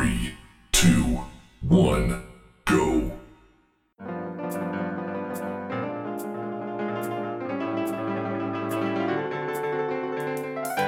3, 0.00 0.32
2, 0.72 0.96
1, 1.62 2.22
go. 2.66 3.12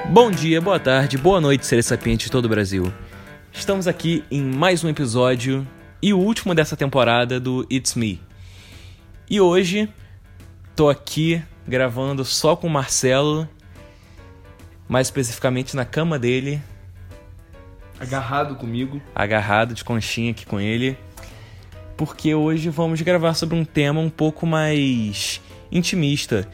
Bom 0.09 0.31
dia, 0.31 0.63
boa 0.63 0.81
tarde, 0.81 1.19
boa 1.19 1.43
noite, 1.43 1.67
seres 1.67 1.85
sapientes 1.85 2.25
de 2.25 2.33
todo 2.33 2.47
o 2.47 2.49
Brasil. 2.49 2.91
Estamos 3.53 3.87
aqui 3.87 4.25
em 4.31 4.41
mais 4.41 4.83
um 4.83 4.89
episódio 4.89 5.69
e 6.01 6.15
o 6.15 6.19
último 6.19 6.55
dessa 6.55 6.75
temporada 6.75 7.39
do 7.39 7.67
It's 7.71 7.95
Me. 7.95 8.19
E 9.29 9.43
hoje 9.43 9.93
tô 10.75 10.89
aqui 10.89 11.43
gravando 11.69 12.25
só 12.25 12.57
com 12.57 12.67
o 12.67 12.71
Marcelo, 12.71 13.47
mais 14.89 15.09
especificamente 15.09 15.77
na 15.77 15.85
cama 15.85 16.19
dele, 16.19 16.63
Agarrado 18.03 18.57
comigo. 18.57 19.01
agarrado 19.15 19.75
de 19.75 19.85
conchinha 19.85 20.33
aqui 20.33 20.45
com 20.45 20.61
ele, 20.61 20.99
porque 21.97 22.35
hoje 22.35 22.69
vamos 22.69 23.01
gravar 23.01 23.33
sobre 23.35 23.55
um 23.55 23.65
tema 23.65 24.01
um 24.01 24.11
pouco 24.11 24.45
mais 24.45 25.41
intimista. 25.71 26.49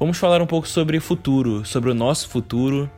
Vamos 0.00 0.16
falar 0.16 0.40
um 0.40 0.46
pouco 0.46 0.66
sobre 0.66 0.98
futuro, 1.00 1.62
sobre 1.62 1.90
o 1.90 1.94
nosso 1.94 2.30
futuro, 2.30 2.90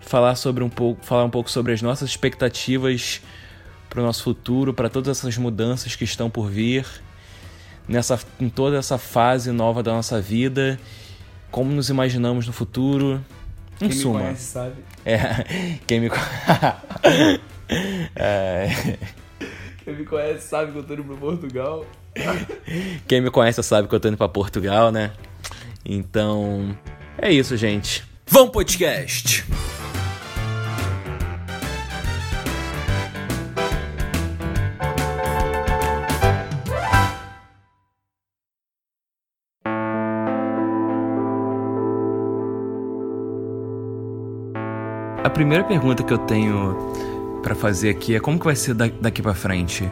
falar 0.00 0.34
sobre 0.34 0.64
um 0.64 0.70
pouco, 0.70 1.04
falar 1.04 1.24
um 1.24 1.30
pouco 1.30 1.50
sobre 1.50 1.74
as 1.74 1.82
nossas 1.82 2.08
expectativas 2.08 3.20
para 3.90 4.00
o 4.00 4.02
nosso 4.02 4.22
futuro, 4.22 4.72
para 4.72 4.88
todas 4.88 5.18
essas 5.18 5.36
mudanças 5.36 5.94
que 5.94 6.04
estão 6.04 6.30
por 6.30 6.50
vir, 6.50 6.86
nessa 7.86 8.18
em 8.40 8.48
toda 8.48 8.78
essa 8.78 8.96
fase 8.96 9.52
nova 9.52 9.82
da 9.82 9.92
nossa 9.92 10.22
vida, 10.22 10.80
como 11.50 11.70
nos 11.70 11.90
imaginamos 11.90 12.46
no 12.46 12.52
futuro. 12.54 13.22
Em 13.80 13.88
Quem 13.88 13.92
suma, 13.92 14.18
me 14.18 14.24
conhece 14.26 14.42
sabe. 14.44 14.74
é, 15.04 15.18
quem 15.86 16.00
me 16.00 16.08
con- 16.08 16.16
É, 18.16 18.96
Quem 19.84 19.94
me 19.96 20.04
conhece 20.04 20.46
sabe 20.48 20.72
que 20.72 20.78
eu 20.78 20.82
tô 20.84 20.94
indo 20.94 21.04
pra 21.04 21.16
Portugal. 21.16 21.84
Quem 23.06 23.20
me 23.20 23.30
conhece 23.30 23.62
sabe 23.62 23.86
que 23.88 23.94
eu 23.94 24.00
tô 24.00 24.08
indo 24.08 24.16
pra 24.16 24.28
Portugal, 24.28 24.90
né? 24.90 25.12
Então, 25.84 26.76
é 27.18 27.30
isso, 27.30 27.56
gente. 27.56 28.02
Vamos 28.26 28.50
podcast! 28.50 29.44
Primeira 45.36 45.62
pergunta 45.64 46.02
que 46.02 46.10
eu 46.14 46.16
tenho 46.16 46.74
pra 47.42 47.54
fazer 47.54 47.90
aqui 47.90 48.14
é 48.14 48.20
como 48.20 48.38
que 48.38 48.46
vai 48.46 48.56
ser 48.56 48.72
da- 48.72 48.88
daqui 48.88 49.20
pra 49.20 49.34
frente? 49.34 49.90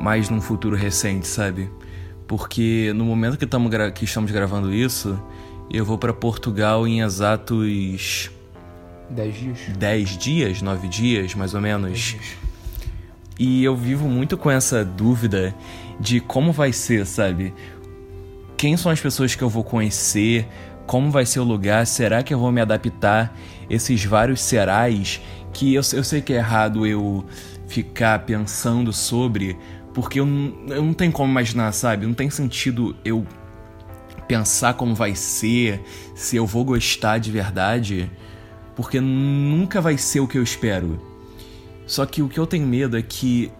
mais 0.00 0.30
num 0.30 0.40
futuro 0.40 0.74
recente, 0.74 1.26
sabe? 1.26 1.68
Porque 2.26 2.92
no 2.94 3.04
momento 3.04 3.36
que, 3.36 3.44
tamo 3.44 3.68
que 3.92 4.04
estamos 4.04 4.30
gravando 4.30 4.72
isso, 4.72 5.20
eu 5.68 5.84
vou 5.84 5.98
pra 5.98 6.12
Portugal 6.14 6.86
em 6.86 7.00
exatos 7.00 8.30
Dez 9.10 9.34
dias. 9.34 9.58
10 9.76 10.16
dias, 10.16 10.62
9 10.62 10.86
dias, 10.86 11.34
mais 11.34 11.52
ou 11.52 11.60
menos. 11.60 12.14
E 13.38 13.64
eu 13.64 13.74
vivo 13.76 14.06
muito 14.08 14.36
com 14.38 14.48
essa 14.50 14.84
dúvida 14.84 15.52
de 15.98 16.20
como 16.20 16.52
vai 16.52 16.72
ser, 16.72 17.04
sabe? 17.04 17.52
Quem 18.56 18.76
são 18.76 18.92
as 18.92 19.00
pessoas 19.00 19.34
que 19.34 19.42
eu 19.42 19.48
vou 19.48 19.64
conhecer? 19.64 20.46
Como 20.88 21.10
vai 21.10 21.26
ser 21.26 21.40
o 21.40 21.44
lugar? 21.44 21.86
Será 21.86 22.22
que 22.22 22.32
eu 22.32 22.38
vou 22.38 22.50
me 22.50 22.62
adaptar? 22.62 23.36
Esses 23.68 24.02
vários 24.06 24.40
serais 24.40 25.20
que 25.52 25.74
eu, 25.74 25.82
eu 25.92 26.02
sei 26.02 26.22
que 26.22 26.32
é 26.32 26.36
errado 26.36 26.86
eu 26.86 27.26
ficar 27.66 28.20
pensando 28.20 28.90
sobre, 28.90 29.54
porque 29.92 30.18
eu, 30.18 30.26
eu 30.66 30.82
não 30.82 30.94
tenho 30.94 31.12
como 31.12 31.30
imaginar, 31.30 31.70
sabe? 31.72 32.06
Não 32.06 32.14
tem 32.14 32.30
sentido 32.30 32.96
eu 33.04 33.26
pensar 34.26 34.72
como 34.74 34.94
vai 34.94 35.14
ser, 35.14 35.82
se 36.14 36.36
eu 36.36 36.46
vou 36.46 36.64
gostar 36.64 37.18
de 37.18 37.30
verdade, 37.30 38.10
porque 38.74 38.98
nunca 38.98 39.82
vai 39.82 39.98
ser 39.98 40.20
o 40.20 40.26
que 40.26 40.38
eu 40.38 40.42
espero. 40.42 40.98
Só 41.86 42.06
que 42.06 42.22
o 42.22 42.30
que 42.30 42.40
eu 42.40 42.46
tenho 42.46 42.66
medo 42.66 42.96
é 42.96 43.02
que 43.02 43.52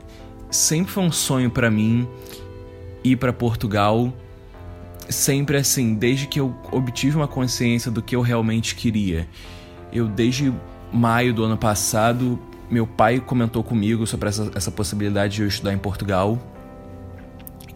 sempre 0.50 0.90
foi 0.90 1.02
um 1.02 1.12
sonho 1.12 1.50
pra 1.50 1.70
mim 1.70 2.08
ir 3.04 3.16
pra 3.16 3.34
Portugal, 3.34 4.14
sempre 5.08 5.56
assim, 5.56 5.94
desde 5.94 6.26
que 6.26 6.40
eu 6.40 6.54
obtive 6.70 7.16
uma 7.16 7.28
consciência 7.28 7.90
do 7.90 8.02
que 8.02 8.14
eu 8.14 8.20
realmente 8.20 8.74
queria. 8.74 9.28
Eu 9.92 10.06
desde 10.06 10.52
maio 10.92 11.32
do 11.32 11.44
ano 11.44 11.56
passado, 11.56 12.38
meu 12.70 12.86
pai 12.86 13.20
comentou 13.20 13.62
comigo 13.62 14.06
sobre 14.06 14.28
essa, 14.28 14.50
essa 14.54 14.70
possibilidade 14.70 15.36
de 15.36 15.42
eu 15.42 15.48
estudar 15.48 15.72
em 15.72 15.78
Portugal. 15.78 16.38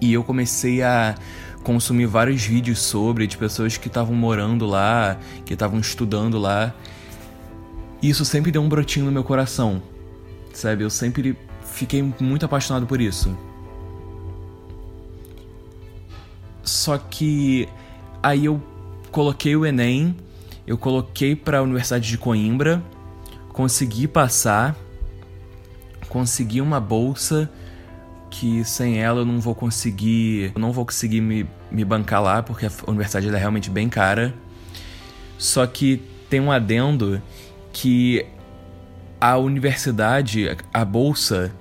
E 0.01 0.13
eu 0.13 0.25
comecei 0.25 0.83
a 0.83 1.15
consumir 1.63 2.07
vários 2.07 2.43
vídeos 2.45 2.81
sobre 2.81 3.27
de 3.27 3.39
pessoas 3.39 3.77
que 3.77 3.87
estavam 3.87 4.15
morando 4.15 4.67
lá, 4.67 5.19
que 5.45 5.55
estavam 5.55 5.79
estudando 5.79 6.39
lá. 6.39 6.75
E 8.03 8.11
isso 8.11 8.25
sempre 8.25 8.51
deu 8.51 8.63
um 8.63 8.69
brotinho 8.69 9.07
no 9.07 9.13
meu 9.13 9.23
coração. 9.23 9.81
Sabe? 10.53 10.85
Eu 10.85 10.91
sempre 10.91 11.37
fiquei 11.65 12.03
muito 12.21 12.45
apaixonado 12.45 12.87
por 12.87 13.01
isso. 13.01 13.37
Só 16.63 16.99
que 16.99 17.69
aí 18.23 18.45
eu 18.45 18.63
coloquei 19.11 19.57
o 19.57 19.67
Enem, 19.67 20.17
eu 20.67 20.79
coloquei 20.79 21.35
para 21.35 21.59
a 21.59 21.63
Universidade 21.63 22.09
de 22.09 22.17
Coimbra, 22.17 22.83
consegui 23.53 24.07
passar, 24.07 24.77
consegui 26.09 26.61
uma 26.61 26.81
bolsa 26.81 27.51
que 28.31 28.65
sem 28.65 28.99
ela 28.99 29.21
eu 29.21 29.27
não 29.27 29.41
vou 29.41 29.55
conseguir, 29.55 30.53
eu 30.55 30.61
não 30.61 30.73
vou 30.73 30.87
conseguir 30.87 31.21
me, 31.21 31.47
me 31.71 31.85
bancar 31.85 32.23
lá 32.23 32.43
porque 32.43 32.67
a 32.67 32.71
universidade 32.87 33.29
é 33.29 33.39
realmente 33.39 33.69
bem 33.69 33.89
cara. 33.89 34.35
Só 35.37 35.67
que 35.67 36.03
tem 36.31 36.41
um 36.41 36.51
adendo 36.51 37.21
que 37.73 38.25
a 39.21 39.37
universidade, 39.37 40.57
a 40.73 40.85
bolsa, 40.85 41.53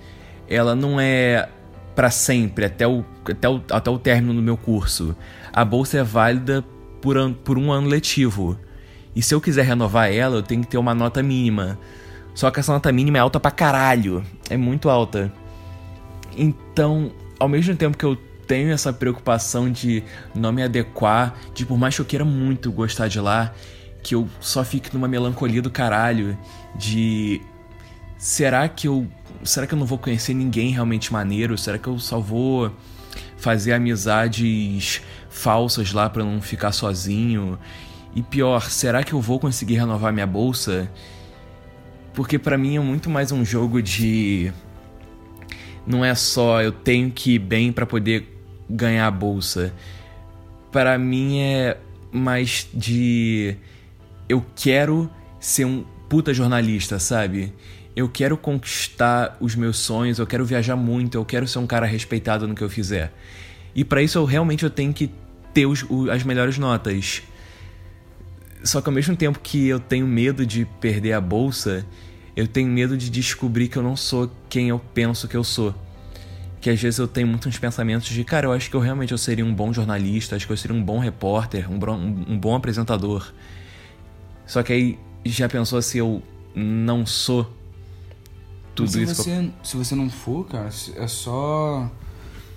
ela 0.48 0.76
não 0.76 1.00
é 1.00 1.50
para 1.96 2.10
sempre, 2.10 2.66
até 2.66 2.88
o, 2.88 3.06
até, 3.30 3.50
o, 3.50 3.62
até 3.70 3.90
o 3.90 4.00
término 4.00 4.34
do 4.34 4.42
meu 4.42 4.58
curso. 4.58 5.16
A 5.52 5.64
bolsa 5.66 6.00
é 6.00 6.04
válida 6.04 6.64
por, 7.02 7.18
an, 7.18 7.34
por 7.34 7.58
um 7.58 7.72
ano 7.72 7.88
letivo. 7.88 8.58
E 9.16 9.22
se 9.22 9.34
eu 9.34 9.42
quiser 9.42 9.66
renovar 9.66 10.12
ela, 10.12 10.38
eu 10.38 10.44
tenho 10.44 10.62
que 10.62 10.68
ter 10.68 10.78
uma 10.78 10.96
nota 10.96 11.22
mínima. 11.22 11.78
Só 12.34 12.50
que 12.50 12.60
essa 12.60 12.72
nota 12.72 12.92
mínima 12.92 13.18
é 13.18 13.22
alta 13.22 13.40
pra 13.40 13.52
caralho. 13.52 14.24
É 14.50 14.56
muito 14.56 14.90
alta. 14.90 15.32
Então, 16.38 17.12
ao 17.40 17.50
mesmo 17.50 17.76
tempo 17.76 17.98
que 17.98 18.06
eu 18.06 18.18
tenho 18.48 18.72
essa 18.72 18.92
preocupação 18.92 19.72
de 19.72 20.04
não 20.34 20.52
me 20.52 20.64
adequar, 20.64 21.36
de 21.54 21.66
por 21.66 21.78
mais 21.78 21.96
que 21.96 22.02
eu 22.02 22.06
queira 22.06 22.26
muito 22.26 22.72
gostar 22.72 23.08
de 23.08 23.20
lá, 23.20 23.54
que 24.02 24.16
eu 24.16 24.28
só 24.40 24.64
fique 24.64 24.94
numa 24.94 25.08
melancolia 25.08 25.62
do 25.62 25.70
caralho 25.70 26.38
de 26.76 27.42
será 28.18 28.68
que 28.68 28.88
eu 28.88 29.08
será 29.44 29.66
que 29.66 29.74
eu 29.74 29.80
não 29.80 29.86
vou 29.86 29.98
conhecer 29.98 30.34
ninguém 30.34 30.72
realmente 30.72 31.12
maneiro? 31.12 31.58
Será 31.58 31.78
que 31.78 31.88
eu 31.88 31.98
só 32.00 32.20
vou 32.20 32.72
fazer 33.42 33.74
amizades 33.74 35.02
falsas 35.30 35.92
lá 35.92 36.08
para 36.10 36.24
não 36.24 36.40
ficar 36.40 36.72
sozinho? 36.72 37.58
E 38.16 38.22
pior, 38.22 38.70
será 38.70 39.04
que 39.04 39.14
eu 39.14 39.20
vou 39.20 39.40
conseguir 39.40 39.76
renovar 39.76 40.14
minha 40.14 40.28
bolsa? 40.28 40.90
Porque 42.14 42.38
para 42.38 42.58
mim 42.58 42.78
é 42.78 42.80
muito 42.80 43.10
mais 43.10 43.32
um 43.32 43.44
jogo 43.44 43.82
de 43.82 44.54
não 45.88 46.06
é 46.06 46.14
só 46.14 46.62
eu 46.62 46.72
tenho 46.72 47.10
que 47.10 47.36
ir 47.36 47.40
bem 47.40 47.72
para 47.72 47.86
poder 47.86 48.28
ganhar 48.70 49.08
a 49.08 49.12
bolsa. 49.12 49.74
Para 50.72 50.98
mim 51.00 51.40
é 51.40 51.78
mais 52.12 52.70
de 52.72 53.56
eu 54.30 54.46
quero 54.56 55.10
ser 55.40 55.66
um 55.66 55.84
puta 56.08 56.32
jornalista, 56.32 57.00
sabe? 57.00 57.54
Eu 57.96 58.08
quero 58.08 58.38
conquistar 58.38 59.38
os 59.40 59.56
meus 59.56 59.78
sonhos, 59.78 60.18
eu 60.18 60.28
quero 60.28 60.46
viajar 60.46 60.76
muito, 60.76 61.18
eu 61.18 61.26
quero 61.26 61.48
ser 61.48 61.60
um 61.60 61.68
cara 61.68 61.86
respeitado 61.86 62.48
no 62.48 62.56
que 62.56 62.64
eu 62.64 62.70
fizer. 62.70 63.14
E 63.76 63.84
para 63.84 64.02
isso 64.02 64.18
eu 64.18 64.26
realmente 64.26 64.64
eu 64.64 64.70
tenho 64.70 64.94
que 64.94 65.12
ter 65.54 65.66
os, 65.66 65.86
as 66.10 66.24
melhores 66.24 66.58
notas. 66.58 67.22
Só 68.64 68.82
que 68.82 68.90
ao 68.90 68.94
mesmo 68.94 69.16
tempo 69.16 69.40
que 69.40 69.68
eu 69.68 69.80
tenho 69.80 70.08
medo 70.08 70.46
de 70.46 70.66
perder 70.80 71.14
a 71.14 71.22
bolsa, 71.22 71.86
eu 72.36 72.48
tenho 72.48 72.70
medo 72.70 72.96
de 72.96 73.10
descobrir 73.10 73.68
que 73.68 73.78
eu 73.78 73.84
não 73.84 73.96
sou 73.96 74.32
quem 74.50 74.70
eu 74.70 74.80
penso 74.80 75.28
que 75.28 75.36
eu 75.36 75.44
sou. 75.44 75.76
Que 76.62 76.70
às 76.70 76.80
vezes 76.80 77.00
eu 77.00 77.08
tenho 77.08 77.28
muitos 77.28 77.58
pensamentos 77.58 78.08
de, 78.08 78.24
cara, 78.24 78.46
eu 78.46 78.54
acho 78.54 78.70
que 78.70 78.76
eu 78.76 78.80
realmente 78.80 79.12
eu 79.12 79.18
seria 79.18 79.44
um 79.44 79.54
bom 79.54 79.74
jornalista, 79.74 80.36
acho 80.36 80.46
que 80.46 80.54
eu 80.54 80.58
seria 80.58 80.78
um 80.78 80.84
bom 80.84 81.00
repórter, 81.00 81.70
um, 81.70 81.76
um 82.34 82.38
bom 82.38 82.56
apresentador. 82.56 83.34
Só 84.46 84.62
que 84.62 84.72
aí 84.72 85.00
já 85.26 85.50
pensou 85.50 85.82
se 85.82 85.98
eu 85.98 86.22
não 86.54 87.06
sou 87.06 87.52
tudo 88.76 88.90
se 88.90 89.04
isso 89.04 89.12
eu 89.12 89.16
você, 89.16 89.52
se 89.64 89.78
você 89.78 89.96
não 89.96 90.10
for, 90.10 90.46
cara, 90.46 90.70
é 90.96 91.08
só. 91.08 91.90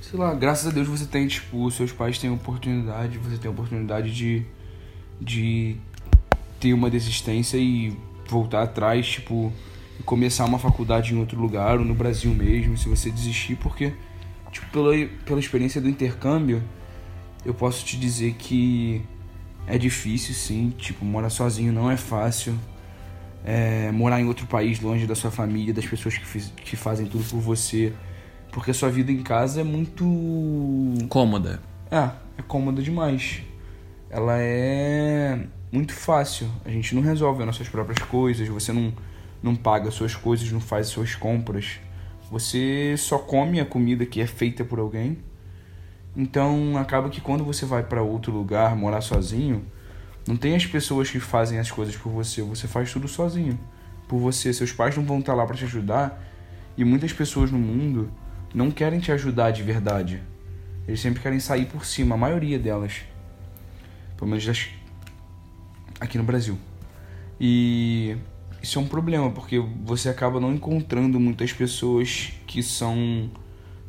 Sei 0.01 0.19
lá, 0.19 0.35
graças 0.35 0.67
a 0.67 0.71
Deus 0.71 0.87
você 0.87 1.07
tem, 1.07 1.27
tipo, 1.27 1.71
seus 1.71 1.93
pais 1.93 2.19
têm 2.19 2.31
oportunidade, 2.31 3.19
você 3.19 3.37
tem 3.37 3.51
oportunidade 3.51 4.15
de. 4.15 4.45
de 5.21 5.77
ter 6.61 6.73
uma 6.73 6.89
desistência 6.89 7.57
e 7.57 7.97
voltar 8.29 8.63
atrás, 8.63 9.07
tipo, 9.07 9.53
começar 10.05 10.45
uma 10.45 10.59
faculdade 10.59 11.15
em 11.15 11.19
outro 11.19 11.41
lugar 11.41 11.79
ou 11.79 11.85
no 11.85 11.95
Brasil 11.95 12.35
mesmo, 12.35 12.77
se 12.79 12.89
você 12.89 13.11
desistir, 13.11 13.57
porque 13.57 13.93
tipo, 14.55 14.67
pela, 14.71 14.93
pela 15.27 15.41
experiência 15.41 15.81
do 15.81 15.89
intercâmbio, 15.89 16.63
eu 17.45 17.53
posso 17.53 17.85
te 17.85 17.97
dizer 17.97 18.35
que 18.35 19.03
é 19.67 19.77
difícil 19.77 20.35
sim, 20.35 20.73
tipo, 20.79 21.05
morar 21.05 21.31
sozinho 21.31 21.73
não 21.73 21.91
é 21.91 21.97
fácil. 21.97 22.59
É, 23.45 23.93
morar 23.93 24.21
em 24.21 24.27
outro 24.27 24.47
país, 24.47 24.81
longe 24.81 25.07
da 25.07 25.15
sua 25.15 25.31
família, 25.31 25.75
das 25.75 25.87
pessoas 25.87 26.17
que, 26.17 26.27
fiz, 26.27 26.53
que 26.57 26.77
fazem 26.77 27.07
tudo 27.07 27.25
por 27.25 27.41
você. 27.41 27.93
Porque 28.51 28.71
a 28.71 28.75
sua 28.75 28.89
vida 28.89 29.13
em 29.13 29.23
casa 29.23 29.61
é 29.61 29.65
muito. 29.65 30.05
Cômoda. 31.09 31.61
É, 31.91 32.11
é 32.39 32.43
cômoda 32.47 32.81
demais. 32.81 33.43
Ela 34.09 34.37
é 34.39 35.41
muito 35.73 35.93
fácil. 35.93 36.49
A 36.65 36.71
gente 36.71 36.95
não 36.95 37.03
resolve 37.03 37.41
as 37.41 37.47
nossas 37.47 37.69
próprias 37.69 37.99
coisas, 37.99 38.47
você 38.47 38.73
não, 38.73 38.93
não 39.43 39.57
paga 39.57 39.91
suas 39.91 40.15
coisas, 40.15 40.51
não 40.53 40.61
faz 40.61 40.87
suas 40.87 41.15
compras. 41.17 41.81
Você 42.31 42.95
só 42.97 43.19
come 43.19 43.61
a 43.61 43.65
comida 43.65 44.07
que 44.07 44.21
é 44.21 44.27
feita 44.27 44.65
por 44.65 44.79
alguém. 44.79 45.19
Então 46.17 46.77
acaba 46.79 47.09
que 47.09 47.21
quando 47.21 47.45
você 47.45 47.67
vai 47.67 47.83
para 47.83 48.03
outro 48.03 48.33
lugar 48.33 48.77
morar 48.77 49.01
sozinho, 49.01 49.65
não 50.27 50.37
tem 50.37 50.57
as 50.57 50.65
pessoas 50.65 51.11
que 51.11 51.21
fazem 51.21 51.59
as 51.59 51.71
coisas 51.71 51.97
por 51.97 52.11
você, 52.11 52.43
você 52.43 52.67
faz 52.67 52.93
tudo 52.93 53.07
sozinho. 53.07 53.59
Por 54.09 54.19
você, 54.19 54.53
seus 54.53 54.73
pais 54.73 54.97
não 54.97 55.05
vão 55.05 55.19
estar 55.19 55.35
lá 55.35 55.47
para 55.47 55.57
te 55.57 55.65
ajudar, 55.65 56.23
e 56.77 56.85
muitas 56.85 57.13
pessoas 57.13 57.51
no 57.51 57.59
mundo 57.59 58.11
não 58.55 58.71
querem 58.71 59.01
te 59.01 59.13
ajudar 59.13 59.51
de 59.51 59.63
verdade. 59.63 60.23
Eles 60.87 61.01
sempre 61.01 61.23
querem 61.23 61.41
sair 61.41 61.67
por 61.67 61.85
cima, 61.85 62.15
a 62.15 62.19
maioria 62.19 62.59
delas. 62.59 63.03
Pelo 64.17 64.31
menos 64.31 64.45
das... 64.45 64.69
aqui 66.01 66.19
no 66.19 66.25
Brasil. 66.25 66.59
E 67.41 68.17
isso 68.63 68.79
é 68.79 68.83
um 68.83 68.87
problema, 68.87 69.31
porque 69.31 69.59
você 69.85 70.09
acaba 70.09 70.41
não 70.41 70.55
encontrando 70.55 71.19
muitas 71.21 71.53
pessoas 71.53 72.33
que 72.47 72.63
são 72.63 73.31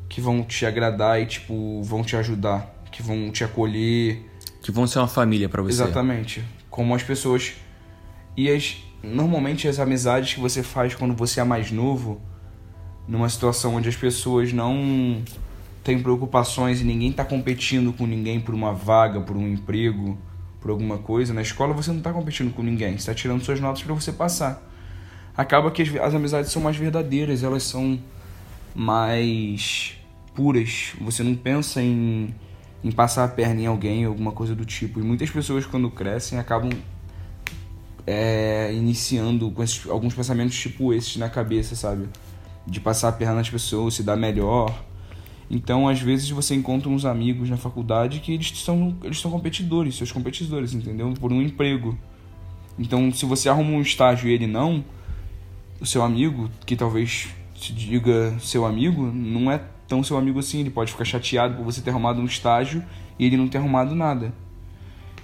que 0.07 0.21
vão 0.21 0.43
te 0.43 0.65
agradar 0.65 1.19
e 1.21 1.25
tipo 1.25 1.81
vão 1.81 2.03
te 2.03 2.15
ajudar, 2.15 2.73
que 2.91 3.01
vão 3.01 3.31
te 3.31 3.43
acolher, 3.43 4.23
que 4.65 4.71
vão 4.71 4.87
ser 4.87 4.97
uma 4.97 5.07
família 5.07 5.47
para 5.47 5.61
você. 5.61 5.83
Exatamente. 5.83 6.43
Como 6.71 6.95
as 6.95 7.03
pessoas 7.03 7.53
e 8.35 8.49
as 8.49 8.77
normalmente 9.03 9.67
as 9.67 9.77
amizades 9.77 10.33
que 10.33 10.39
você 10.39 10.63
faz 10.63 10.95
quando 10.95 11.13
você 11.13 11.39
é 11.39 11.43
mais 11.43 11.71
novo, 11.71 12.19
numa 13.07 13.29
situação 13.29 13.75
onde 13.75 13.87
as 13.87 13.95
pessoas 13.95 14.51
não 14.51 15.21
têm 15.83 16.01
preocupações 16.01 16.81
e 16.81 16.83
ninguém 16.83 17.11
está 17.11 17.23
competindo 17.23 17.93
com 17.93 18.07
ninguém 18.07 18.39
por 18.39 18.55
uma 18.55 18.73
vaga, 18.73 19.21
por 19.21 19.37
um 19.37 19.47
emprego, 19.47 20.17
por 20.59 20.71
alguma 20.71 20.97
coisa, 20.97 21.31
na 21.31 21.43
escola 21.43 21.71
você 21.71 21.91
não 21.91 21.99
está 21.99 22.11
competindo 22.11 22.51
com 22.51 22.63
ninguém, 22.63 22.95
está 22.95 23.13
tirando 23.13 23.43
suas 23.43 23.59
notas 23.59 23.83
para 23.83 23.93
você 23.93 24.11
passar. 24.11 24.67
Acaba 25.37 25.69
que 25.69 25.83
as, 25.83 25.95
as 25.95 26.15
amizades 26.15 26.51
são 26.51 26.63
mais 26.63 26.75
verdadeiras, 26.75 27.43
elas 27.43 27.61
são 27.61 27.99
mais 28.73 29.95
puras. 30.33 30.93
Você 30.99 31.21
não 31.21 31.35
pensa 31.35 31.83
em, 31.83 32.33
em 32.85 32.91
passar 32.91 33.23
a 33.23 33.27
perna 33.27 33.61
em 33.61 33.65
alguém, 33.65 34.05
alguma 34.05 34.31
coisa 34.31 34.53
do 34.53 34.63
tipo. 34.63 34.99
E 34.99 35.03
muitas 35.03 35.31
pessoas, 35.31 35.65
quando 35.65 35.89
crescem, 35.89 36.37
acabam 36.37 36.69
é, 38.05 38.71
iniciando 38.71 39.49
com 39.49 39.63
esses, 39.63 39.89
alguns 39.89 40.13
pensamentos 40.13 40.55
tipo 40.55 40.93
esses 40.93 41.17
na 41.17 41.27
cabeça, 41.27 41.75
sabe? 41.75 42.07
De 42.67 42.79
passar 42.79 43.09
a 43.09 43.11
perna 43.11 43.33
nas 43.33 43.49
pessoas, 43.49 43.95
se 43.95 44.03
dar 44.03 44.15
melhor. 44.15 44.85
Então, 45.49 45.87
às 45.87 45.99
vezes, 45.99 46.29
você 46.29 46.53
encontra 46.53 46.87
uns 46.87 47.05
amigos 47.05 47.49
na 47.49 47.57
faculdade 47.57 48.19
que 48.19 48.31
eles 48.31 48.51
são, 48.59 48.95
eles 49.03 49.19
são 49.19 49.31
competidores, 49.31 49.97
seus 49.97 50.11
competidores, 50.11 50.75
entendeu? 50.75 51.11
Por 51.19 51.33
um 51.33 51.41
emprego. 51.41 51.97
Então, 52.77 53.11
se 53.11 53.25
você 53.25 53.49
arruma 53.49 53.71
um 53.71 53.81
estágio 53.81 54.29
e 54.29 54.33
ele 54.33 54.45
não, 54.45 54.85
o 55.81 55.87
seu 55.87 56.03
amigo, 56.03 56.51
que 56.67 56.75
talvez 56.75 57.29
se 57.59 57.73
diga 57.73 58.37
seu 58.37 58.63
amigo, 58.63 59.07
não 59.11 59.51
é 59.51 59.59
tão 59.87 60.03
seu 60.03 60.17
amigo 60.17 60.39
assim. 60.39 60.59
Ele 60.59 60.69
pode 60.69 60.91
ficar 60.91 61.05
chateado 61.05 61.55
por 61.55 61.63
você 61.63 61.81
ter 61.81 61.89
arrumado 61.89 62.21
um 62.21 62.25
estágio 62.25 62.83
e 63.17 63.25
ele 63.25 63.37
não 63.37 63.47
ter 63.47 63.57
arrumado 63.57 63.95
nada. 63.95 64.33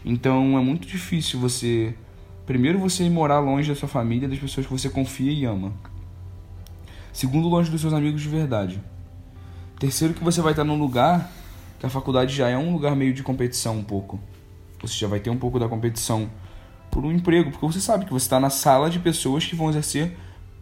Então, 0.04 0.58
é 0.58 0.62
muito 0.62 0.88
difícil 0.88 1.40
você. 1.40 1.96
Primeiro, 2.46 2.80
você 2.80 3.08
morar 3.10 3.40
longe 3.40 3.69
da 3.69 3.75
sua 3.75 3.88
família, 3.88 4.28
das 4.28 4.40
pessoas 4.40 4.66
que 4.66 4.72
você 4.72 4.90
confia 4.90 5.31
e 5.31 5.46
ama. 5.46 5.74
Segundo, 7.13 7.48
longe 7.48 7.69
dos 7.69 7.81
seus 7.81 7.94
amigos 7.94 8.22
de 8.22 8.30
verdade. 8.30 8.81
Terceiro, 9.80 10.13
que 10.13 10.24
você 10.24 10.42
vai 10.42 10.54
estar 10.54 10.63
num 10.63 10.78
lugar 10.78 11.31
que 11.80 11.86
a 11.86 11.90
faculdade 11.90 12.36
já 12.36 12.48
é 12.48 12.58
um 12.58 12.72
lugar 12.72 12.96
meio 12.96 13.13
de 13.13 13.24
competição 13.24 13.78
um 13.78 13.84
pouco. 13.84 14.19
Você 14.81 14.94
já 14.96 15.08
vai 15.08 15.19
ter 15.19 15.30
um 15.30 15.38
pouco 15.38 15.60
da 15.60 15.68
competição 15.68 16.30
por 16.90 17.06
um 17.06 17.12
emprego, 17.12 17.52
porque 17.52 17.66
você 17.66 17.80
sabe 17.80 18.06
que 18.06 18.13
você 18.13 18.25
está 18.25 18.40
na 18.40 18.50
sala 18.50 18.90
de 18.90 19.00
pessoas 19.00 19.46
que 19.46 19.56
vão 19.56 19.69
exercer 19.69 20.16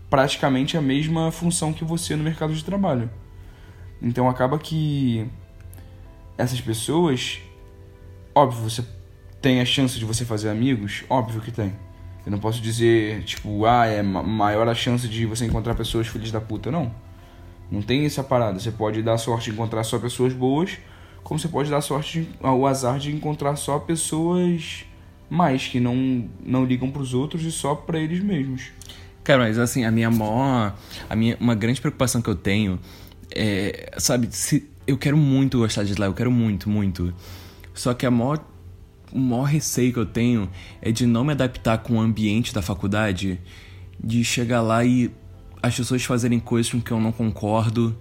praticamente 0.09 0.77
a 0.77 0.81
mesma 0.81 1.31
função 1.31 1.73
que 1.73 1.83
você 1.83 2.15
no 2.15 2.23
mercado 2.23 2.53
de 2.53 2.63
trabalho. 2.63 3.09
Então 4.01 4.29
acaba 4.29 4.57
que 4.57 5.27
essas 6.37 6.61
pessoas, 6.61 7.39
óbvio, 8.33 8.69
você 8.69 8.83
tem 9.41 9.61
a 9.61 9.65
chance 9.65 9.97
de 9.97 10.05
você 10.05 10.23
fazer 10.23 10.49
amigos, 10.49 11.03
óbvio 11.09 11.41
que 11.41 11.51
tem. 11.51 11.73
Eu 12.25 12.31
não 12.31 12.39
posso 12.39 12.61
dizer, 12.61 13.23
tipo, 13.23 13.65
ah, 13.65 13.85
é 13.85 14.01
maior 14.01 14.67
a 14.67 14.75
chance 14.75 15.07
de 15.07 15.25
você 15.25 15.45
encontrar 15.45 15.75
pessoas 15.75 16.07
filhas 16.07 16.31
da 16.31 16.39
puta, 16.39 16.69
não. 16.69 16.93
Não 17.71 17.81
tem 17.81 18.05
essa 18.05 18.23
parada. 18.23 18.59
Você 18.59 18.71
pode 18.71 19.01
dar 19.01 19.17
sorte 19.17 19.45
de 19.45 19.51
encontrar 19.51 19.83
só 19.83 19.99
pessoas 19.99 20.33
boas, 20.33 20.77
como 21.23 21.39
você 21.39 21.47
pode 21.47 21.69
dar 21.69 21.81
sorte, 21.81 22.21
de, 22.21 22.29
o 22.41 22.65
azar 22.65 22.99
de 22.99 23.13
encontrar 23.13 23.55
só 23.55 23.79
pessoas 23.79 24.85
mais 25.29 25.67
que 25.67 25.79
não 25.79 26.27
não 26.43 26.65
ligam 26.65 26.89
para 26.89 27.01
os 27.01 27.13
outros 27.13 27.43
e 27.43 27.51
só 27.51 27.75
para 27.75 27.99
eles 27.99 28.19
mesmos. 28.21 28.71
Cara, 29.23 29.43
mas 29.43 29.59
assim, 29.59 29.85
a 29.85 29.91
minha 29.91 30.09
maior, 30.09 30.75
a 31.09 31.15
minha 31.15 31.37
uma 31.39 31.53
grande 31.53 31.79
preocupação 31.79 32.21
que 32.21 32.29
eu 32.29 32.35
tenho 32.35 32.79
é, 33.31 33.91
sabe, 33.97 34.29
se 34.31 34.69
eu 34.87 34.97
quero 34.97 35.17
muito 35.17 35.59
gostar 35.59 35.83
de 35.83 35.93
lá, 35.95 36.07
eu 36.07 36.13
quero 36.13 36.31
muito, 36.31 36.69
muito. 36.69 37.13
Só 37.73 37.93
que 37.93 38.05
a 38.05 38.11
maior 38.11 38.43
o 39.11 39.19
maior 39.19 39.45
receio 39.45 39.91
que 39.91 39.99
eu 39.99 40.05
tenho 40.05 40.49
é 40.81 40.91
de 40.91 41.05
não 41.05 41.23
me 41.23 41.31
adaptar 41.31 41.79
com 41.79 41.95
o 41.95 41.99
ambiente 41.99 42.53
da 42.53 42.61
faculdade, 42.61 43.39
de 44.01 44.23
chegar 44.23 44.61
lá 44.61 44.83
e 44.85 45.11
as 45.61 45.75
pessoas 45.75 46.03
fazerem 46.03 46.39
coisas 46.39 46.71
com 46.71 46.81
que 46.81 46.91
eu 46.91 46.99
não 46.99 47.11
concordo, 47.11 47.97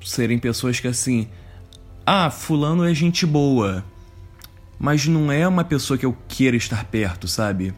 serem 0.00 0.38
pessoas 0.38 0.80
que 0.80 0.88
assim, 0.88 1.28
ah, 2.06 2.30
fulano 2.30 2.84
é 2.84 2.94
gente 2.94 3.26
boa, 3.26 3.84
mas 4.78 5.06
não 5.06 5.30
é 5.30 5.46
uma 5.46 5.64
pessoa 5.64 5.98
que 5.98 6.06
eu 6.06 6.16
queira 6.28 6.56
estar 6.56 6.84
perto, 6.84 7.26
sabe? 7.26 7.74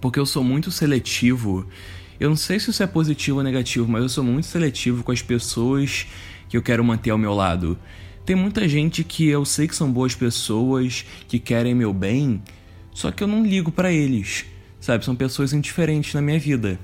Porque 0.00 0.18
eu 0.18 0.26
sou 0.26 0.42
muito 0.42 0.70
seletivo. 0.70 1.66
Eu 2.18 2.28
não 2.28 2.36
sei 2.36 2.60
se 2.60 2.70
isso 2.70 2.82
é 2.82 2.86
positivo 2.86 3.38
ou 3.38 3.42
negativo, 3.42 3.88
mas 3.88 4.02
eu 4.02 4.08
sou 4.08 4.24
muito 4.24 4.46
seletivo 4.46 5.02
com 5.02 5.12
as 5.12 5.22
pessoas 5.22 6.06
que 6.48 6.56
eu 6.56 6.62
quero 6.62 6.84
manter 6.84 7.10
ao 7.10 7.18
meu 7.18 7.34
lado. 7.34 7.78
Tem 8.24 8.36
muita 8.36 8.66
gente 8.68 9.04
que 9.04 9.26
eu 9.28 9.44
sei 9.44 9.68
que 9.68 9.76
são 9.76 9.90
boas 9.90 10.14
pessoas, 10.14 11.04
que 11.28 11.38
querem 11.38 11.74
meu 11.74 11.92
bem, 11.92 12.42
só 12.92 13.10
que 13.10 13.22
eu 13.22 13.26
não 13.26 13.44
ligo 13.44 13.70
para 13.70 13.92
eles, 13.92 14.46
sabe? 14.80 15.04
São 15.04 15.16
pessoas 15.16 15.52
indiferentes 15.52 16.14
na 16.14 16.22
minha 16.22 16.38
vida. 16.38 16.78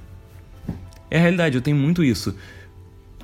É 1.10 1.18
a 1.18 1.20
realidade, 1.20 1.56
eu 1.56 1.62
tenho 1.62 1.76
muito 1.76 2.04
isso. 2.04 2.34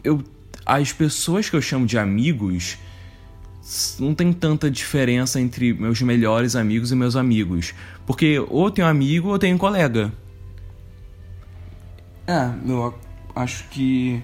Eu, 0.02 0.22
as 0.64 0.92
pessoas 0.92 1.50
que 1.50 1.56
eu 1.56 1.60
chamo 1.60 1.86
de 1.86 1.98
amigos 1.98 2.78
não 3.98 4.14
tem 4.14 4.32
tanta 4.32 4.70
diferença 4.70 5.40
entre 5.40 5.72
meus 5.74 6.00
melhores 6.00 6.54
amigos 6.54 6.92
e 6.92 6.94
meus 6.94 7.16
amigos. 7.16 7.74
Porque 8.06 8.38
ou 8.48 8.70
tenho 8.70 8.86
amigo 8.86 9.28
ou 9.28 9.38
tenho 9.38 9.58
colega. 9.58 10.12
É, 12.26 12.50
eu 12.66 12.94
acho 13.34 13.68
que. 13.68 14.22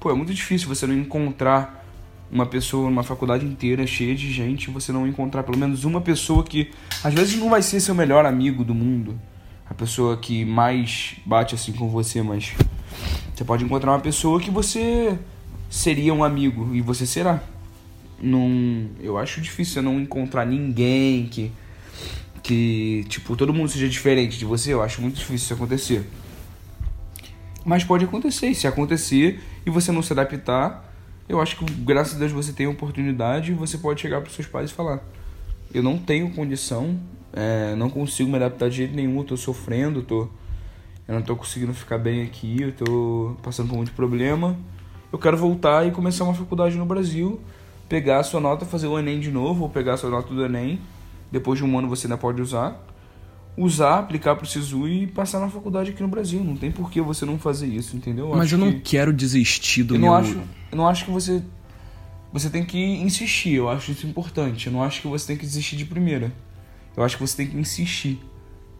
Pô, 0.00 0.10
é 0.10 0.14
muito 0.14 0.34
difícil 0.34 0.68
você 0.68 0.86
não 0.86 0.94
encontrar 0.94 1.84
uma 2.30 2.46
pessoa 2.46 2.88
numa 2.88 3.02
faculdade 3.02 3.44
inteira 3.44 3.86
cheia 3.86 4.14
de 4.14 4.32
gente 4.32 4.70
você 4.70 4.90
não 4.90 5.06
encontrar 5.06 5.42
pelo 5.42 5.58
menos 5.58 5.84
uma 5.84 6.00
pessoa 6.00 6.42
que 6.42 6.70
às 7.04 7.12
vezes 7.12 7.38
não 7.38 7.50
vai 7.50 7.60
ser 7.60 7.78
seu 7.78 7.94
melhor 7.94 8.24
amigo 8.24 8.64
do 8.64 8.74
mundo 8.74 9.20
a 9.72 9.74
pessoa 9.74 10.16
que 10.18 10.44
mais 10.44 11.16
bate 11.24 11.54
assim 11.54 11.72
com 11.72 11.88
você, 11.88 12.22
mas 12.22 12.54
você 13.34 13.42
pode 13.42 13.64
encontrar 13.64 13.92
uma 13.92 14.00
pessoa 14.00 14.38
que 14.38 14.50
você 14.50 15.18
seria 15.70 16.12
um 16.12 16.22
amigo 16.22 16.74
e 16.74 16.82
você 16.82 17.06
será. 17.06 17.42
Não, 18.20 18.88
eu 19.00 19.16
acho 19.16 19.40
difícil 19.40 19.74
você 19.74 19.80
não 19.80 19.98
encontrar 19.98 20.44
ninguém 20.44 21.26
que 21.26 21.50
que 22.42 23.04
tipo 23.08 23.34
todo 23.36 23.54
mundo 23.54 23.68
seja 23.68 23.88
diferente 23.88 24.38
de 24.38 24.44
você. 24.44 24.74
Eu 24.74 24.82
acho 24.82 25.00
muito 25.00 25.14
difícil 25.14 25.36
isso 25.36 25.54
acontecer. 25.54 26.06
Mas 27.64 27.84
pode 27.84 28.04
acontecer. 28.04 28.48
E 28.48 28.54
se 28.54 28.66
acontecer 28.66 29.40
e 29.64 29.70
você 29.70 29.92
não 29.92 30.02
se 30.02 30.12
adaptar, 30.12 30.92
eu 31.28 31.40
acho 31.40 31.56
que 31.56 31.64
graças 31.64 32.16
a 32.16 32.18
Deus 32.18 32.32
você 32.32 32.52
tem 32.52 32.66
a 32.66 32.70
oportunidade 32.70 33.52
e 33.52 33.54
você 33.54 33.78
pode 33.78 34.00
chegar 34.00 34.20
para 34.20 34.30
seus 34.30 34.46
pais 34.46 34.70
e 34.70 34.74
falar: 34.74 35.00
eu 35.72 35.82
não 35.82 35.98
tenho 35.98 36.30
condição, 36.30 36.98
é, 37.32 37.74
não 37.76 37.88
consigo 37.88 38.28
me 38.28 38.36
adaptar 38.36 38.68
de 38.68 38.76
jeito 38.76 38.94
nenhum, 38.94 39.18
eu 39.18 39.24
tô 39.24 39.36
sofrendo, 39.36 40.02
tô, 40.02 40.28
eu 41.08 41.14
não 41.14 41.22
tô 41.22 41.34
conseguindo 41.36 41.72
ficar 41.72 41.98
bem 41.98 42.22
aqui, 42.22 42.60
eu 42.60 42.72
tô 42.72 43.36
passando 43.42 43.68
por 43.68 43.76
muito 43.76 43.92
problema. 43.92 44.56
Eu 45.12 45.18
quero 45.18 45.36
voltar 45.36 45.86
e 45.86 45.90
começar 45.90 46.24
uma 46.24 46.34
faculdade 46.34 46.76
no 46.76 46.86
Brasil, 46.86 47.40
pegar 47.88 48.20
a 48.20 48.22
sua 48.22 48.40
nota, 48.40 48.64
fazer 48.64 48.86
o 48.86 48.98
Enem 48.98 49.20
de 49.20 49.30
novo, 49.30 49.64
ou 49.64 49.68
pegar 49.68 49.94
a 49.94 49.96
sua 49.96 50.10
nota 50.10 50.32
do 50.32 50.44
Enem, 50.44 50.80
depois 51.30 51.58
de 51.58 51.64
um 51.64 51.78
ano 51.78 51.88
você 51.88 52.06
ainda 52.06 52.16
pode 52.16 52.40
usar, 52.40 52.82
usar, 53.56 53.98
aplicar 53.98 54.34
pro 54.36 54.46
SISU 54.46 54.88
e 54.88 55.06
passar 55.06 55.38
na 55.40 55.48
faculdade 55.48 55.90
aqui 55.90 56.02
no 56.02 56.08
Brasil. 56.08 56.42
Não 56.42 56.56
tem 56.56 56.70
por 56.70 56.90
que 56.90 57.00
você 57.00 57.24
não 57.26 57.38
fazer 57.38 57.66
isso, 57.66 57.96
entendeu? 57.96 58.30
Mas 58.34 58.50
eu 58.52 58.58
não 58.58 58.72
que- 58.72 58.80
quero 58.80 59.12
desistir 59.12 59.82
do 59.82 59.94
eu 59.94 60.00
meu. 60.00 60.10
não 60.10 60.16
acho, 60.16 60.40
eu 60.70 60.76
não 60.78 60.88
acho 60.88 61.04
que 61.04 61.10
você 61.10 61.42
você 62.32 62.48
tem 62.48 62.64
que 62.64 62.78
insistir. 62.78 63.52
Eu 63.54 63.68
acho 63.68 63.92
isso 63.92 64.06
importante. 64.06 64.66
Eu 64.68 64.72
não 64.72 64.82
acho 64.82 65.02
que 65.02 65.06
você 65.06 65.26
tem 65.26 65.36
que 65.36 65.44
desistir 65.44 65.76
de 65.76 65.84
primeira. 65.84 66.32
Eu 66.96 67.02
acho 67.04 67.16
que 67.18 67.22
você 67.22 67.36
tem 67.36 67.46
que 67.46 67.56
insistir. 67.58 68.18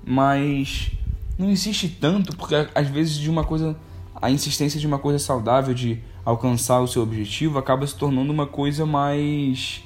Mas 0.07 0.91
não 1.39 1.51
insiste 1.51 1.89
tanto 2.01 2.35
porque 2.37 2.55
às 2.75 2.89
vezes 2.89 3.17
de 3.17 3.29
uma 3.29 3.45
coisa 3.45 3.77
a 4.21 4.31
insistência 4.31 4.81
de 4.81 4.87
uma 4.87 4.99
coisa 4.99 5.19
saudável 5.19 5.75
de 5.75 5.99
alcançar 6.25 6.81
o 6.81 6.87
seu 6.87 7.03
objetivo 7.03 7.59
acaba 7.59 7.87
se 7.87 7.95
tornando 7.95 8.33
uma 8.33 8.47
coisa 8.47 8.87
mais 8.87 9.83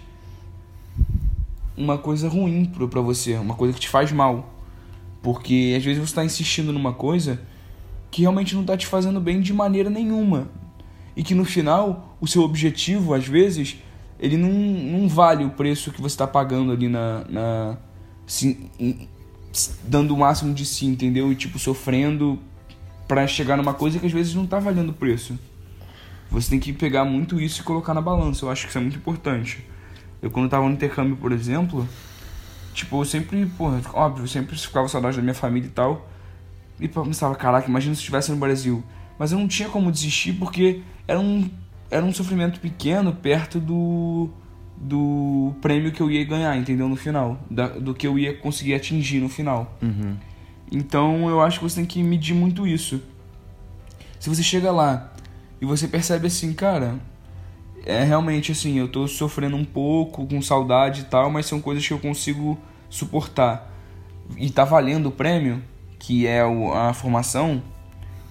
uma 1.76 1.99
coisa 1.99 2.28
ruim 2.28 2.64
pra 2.88 3.00
você, 3.00 3.35
uma 3.35 3.55
coisa 3.55 3.75
que 3.75 3.81
te 3.81 3.88
faz 3.88 4.11
mal. 4.12 4.55
Porque 5.26 5.75
às 5.76 5.85
vezes 5.85 6.00
você 6.09 6.14
tá 6.14 6.25
insistindo 6.25 6.73
numa 6.73 6.92
coisa 6.92 7.40
que 8.12 8.21
realmente 8.23 8.54
não 8.54 8.62
tá 8.64 8.76
te 8.76 8.87
fazendo 8.87 9.21
bem 9.21 9.40
de 9.40 9.52
maneira 9.52 9.90
nenhuma. 9.90 10.49
E 11.16 11.23
que 11.25 11.35
no 11.35 11.45
final, 11.45 12.16
o 12.21 12.28
seu 12.28 12.42
objetivo, 12.42 13.12
às 13.12 13.26
vezes, 13.26 13.76
ele 14.21 14.37
não, 14.37 14.49
não 14.52 15.09
vale 15.09 15.45
o 15.45 15.50
preço 15.50 15.90
que 15.90 16.00
você 16.00 16.14
está 16.14 16.28
pagando 16.28 16.71
ali 16.71 16.87
na. 16.88 17.25
na 17.28 17.76
se- 18.25 18.71
em- 18.78 19.09
dando 19.83 20.14
o 20.14 20.16
máximo 20.16 20.54
de 20.54 20.64
si, 20.64 20.87
entendeu? 20.87 21.33
E 21.33 21.35
tipo, 21.35 21.59
sofrendo 21.59 22.38
pra 23.09 23.26
chegar 23.26 23.56
numa 23.56 23.75
coisa 23.75 23.99
que 23.99 24.06
às 24.06 24.12
vezes 24.12 24.33
não 24.33 24.47
tá 24.47 24.61
valendo 24.61 24.90
o 24.90 24.92
preço. 24.92 25.37
Você 26.30 26.50
tem 26.50 26.61
que 26.61 26.73
pegar 26.73 27.04
muito 27.04 27.40
isso 27.40 27.62
e 27.62 27.64
colocar 27.64 27.92
na 27.95 28.00
balança. 28.00 28.45
Eu 28.45 28.50
acho 28.50 28.62
que 28.62 28.68
isso 28.68 28.78
é 28.78 28.80
muito 28.80 28.97
importante. 28.97 29.64
Eu 30.23 30.30
quando 30.30 30.49
tava 30.49 30.66
no 30.68 30.73
intercâmbio, 30.75 31.16
por 31.16 31.33
exemplo, 31.33 31.85
tipo, 32.76 33.00
eu 33.00 33.04
sempre, 33.04 33.47
porra, 33.47 33.80
óbvio, 33.95 34.25
eu 34.25 34.28
sempre 34.28 34.56
ficava 34.56 34.87
saudade 34.87 35.16
da 35.16 35.23
minha 35.23 35.35
família 35.35 35.66
e 35.66 35.71
tal. 35.71 36.09
E 36.78 36.87
pensava, 36.87 37.35
caraca, 37.35 37.68
imagina 37.68 37.95
se 37.95 38.00
eu 38.00 38.02
estivesse 38.02 38.30
no 38.30 38.37
Brasil. 38.37 38.85
Mas 39.18 39.33
eu 39.33 39.38
não 39.38 39.49
tinha 39.49 39.68
como 39.68 39.90
desistir 39.90 40.35
porque 40.35 40.83
era 41.09 41.18
um, 41.18 41.49
era 41.90 42.04
um 42.04 42.12
sofrimento 42.12 42.61
pequeno 42.61 43.14
perto 43.14 43.59
do, 43.59 44.28
do 44.76 45.54
prêmio 45.62 45.90
que 45.90 46.02
eu 46.02 46.11
ia 46.11 46.23
ganhar, 46.25 46.54
entendeu? 46.56 46.87
No 46.87 46.97
final. 46.97 47.40
Da, 47.50 47.68
do 47.68 47.95
que 47.95 48.06
eu 48.06 48.18
ia 48.18 48.37
conseguir 48.37 48.75
atingir 48.75 49.21
no 49.21 49.28
final. 49.28 49.75
Uhum. 49.80 50.16
Então 50.71 51.30
eu 51.30 51.40
acho 51.40 51.59
que 51.59 51.64
você 51.64 51.76
tem 51.76 51.87
que 51.87 52.02
medir 52.02 52.35
muito 52.35 52.66
isso. 52.66 53.00
Se 54.21 54.28
você 54.28 54.42
chega 54.42 54.71
lá 54.71 55.12
e 55.61 55.64
você 55.64 55.88
percebe 55.88 56.26
assim, 56.26 56.52
cara, 56.52 56.97
é 57.87 58.05
realmente 58.05 58.52
assim, 58.52 58.78
eu 58.78 58.88
tô 58.88 59.07
sofrendo 59.09 59.57
um 59.57 59.64
pouco, 59.64 60.26
com 60.26 60.43
saudade 60.43 61.02
e 61.02 61.05
tal, 61.05 61.31
mas 61.31 61.47
são 61.47 61.61
coisas 61.61 61.87
que 61.87 61.93
eu 61.93 61.99
consigo 61.99 62.59
suportar. 62.90 63.73
E 64.37 64.50
tá 64.50 64.64
valendo 64.64 65.07
o 65.07 65.12
prêmio, 65.12 65.62
que 65.99 66.26
é 66.26 66.45
o- 66.45 66.73
a 66.75 66.93
formação, 66.93 67.62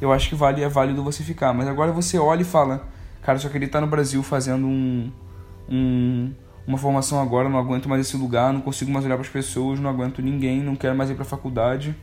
eu 0.01 0.12
acho 0.12 0.29
que 0.29 0.35
vale, 0.35 0.62
é 0.62 0.69
válido 0.69 1.03
você 1.03 1.24
ficar. 1.24 1.53
Mas 1.53 1.67
agora 1.67 1.91
você 1.91 2.17
olha 2.17 2.41
e 2.41 2.45
fala, 2.45 2.88
cara, 3.21 3.39
só 3.39 3.50
queria 3.50 3.65
estar 3.67 3.81
no 3.81 3.88
Brasil 3.88 4.21
fazendo 4.21 4.67
um, 4.67 5.12
um- 5.69 6.33
uma 6.67 6.77
formação 6.77 7.21
agora, 7.21 7.47
não 7.47 7.57
aguento 7.59 7.88
mais 7.88 8.01
esse 8.05 8.17
lugar, 8.17 8.51
não 8.51 8.62
consigo 8.62 8.91
mais 8.91 9.05
olhar 9.05 9.15
para 9.15 9.25
as 9.25 9.31
pessoas, 9.31 9.79
não 9.79 9.89
aguento 9.89 10.21
ninguém, 10.21 10.62
não 10.62 10.75
quero 10.75 10.95
mais 10.95 11.09
ir 11.09 11.15
para 11.15 11.24
faculdade. 11.25 11.95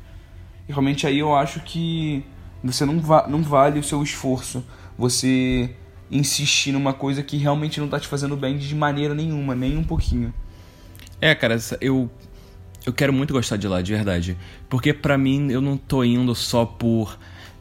E 0.68 0.73
realmente 0.73 1.06
aí 1.06 1.18
eu 1.18 1.35
acho 1.35 1.61
que 1.61 2.25
você 2.62 2.85
não, 2.85 2.99
va 3.00 3.26
não 3.28 3.42
vale 3.42 3.78
o 3.78 3.82
seu 3.82 4.02
esforço. 4.02 4.64
Você 4.97 5.75
insistir 6.12 6.73
numa 6.73 6.92
coisa 6.92 7.23
que 7.23 7.38
realmente 7.38 7.81
não 7.81 7.88
tá 7.88 7.99
te 7.99 8.07
fazendo 8.07 8.37
bem 8.37 8.59
de 8.59 8.75
maneira 8.75 9.14
nenhuma, 9.14 9.54
nem 9.54 9.76
um 9.76 9.83
pouquinho. 9.83 10.33
É, 11.21 11.35
cara, 11.35 11.59
eu 11.81 12.11
eu 12.85 12.92
quero 12.92 13.12
muito 13.12 13.33
gostar 13.33 13.57
de 13.57 13.66
lá, 13.66 13.81
de 13.81 13.92
verdade. 13.92 14.37
Porque 14.69 14.92
pra 14.92 15.16
mim 15.16 15.50
eu 15.50 15.61
não 15.61 15.76
tô 15.76 16.04
indo 16.04 16.35
só 16.35 16.66
por 16.66 17.19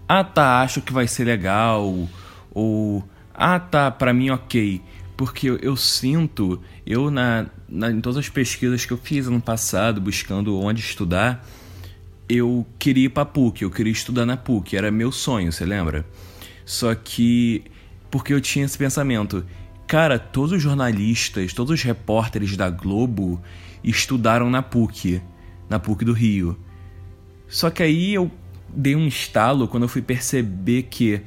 ah, 0.07 0.23
tá, 0.23 0.61
acho 0.61 0.81
que 0.81 0.91
vai 0.91 1.07
ser 1.07 1.23
legal 1.23 2.09
ou 2.53 3.03
ah, 3.33 3.59
tá, 3.59 3.89
pra 3.89 4.13
mim 4.13 4.29
OK. 4.29 4.81
Porque 5.15 5.49
eu, 5.49 5.57
eu 5.57 5.77
sinto, 5.77 6.61
eu 6.85 7.09
na, 7.09 7.45
na 7.69 7.91
em 7.91 8.01
todas 8.01 8.17
as 8.17 8.27
pesquisas 8.27 8.85
que 8.85 8.91
eu 8.91 8.97
fiz 8.97 9.27
ano 9.27 9.39
passado 9.39 10.01
buscando 10.01 10.59
onde 10.59 10.81
estudar, 10.81 11.47
eu 12.27 12.65
queria 12.79 13.05
ir 13.05 13.09
pra 13.09 13.23
PUC, 13.23 13.61
eu 13.61 13.69
queria 13.69 13.93
estudar 13.93 14.25
na 14.25 14.35
PUC, 14.35 14.75
era 14.75 14.89
meu 14.89 15.11
sonho, 15.11 15.51
você 15.51 15.65
lembra? 15.65 16.05
Só 16.65 16.95
que 16.95 17.63
porque 18.11 18.33
eu 18.33 18.41
tinha 18.41 18.65
esse 18.65 18.77
pensamento, 18.77 19.45
cara, 19.87 20.19
todos 20.19 20.51
os 20.51 20.61
jornalistas, 20.61 21.53
todos 21.53 21.73
os 21.73 21.81
repórteres 21.81 22.55
da 22.57 22.69
Globo 22.69 23.41
estudaram 23.83 24.49
na 24.49 24.61
PUC, 24.61 25.21
na 25.69 25.79
PUC 25.79 26.05
do 26.05 26.13
Rio. 26.13 26.59
Só 27.47 27.69
que 27.69 27.81
aí 27.81 28.13
eu 28.13 28.29
dei 28.69 28.95
um 28.95 29.07
estalo 29.07 29.67
quando 29.67 29.83
eu 29.83 29.89
fui 29.89 30.01
perceber 30.01 30.83
que 30.83 31.21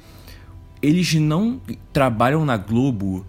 eles 0.80 1.14
não 1.14 1.60
trabalham 1.92 2.44
na 2.44 2.56
Globo 2.56 3.26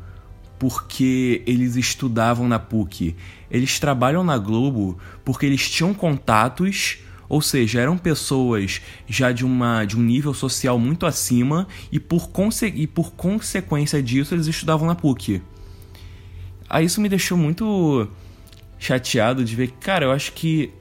porque 0.59 1.41
eles 1.45 1.75
estudavam 1.75 2.47
na 2.47 2.59
PUC. 2.59 3.15
Eles 3.49 3.79
trabalham 3.79 4.23
na 4.23 4.37
Globo 4.37 4.97
porque 5.23 5.45
eles 5.45 5.69
tinham 5.69 5.93
contatos, 5.93 6.99
ou 7.27 7.41
seja, 7.41 7.81
eram 7.81 7.97
pessoas 7.97 8.81
já 9.07 9.31
de, 9.31 9.45
uma, 9.45 9.85
de 9.85 9.97
um 9.97 10.01
nível 10.01 10.33
social 10.33 10.77
muito 10.77 11.05
acima 11.05 11.67
e 11.91 11.99
por, 11.99 12.29
conse 12.29 12.67
e 12.67 12.87
por 12.87 13.11
consequência 13.13 14.01
disso 14.01 14.35
eles 14.35 14.47
estudavam 14.47 14.87
na 14.87 14.95
PUC. 14.95 15.41
Aí 16.69 16.85
isso 16.85 17.01
me 17.01 17.09
deixou 17.09 17.37
muito 17.37 18.07
chateado 18.77 19.43
de 19.43 19.55
ver 19.55 19.67
que, 19.67 19.77
cara, 19.77 20.05
eu 20.05 20.11
acho 20.11 20.33
que 20.33 20.71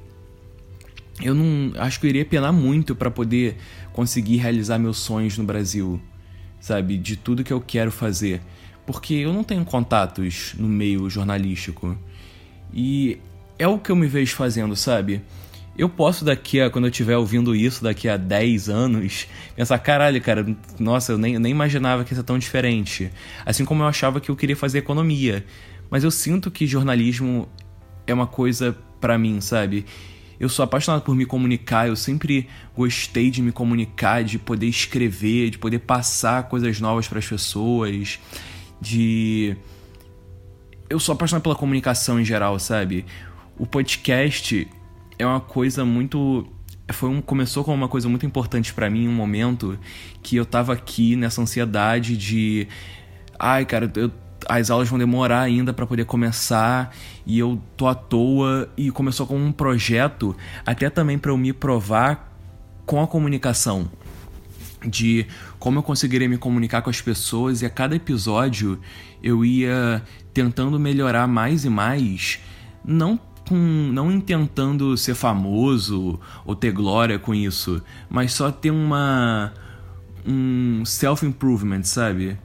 eu 1.22 1.34
não 1.34 1.72
acho 1.80 2.00
que 2.00 2.06
eu 2.06 2.10
iria 2.10 2.24
penar 2.24 2.52
muito 2.52 2.94
para 2.94 3.10
poder 3.10 3.56
conseguir 3.92 4.36
realizar 4.38 4.78
meus 4.78 4.98
sonhos 4.98 5.38
no 5.38 5.44
Brasil, 5.44 6.00
sabe, 6.58 6.98
de 6.98 7.16
tudo 7.16 7.44
que 7.44 7.52
eu 7.52 7.60
quero 7.60 7.92
fazer, 7.92 8.40
porque 8.84 9.14
eu 9.14 9.32
não 9.32 9.44
tenho 9.44 9.64
contatos 9.64 10.54
no 10.58 10.66
meio 10.66 11.08
jornalístico. 11.08 11.96
E 12.72 13.18
é 13.58 13.68
o 13.68 13.78
que 13.78 13.90
eu 13.90 13.96
me 13.96 14.08
vejo 14.08 14.34
fazendo, 14.34 14.74
sabe? 14.74 15.22
Eu 15.76 15.88
posso 15.88 16.24
daqui 16.24 16.60
a 16.60 16.70
quando 16.70 16.84
eu 16.84 16.90
estiver 16.90 17.16
ouvindo 17.16 17.54
isso 17.54 17.82
daqui 17.82 18.08
a 18.08 18.16
10 18.16 18.68
anos, 18.68 19.26
pensar, 19.56 19.78
caralho, 19.78 20.20
cara, 20.22 20.46
nossa, 20.78 21.12
eu 21.12 21.18
nem, 21.18 21.36
nem 21.38 21.50
imaginava 21.50 22.04
que 22.04 22.12
ia 22.12 22.16
ser 22.16 22.22
tão 22.22 22.38
diferente. 22.38 23.10
Assim 23.44 23.64
como 23.64 23.82
eu 23.82 23.86
achava 23.86 24.20
que 24.20 24.30
eu 24.30 24.36
queria 24.36 24.56
fazer 24.56 24.78
economia. 24.78 25.44
Mas 25.90 26.04
eu 26.04 26.10
sinto 26.12 26.50
que 26.50 26.66
jornalismo 26.66 27.48
é 28.06 28.14
uma 28.14 28.26
coisa 28.26 28.76
pra 29.00 29.18
mim, 29.18 29.40
sabe? 29.40 29.84
Eu 30.38 30.48
sou 30.48 30.62
apaixonado 30.62 31.02
por 31.02 31.14
me 31.14 31.26
comunicar, 31.26 31.88
eu 31.88 31.96
sempre 31.96 32.48
gostei 32.76 33.30
de 33.30 33.42
me 33.42 33.50
comunicar, 33.50 34.22
de 34.22 34.38
poder 34.38 34.66
escrever, 34.66 35.50
de 35.50 35.58
poder 35.58 35.80
passar 35.80 36.44
coisas 36.44 36.80
novas 36.80 37.08
para 37.08 37.18
as 37.18 37.26
pessoas, 37.26 38.18
de 38.80 39.56
eu 40.88 41.00
sou 41.00 41.14
apaixonado 41.14 41.42
pela 41.42 41.54
comunicação 41.54 42.20
em 42.20 42.24
geral, 42.24 42.58
sabe? 42.58 43.04
O 43.58 43.66
podcast 43.66 44.68
é 45.18 45.26
uma 45.26 45.40
coisa 45.40 45.84
muito 45.84 46.46
foi 46.92 47.08
um 47.08 47.22
começou 47.22 47.64
como 47.64 47.76
uma 47.76 47.88
coisa 47.88 48.08
muito 48.08 48.26
importante 48.26 48.74
pra 48.74 48.90
mim 48.90 49.08
um 49.08 49.14
momento 49.14 49.78
que 50.22 50.36
eu 50.36 50.44
tava 50.44 50.72
aqui 50.72 51.16
nessa 51.16 51.40
ansiedade 51.40 52.16
de 52.16 52.68
ai, 53.38 53.64
cara, 53.64 53.90
eu 53.96 54.10
as 54.48 54.70
aulas 54.70 54.88
vão 54.88 54.98
demorar 54.98 55.40
ainda 55.40 55.72
para 55.72 55.86
poder 55.86 56.04
começar 56.04 56.94
e 57.26 57.38
eu 57.38 57.60
tô 57.76 57.86
à 57.86 57.94
toa. 57.94 58.68
E 58.76 58.90
começou 58.90 59.26
como 59.26 59.44
um 59.44 59.52
projeto 59.52 60.36
até 60.64 60.90
também 60.90 61.18
para 61.18 61.30
eu 61.30 61.36
me 61.36 61.52
provar 61.52 62.32
com 62.86 63.02
a 63.02 63.06
comunicação 63.06 63.90
de 64.86 65.26
como 65.58 65.78
eu 65.78 65.82
conseguiria 65.82 66.28
me 66.28 66.36
comunicar 66.36 66.82
com 66.82 66.90
as 66.90 67.00
pessoas 67.00 67.62
e 67.62 67.66
a 67.66 67.70
cada 67.70 67.96
episódio 67.96 68.78
eu 69.22 69.42
ia 69.42 70.02
tentando 70.34 70.78
melhorar 70.78 71.26
mais 71.26 71.64
e 71.64 71.70
mais, 71.70 72.38
não 72.84 73.18
com 73.48 73.54
não 73.54 74.10
em 74.10 74.20
tentando 74.20 74.96
ser 74.96 75.14
famoso 75.14 76.18
ou 76.44 76.54
ter 76.54 76.72
glória 76.72 77.18
com 77.18 77.34
isso, 77.34 77.82
mas 78.08 78.32
só 78.32 78.50
ter 78.50 78.70
uma 78.70 79.52
um 80.26 80.84
self 80.84 81.24
improvement, 81.26 81.82
sabe? 81.82 82.38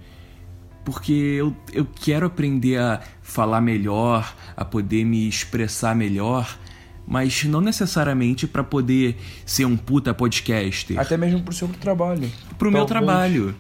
porque 0.89 1.13
eu, 1.13 1.55
eu 1.71 1.85
quero 1.85 2.25
aprender 2.25 2.77
a 2.77 2.99
falar 3.21 3.61
melhor, 3.61 4.35
a 4.57 4.65
poder 4.65 5.05
me 5.05 5.27
expressar 5.27 5.95
melhor, 5.95 6.57
mas 7.05 7.43
não 7.43 7.61
necessariamente 7.61 8.47
para 8.47 8.63
poder 8.63 9.15
ser 9.45 9.65
um 9.65 9.77
puta 9.77 10.15
podcaster. 10.15 10.99
Até 10.99 11.15
mesmo 11.15 11.43
pro 11.43 11.53
seu 11.53 11.67
trabalho. 11.67 12.31
Pro 12.57 12.71
meu 12.71 12.85
Talvez. 12.85 13.05
trabalho. 13.05 13.55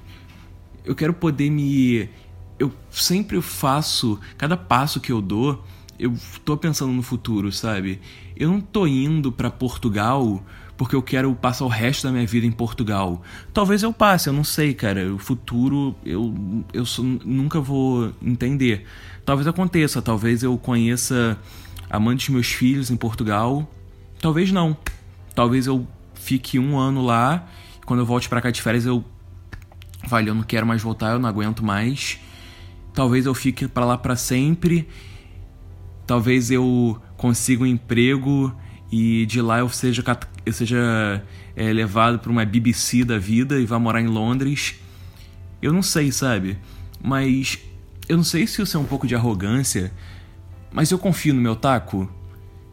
Eu 0.83 0.95
quero 0.95 1.13
poder 1.13 1.51
me. 1.51 2.09
Eu 2.57 2.71
sempre 2.89 3.39
faço. 3.43 4.19
Cada 4.35 4.57
passo 4.57 4.99
que 4.99 5.11
eu 5.11 5.21
dou, 5.21 5.63
eu 5.99 6.13
tô 6.45 6.55
pensando 6.55 6.93
no 6.93 7.01
futuro, 7.01 7.51
sabe? 7.51 7.99
Eu 8.35 8.49
não 8.49 8.61
tô 8.61 8.87
indo 8.87 9.31
para 9.31 9.51
Portugal 9.51 10.43
porque 10.77 10.95
eu 10.95 11.03
quero 11.03 11.35
passar 11.35 11.65
o 11.65 11.67
resto 11.67 12.07
da 12.07 12.11
minha 12.13 12.25
vida 12.25 12.47
em 12.47 12.51
Portugal. 12.51 13.21
Talvez 13.53 13.83
eu 13.83 13.91
passe, 13.91 14.29
eu 14.29 14.33
não 14.33 14.45
sei, 14.45 14.73
cara. 14.73 15.13
O 15.13 15.17
futuro 15.19 15.93
eu, 16.05 16.33
eu 16.71 16.85
só 16.85 17.03
nunca 17.03 17.59
vou 17.59 18.13
entender. 18.21 18.85
Talvez 19.25 19.45
aconteça, 19.45 20.01
talvez 20.01 20.41
eu 20.41 20.57
conheça 20.57 21.37
a 21.89 21.99
mãe 21.99 22.15
dos 22.15 22.29
meus 22.29 22.47
filhos 22.47 22.89
em 22.89 22.95
Portugal. 22.95 23.69
Talvez 24.21 24.53
não. 24.53 24.77
talvez 25.35 25.67
eu 25.67 25.85
fique 26.13 26.57
um 26.57 26.77
ano 26.77 27.03
lá, 27.03 27.47
quando 27.85 27.99
eu 27.99 28.05
volte 28.05 28.29
para 28.29 28.41
cá 28.41 28.51
de 28.51 28.61
férias 28.61 28.85
eu 28.85 29.03
vale, 30.07 30.29
eu 30.29 30.35
não 30.35 30.43
quero 30.43 30.65
mais 30.65 30.81
voltar, 30.81 31.11
eu 31.11 31.19
não 31.19 31.27
aguento 31.27 31.63
mais. 31.63 32.19
Talvez 32.93 33.25
eu 33.25 33.33
fique 33.33 33.67
para 33.67 33.85
lá 33.85 33.97
para 33.97 34.15
sempre. 34.15 34.87
Talvez 36.09 36.49
eu 36.49 36.99
consiga 37.17 37.61
um 37.61 37.67
emprego 37.67 38.51
e 38.91 39.27
de 39.27 39.43
lá 39.43 39.59
eu 39.59 39.69
seja, 39.69 40.03
eu 40.43 40.51
seja 40.51 41.23
é, 41.55 41.71
levado 41.71 42.17
para 42.17 42.31
uma 42.31 42.43
BBC 42.43 43.05
da 43.05 43.19
vida 43.19 43.59
e 43.59 43.65
vá 43.67 43.77
morar 43.77 44.01
em 44.01 44.07
Londres. 44.07 44.73
Eu 45.61 45.71
não 45.71 45.83
sei, 45.83 46.11
sabe? 46.11 46.57
Mas 46.99 47.59
eu 48.07 48.17
não 48.17 48.23
sei 48.23 48.47
se 48.47 48.59
isso 48.59 48.75
é 48.75 48.79
um 48.79 48.85
pouco 48.85 49.05
de 49.05 49.13
arrogância, 49.13 49.93
mas 50.71 50.89
eu 50.89 50.97
confio 50.97 51.31
no 51.31 51.41
meu 51.41 51.55
taco. 51.55 52.11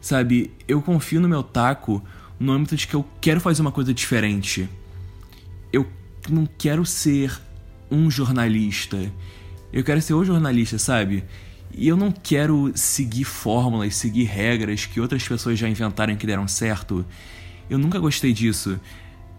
Sabe? 0.01 0.49
Eu 0.67 0.81
confio 0.81 1.21
no 1.21 1.29
meu 1.29 1.43
taco 1.43 2.03
no 2.39 2.51
âmbito 2.51 2.75
de 2.75 2.87
que 2.87 2.95
eu 2.95 3.05
quero 3.21 3.39
fazer 3.39 3.61
uma 3.61 3.71
coisa 3.71 3.93
diferente. 3.93 4.67
Eu 5.71 5.85
não 6.27 6.47
quero 6.57 6.83
ser 6.87 7.39
um 7.91 8.09
jornalista. 8.09 8.97
Eu 9.71 9.83
quero 9.83 10.01
ser 10.01 10.15
o 10.15 10.25
jornalista, 10.25 10.79
sabe? 10.79 11.23
E 11.77 11.87
eu 11.87 11.95
não 11.95 12.11
quero 12.11 12.71
seguir 12.73 13.23
fórmulas, 13.23 13.95
seguir 13.95 14.23
regras 14.23 14.87
que 14.87 14.99
outras 14.99 15.25
pessoas 15.27 15.59
já 15.59 15.69
inventaram 15.69 16.15
que 16.15 16.25
deram 16.25 16.47
certo. 16.47 17.05
Eu 17.69 17.77
nunca 17.77 17.99
gostei 17.99 18.33
disso. 18.33 18.79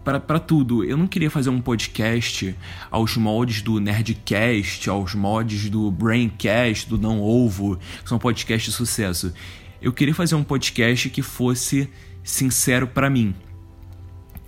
Para 0.04 0.38
tudo, 0.38 0.85
eu 0.85 0.97
não 0.97 1.09
queria 1.09 1.30
fazer 1.30 1.50
um 1.50 1.61
podcast 1.61 2.54
aos 2.90 3.16
moldes 3.16 3.61
do 3.61 3.80
Nerdcast, 3.80 4.88
aos 4.88 5.14
moldes 5.14 5.68
do 5.68 5.90
Braincast, 5.90 6.88
do 6.88 6.97
Não 6.97 7.21
Ovo, 7.21 7.76
que 8.02 8.09
são 8.09 8.21
podcasts 8.21 8.71
de 8.71 8.76
sucesso. 8.76 9.35
Eu 9.83 9.92
queria 9.92 10.14
fazer 10.14 10.37
um 10.37 10.45
podcast 10.45 11.11
que 11.11 11.23
fosse 11.23 11.90
sincero 12.23 12.87
para 12.87 13.11
mim, 13.11 13.35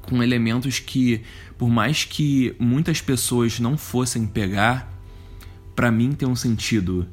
com 0.00 0.22
elementos 0.22 0.78
que, 0.78 1.22
por 1.58 1.68
mais 1.68 2.04
que 2.04 2.54
muitas 2.58 3.02
pessoas 3.02 3.58
não 3.58 3.76
fossem 3.76 4.26
pegar, 4.26 4.90
para 5.74 5.90
mim 5.90 6.12
tem 6.12 6.28
um 6.28 6.36
sentido 6.36 7.06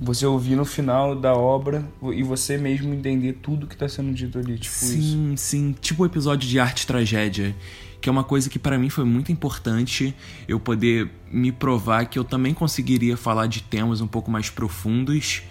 você 0.00 0.24
ouvir 0.24 0.54
no 0.54 0.64
final 0.64 1.14
da 1.16 1.34
obra 1.34 1.84
e 2.12 2.22
você 2.22 2.56
mesmo 2.56 2.94
entender 2.94 3.34
tudo 3.34 3.66
que 3.66 3.76
tá 3.76 3.88
sendo 3.88 4.12
dito 4.12 4.38
ali, 4.38 4.58
tipo 4.58 4.74
sim, 4.74 5.32
isso. 5.34 5.36
Sim, 5.36 5.74
tipo 5.80 6.02
o 6.02 6.06
episódio 6.06 6.48
de 6.48 6.60
arte 6.60 6.86
tragédia, 6.86 7.54
que 8.00 8.08
é 8.08 8.12
uma 8.12 8.22
coisa 8.22 8.48
que 8.48 8.58
para 8.58 8.78
mim 8.78 8.88
foi 8.88 9.04
muito 9.04 9.32
importante 9.32 10.14
eu 10.46 10.60
poder 10.60 11.10
me 11.32 11.50
provar 11.50 12.06
que 12.06 12.18
eu 12.18 12.24
também 12.24 12.54
conseguiria 12.54 13.16
falar 13.16 13.48
de 13.48 13.62
temas 13.62 14.00
um 14.00 14.06
pouco 14.06 14.30
mais 14.30 14.48
profundos. 14.48 15.42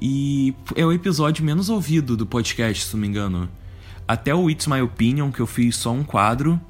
E 0.00 0.54
é 0.74 0.84
o 0.84 0.92
episódio 0.92 1.44
menos 1.44 1.68
ouvido 1.68 2.16
do 2.16 2.26
podcast, 2.26 2.84
se 2.84 2.94
não 2.94 3.00
me 3.00 3.06
engano. 3.06 3.48
Até 4.08 4.34
o 4.34 4.50
It's 4.50 4.66
My 4.66 4.80
Opinion, 4.80 5.30
que 5.30 5.40
eu 5.40 5.46
fiz 5.46 5.76
só 5.76 5.92
um 5.92 6.02
quadro, 6.02 6.60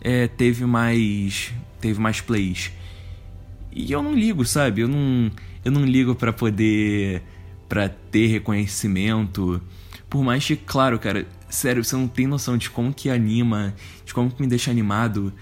é, 0.00 0.28
teve 0.28 0.64
mais 0.64 1.52
teve 1.78 2.00
mais 2.00 2.22
plays. 2.22 2.72
E 3.70 3.92
eu 3.92 4.02
não 4.02 4.14
ligo, 4.14 4.44
sabe? 4.46 4.80
Eu 4.82 4.88
não 4.88 5.30
eu 5.64 5.72
não 5.72 5.84
ligo 5.84 6.14
para 6.14 6.32
poder 6.32 7.22
para 7.68 7.88
ter 7.88 8.26
reconhecimento. 8.26 9.60
Por 10.08 10.22
mais 10.22 10.46
que, 10.46 10.54
claro, 10.54 10.98
cara, 10.98 11.26
sério, 11.48 11.82
você 11.82 11.96
não 11.96 12.06
tem 12.06 12.26
noção 12.26 12.56
de 12.56 12.70
como 12.70 12.92
que 12.92 13.10
anima, 13.10 13.74
de 14.04 14.14
como 14.14 14.30
que 14.30 14.40
me 14.40 14.46
deixa 14.46 14.70
animado 14.70 15.32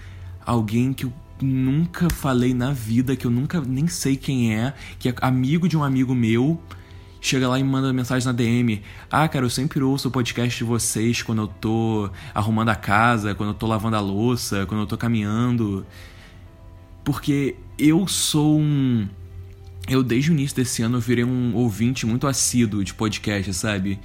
alguém 0.45 0.93
que 0.93 1.05
eu 1.05 1.13
nunca 1.41 2.09
falei 2.09 2.53
na 2.53 2.71
vida, 2.71 3.15
que 3.15 3.27
eu 3.27 3.31
nunca 3.31 3.61
nem 3.61 3.87
sei 3.87 4.15
quem 4.15 4.55
é, 4.55 4.73
que 4.97 5.09
é 5.09 5.15
amigo 5.21 5.67
de 5.67 5.77
um 5.77 5.83
amigo 5.83 6.15
meu, 6.15 6.59
chega 7.19 7.47
lá 7.47 7.59
e 7.59 7.63
manda 7.63 7.91
mensagem 7.93 8.25
na 8.25 8.31
DM. 8.31 8.81
Ah, 9.11 9.27
cara, 9.27 9.45
eu 9.45 9.49
sempre 9.49 9.81
ouço 9.83 10.07
o 10.07 10.11
podcast 10.11 10.57
de 10.57 10.63
vocês 10.63 11.21
quando 11.21 11.43
eu 11.43 11.47
tô 11.47 12.09
arrumando 12.33 12.69
a 12.69 12.75
casa, 12.75 13.35
quando 13.35 13.49
eu 13.49 13.55
tô 13.55 13.67
lavando 13.67 13.95
a 13.95 14.01
louça, 14.01 14.65
quando 14.65 14.81
eu 14.81 14.87
tô 14.87 14.97
caminhando. 14.97 15.85
Porque 17.03 17.55
eu 17.77 18.07
sou 18.07 18.59
um 18.59 19.07
eu 19.87 20.03
desde 20.03 20.31
o 20.31 20.33
início 20.33 20.55
desse 20.55 20.81
ano 20.81 20.97
eu 20.97 21.01
virei 21.01 21.23
um 21.23 21.55
ouvinte 21.55 22.05
muito 22.05 22.27
assíduo 22.27 22.83
de 22.83 22.93
podcast, 22.93 23.53
sabe? 23.53 23.99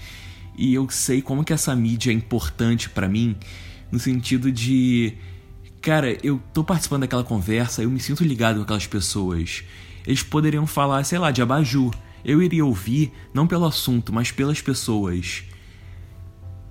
E 0.57 0.75
eu 0.75 0.89
sei 0.91 1.23
como 1.23 1.45
que 1.45 1.53
essa 1.53 1.75
mídia 1.75 2.11
é 2.11 2.15
importante 2.15 2.91
para 2.91 3.09
mim, 3.09 3.37
no 3.91 3.99
sentido 3.99 4.51
de 4.51 5.15
cara, 5.81 6.17
eu 6.23 6.43
tô 6.53 6.65
participando 6.65 7.03
daquela 7.03 7.25
conversa, 7.25 7.83
eu 7.83 7.91
me 7.91 8.01
sinto 8.01 8.25
ligado 8.25 8.57
com 8.57 8.63
aquelas 8.63 8.87
pessoas. 8.87 9.63
Eles 10.07 10.23
poderiam 10.23 10.67
falar, 10.67 11.05
sei 11.05 11.19
lá, 11.19 11.31
de 11.31 11.41
abajur. 11.41 11.95
Eu 12.25 12.43
iria 12.43 12.65
ouvir 12.65 13.13
não 13.33 13.47
pelo 13.47 13.65
assunto, 13.65 14.13
mas 14.13 14.33
pelas 14.33 14.61
pessoas. 14.61 15.45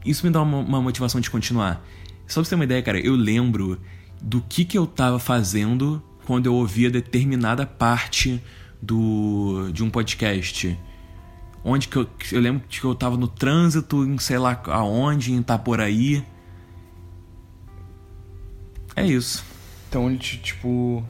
Isso 0.05 0.25
me 0.25 0.31
dá 0.31 0.41
uma, 0.41 0.57
uma 0.57 0.81
motivação 0.81 1.21
de 1.21 1.29
continuar. 1.29 1.83
Só 2.27 2.41
pra 2.41 2.43
você 2.43 2.49
ter 2.49 2.55
uma 2.55 2.63
ideia, 2.65 2.81
cara, 2.81 2.99
eu 2.99 3.15
lembro 3.15 3.79
do 4.21 4.41
que 4.41 4.65
que 4.65 4.77
eu 4.77 4.85
tava 4.85 5.19
fazendo 5.19 6.03
quando 6.25 6.47
eu 6.47 6.53
ouvia 6.53 6.89
determinada 6.91 7.65
parte 7.65 8.41
do 8.87 9.69
de 9.71 9.83
um 9.83 9.89
podcast. 9.89 10.79
Onde 11.63 11.87
que 11.89 11.97
eu, 11.97 12.07
eu 12.31 12.39
lembro 12.39 12.63
que 12.67 12.83
eu 12.83 12.95
tava 12.95 13.17
no 13.17 13.27
trânsito, 13.27 14.05
em 14.05 14.17
sei 14.17 14.37
lá 14.37 14.61
aonde, 14.67 15.33
em 15.33 15.39
Itaporaí. 15.39 16.23
É 18.95 19.05
isso. 19.05 19.43
Então, 19.89 20.15
tipo, 20.17 21.03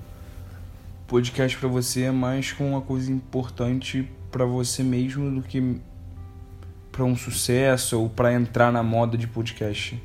podcast 1.07 1.57
para 1.57 1.69
você 1.69 2.03
é 2.03 2.11
mais 2.11 2.51
com 2.51 2.71
uma 2.71 2.81
coisa 2.81 3.11
importante 3.11 4.09
para 4.31 4.45
você 4.45 4.83
mesmo 4.83 5.29
do 5.31 5.41
que 5.41 5.79
para 6.91 7.05
um 7.05 7.15
sucesso 7.15 7.99
ou 7.99 8.09
para 8.09 8.33
entrar 8.33 8.71
na 8.71 8.81
moda 8.81 9.17
de 9.17 9.27
podcast. 9.27 10.01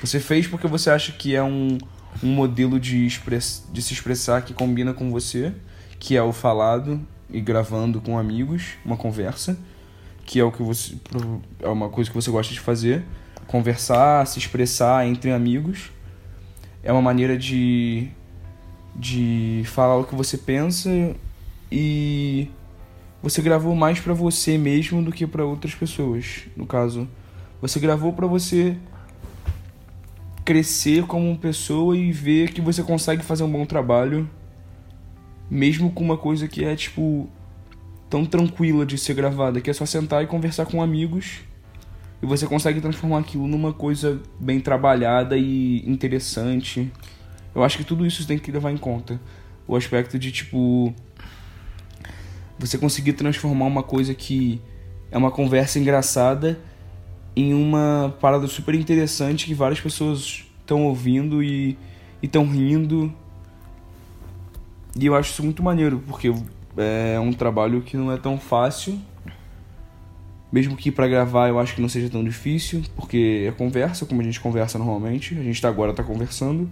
Você 0.00 0.20
fez 0.20 0.46
porque 0.46 0.68
você 0.68 0.90
acha 0.90 1.10
que 1.12 1.34
é 1.34 1.42
um, 1.42 1.76
um 2.22 2.32
modelo 2.32 2.78
de, 2.78 3.04
express, 3.04 3.64
de 3.72 3.82
se 3.82 3.92
expressar 3.92 4.42
que 4.42 4.54
combina 4.54 4.94
com 4.94 5.10
você 5.10 5.52
que 5.98 6.16
é 6.16 6.22
o 6.22 6.32
falado 6.32 7.00
e 7.30 7.40
gravando 7.40 8.00
com 8.00 8.18
amigos, 8.18 8.76
uma 8.84 8.96
conversa, 8.96 9.58
que 10.24 10.38
é 10.38 10.44
o 10.44 10.52
que 10.52 10.62
você 10.62 10.96
é 11.60 11.68
uma 11.68 11.88
coisa 11.88 12.10
que 12.10 12.16
você 12.16 12.30
gosta 12.30 12.52
de 12.52 12.60
fazer, 12.60 13.04
conversar, 13.46 14.26
se 14.26 14.38
expressar 14.38 15.06
entre 15.06 15.32
amigos. 15.32 15.90
É 16.82 16.92
uma 16.92 17.02
maneira 17.02 17.36
de 17.36 18.08
de 18.94 19.62
falar 19.66 19.96
o 19.96 20.04
que 20.04 20.14
você 20.14 20.36
pensa 20.36 20.90
e 21.70 22.48
você 23.22 23.40
gravou 23.40 23.74
mais 23.74 24.00
para 24.00 24.12
você 24.12 24.58
mesmo 24.58 25.02
do 25.02 25.12
que 25.12 25.26
para 25.26 25.44
outras 25.44 25.74
pessoas. 25.74 26.46
No 26.56 26.66
caso, 26.66 27.08
você 27.60 27.78
gravou 27.78 28.12
para 28.12 28.26
você 28.26 28.76
crescer 30.44 31.04
como 31.04 31.36
pessoa 31.36 31.96
e 31.96 32.10
ver 32.10 32.52
que 32.52 32.60
você 32.60 32.82
consegue 32.82 33.22
fazer 33.22 33.44
um 33.44 33.50
bom 33.50 33.66
trabalho 33.66 34.28
mesmo 35.50 35.90
com 35.90 36.04
uma 36.04 36.16
coisa 36.16 36.46
que 36.46 36.64
é 36.64 36.74
tipo 36.76 37.28
tão 38.08 38.24
tranquila 38.24 38.86
de 38.86 38.96
ser 38.96 39.14
gravada, 39.14 39.60
que 39.60 39.70
é 39.70 39.72
só 39.72 39.84
sentar 39.84 40.22
e 40.24 40.26
conversar 40.26 40.66
com 40.66 40.82
amigos 40.82 41.40
e 42.22 42.26
você 42.26 42.46
consegue 42.46 42.80
transformar 42.80 43.18
aquilo 43.20 43.46
numa 43.46 43.72
coisa 43.72 44.20
bem 44.40 44.60
trabalhada 44.60 45.36
e 45.36 45.88
interessante. 45.88 46.90
Eu 47.54 47.62
acho 47.62 47.78
que 47.78 47.84
tudo 47.84 48.04
isso 48.04 48.26
tem 48.26 48.38
que 48.38 48.50
levar 48.50 48.72
em 48.72 48.76
conta. 48.76 49.20
O 49.66 49.76
aspecto 49.76 50.18
de 50.18 50.32
tipo 50.32 50.92
você 52.58 52.76
conseguir 52.76 53.12
transformar 53.12 53.66
uma 53.66 53.84
coisa 53.84 54.14
que 54.14 54.60
é 55.12 55.16
uma 55.16 55.30
conversa 55.30 55.78
engraçada 55.78 56.58
em 57.36 57.54
uma 57.54 58.16
parada 58.20 58.48
super 58.48 58.74
interessante 58.74 59.46
que 59.46 59.54
várias 59.54 59.80
pessoas 59.80 60.44
estão 60.60 60.86
ouvindo 60.86 61.40
e 61.40 61.78
estão 62.20 62.44
rindo 62.44 63.12
e 64.98 65.06
eu 65.06 65.14
acho 65.14 65.32
isso 65.32 65.44
muito 65.44 65.62
maneiro, 65.62 66.02
porque 66.06 66.32
é 66.76 67.20
um 67.20 67.32
trabalho 67.32 67.82
que 67.82 67.96
não 67.96 68.10
é 68.10 68.16
tão 68.16 68.38
fácil. 68.38 68.98
Mesmo 70.50 70.76
que 70.76 70.90
para 70.90 71.06
gravar 71.06 71.48
eu 71.48 71.58
acho 71.58 71.74
que 71.74 71.80
não 71.80 71.88
seja 71.88 72.08
tão 72.08 72.24
difícil, 72.24 72.82
porque 72.96 73.46
é 73.46 73.52
conversa, 73.52 74.06
como 74.06 74.20
a 74.20 74.24
gente 74.24 74.40
conversa 74.40 74.78
normalmente. 74.78 75.38
A 75.38 75.42
gente 75.42 75.60
tá 75.60 75.68
agora 75.68 75.92
tá 75.92 76.02
conversando. 76.02 76.68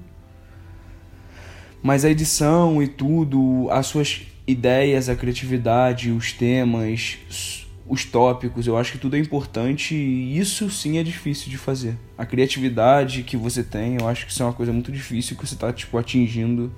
Mas 1.83 2.05
a 2.05 2.11
edição 2.11 2.83
e 2.83 2.89
tudo, 2.89 3.69
as 3.71 3.87
suas 3.87 4.23
ideias, 4.47 5.09
a 5.09 5.15
criatividade, 5.15 6.11
os 6.11 6.33
temas, 6.33 7.67
os 7.87 8.05
tópicos, 8.05 8.67
eu 8.67 8.77
acho 8.77 8.93
que 8.93 8.99
tudo 8.99 9.15
é 9.15 9.21
importante 9.21 9.95
e 9.95 10.37
isso 10.37 10.69
sim 10.69 10.99
é 10.99 11.03
difícil 11.05 11.49
de 11.49 11.59
fazer. 11.59 11.97
A 12.19 12.27
criatividade 12.27 13.23
que 13.23 13.37
você 13.37 13.63
tem, 13.63 13.99
eu 14.01 14.09
acho 14.09 14.27
que 14.27 14.33
isso 14.33 14.43
é 14.43 14.47
uma 14.47 14.53
coisa 14.53 14.73
muito 14.73 14.91
difícil 14.91 15.37
que 15.37 15.47
você 15.47 15.55
tá 15.55 15.73
tipo 15.73 15.97
atingindo 15.97 16.73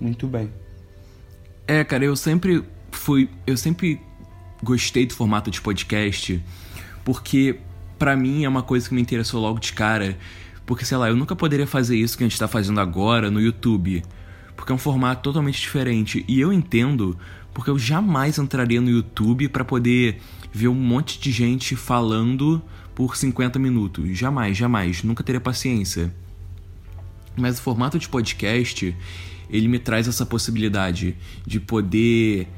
muito 0.00 0.26
bem. 0.26 0.50
É, 1.66 1.82
cara, 1.82 2.04
eu 2.04 2.16
sempre 2.16 2.62
fui. 2.90 3.28
Eu 3.46 3.56
sempre 3.56 4.00
gostei 4.62 5.06
do 5.06 5.14
formato 5.14 5.50
de 5.50 5.60
podcast, 5.60 6.42
porque 7.04 7.58
para 7.98 8.16
mim 8.16 8.44
é 8.44 8.48
uma 8.48 8.62
coisa 8.62 8.88
que 8.88 8.94
me 8.94 9.00
interessou 9.00 9.40
logo 9.40 9.58
de 9.58 9.72
cara. 9.72 10.18
Porque, 10.66 10.84
sei 10.84 10.96
lá, 10.96 11.08
eu 11.08 11.16
nunca 11.16 11.36
poderia 11.36 11.66
fazer 11.66 11.96
isso 11.96 12.16
que 12.16 12.24
a 12.24 12.28
gente 12.28 12.38
tá 12.38 12.48
fazendo 12.48 12.80
agora 12.80 13.30
no 13.30 13.40
YouTube. 13.40 14.02
Porque 14.56 14.72
é 14.72 14.74
um 14.74 14.78
formato 14.78 15.22
totalmente 15.22 15.60
diferente. 15.60 16.24
E 16.26 16.40
eu 16.40 16.52
entendo, 16.52 17.18
porque 17.52 17.70
eu 17.70 17.78
jamais 17.78 18.38
entraria 18.38 18.80
no 18.80 18.88
YouTube 18.88 19.48
para 19.48 19.64
poder 19.64 20.20
ver 20.52 20.68
um 20.68 20.74
monte 20.74 21.20
de 21.20 21.30
gente 21.30 21.76
falando 21.76 22.62
por 22.94 23.16
50 23.16 23.58
minutos. 23.58 24.16
Jamais, 24.16 24.56
jamais. 24.56 25.02
Nunca 25.02 25.22
teria 25.22 25.40
paciência. 25.40 26.14
Mas 27.36 27.58
o 27.58 27.62
formato 27.62 27.98
de 27.98 28.08
podcast, 28.08 28.96
ele 29.54 29.68
me 29.68 29.78
traz 29.78 30.08
essa 30.08 30.26
possibilidade 30.26 31.16
de 31.46 31.60
poder 31.60 32.48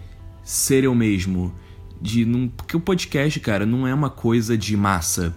ser 0.42 0.84
eu 0.84 0.94
mesmo. 0.94 1.54
De 2.00 2.24
porque 2.56 2.74
o 2.74 2.80
podcast, 2.80 3.38
cara, 3.40 3.66
não 3.66 3.86
é 3.86 3.92
uma 3.92 4.08
coisa 4.08 4.56
de 4.56 4.74
massa. 4.76 5.36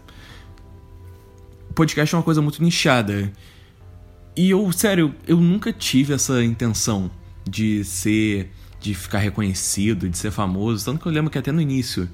O 1.69 1.73
podcast 1.73 2.15
é 2.15 2.17
uma 2.17 2.23
coisa 2.23 2.41
muito 2.41 2.63
nichada. 2.63 3.31
E 4.37 4.51
eu, 4.51 4.71
sério, 4.71 5.13
eu 5.27 5.35
nunca 5.35 5.73
tive 5.73 6.13
essa 6.13 6.41
intenção 6.41 7.11
de 7.43 7.83
ser. 7.83 8.49
de 8.79 8.93
ficar 8.93 9.19
reconhecido, 9.19 10.07
de 10.07 10.17
ser 10.17 10.31
famoso. 10.31 10.85
Tanto 10.85 11.01
que 11.01 11.07
eu 11.07 11.11
lembro 11.11 11.29
que 11.29 11.37
até 11.37 11.51
no 11.51 11.59
início 11.59 12.09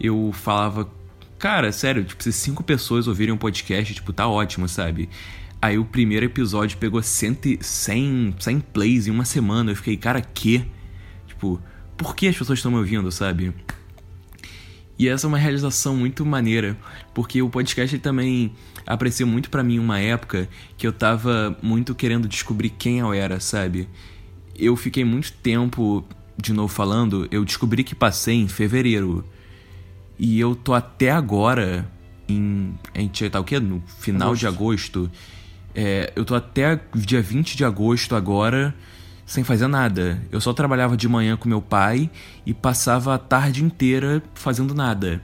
eu 0.00 0.32
falava, 0.32 0.90
cara, 1.38 1.70
sério, 1.70 2.02
tipo, 2.02 2.20
se 2.20 2.32
cinco 2.32 2.64
pessoas 2.64 3.06
ouvirem 3.06 3.32
um 3.32 3.38
podcast, 3.38 3.94
tipo, 3.94 4.12
tá 4.12 4.26
ótimo, 4.26 4.68
sabe? 4.68 5.08
Aí 5.60 5.78
o 5.78 5.84
primeiro 5.84 6.24
episódio 6.24 6.78
pegou 6.78 7.02
100, 7.02 7.58
100, 7.60 8.34
100 8.38 8.60
plays 8.60 9.06
em 9.08 9.10
uma 9.10 9.24
semana. 9.24 9.72
Eu 9.72 9.76
fiquei, 9.76 9.96
cara, 9.96 10.20
que? 10.20 10.64
Tipo, 11.26 11.60
por 11.96 12.14
que 12.14 12.28
as 12.28 12.36
pessoas 12.36 12.60
estão 12.60 12.70
me 12.70 12.78
ouvindo, 12.78 13.10
sabe? 13.10 13.52
E 14.98 15.08
essa 15.08 15.26
é 15.26 15.28
uma 15.28 15.38
realização 15.38 15.96
muito 15.96 16.26
maneira, 16.26 16.76
porque 17.14 17.40
o 17.40 17.48
podcast 17.48 17.96
também 18.00 18.52
apareceu 18.84 19.28
muito 19.28 19.48
para 19.48 19.62
mim 19.62 19.78
uma 19.78 20.00
época 20.00 20.48
que 20.76 20.84
eu 20.86 20.92
tava 20.92 21.56
muito 21.62 21.94
querendo 21.94 22.26
descobrir 22.26 22.70
quem 22.70 22.98
eu 22.98 23.12
era, 23.12 23.38
sabe? 23.38 23.88
Eu 24.56 24.74
fiquei 24.74 25.04
muito 25.04 25.32
tempo, 25.34 26.04
de 26.36 26.52
novo 26.52 26.72
falando, 26.72 27.28
eu 27.30 27.44
descobri 27.44 27.84
que 27.84 27.94
passei 27.94 28.34
em 28.34 28.48
fevereiro. 28.48 29.24
E 30.18 30.40
eu 30.40 30.56
tô 30.56 30.74
até 30.74 31.12
agora 31.12 31.88
em. 32.28 32.74
A 32.92 32.98
gente 32.98 33.30
tá 33.30 33.38
o 33.38 33.44
quê? 33.44 33.60
No 33.60 33.80
final 34.00 34.30
agosto. 34.30 34.40
de 34.40 34.46
agosto. 34.48 35.10
É, 35.80 36.12
eu 36.16 36.24
tô 36.24 36.34
até 36.34 36.80
dia 36.92 37.22
20 37.22 37.56
de 37.56 37.64
agosto 37.64 38.16
agora 38.16 38.74
sem 39.24 39.44
fazer 39.44 39.68
nada. 39.68 40.20
Eu 40.32 40.40
só 40.40 40.52
trabalhava 40.52 40.96
de 40.96 41.08
manhã 41.08 41.36
com 41.36 41.48
meu 41.48 41.62
pai 41.62 42.10
e 42.44 42.52
passava 42.52 43.14
a 43.14 43.18
tarde 43.18 43.62
inteira 43.62 44.20
fazendo 44.34 44.74
nada. 44.74 45.22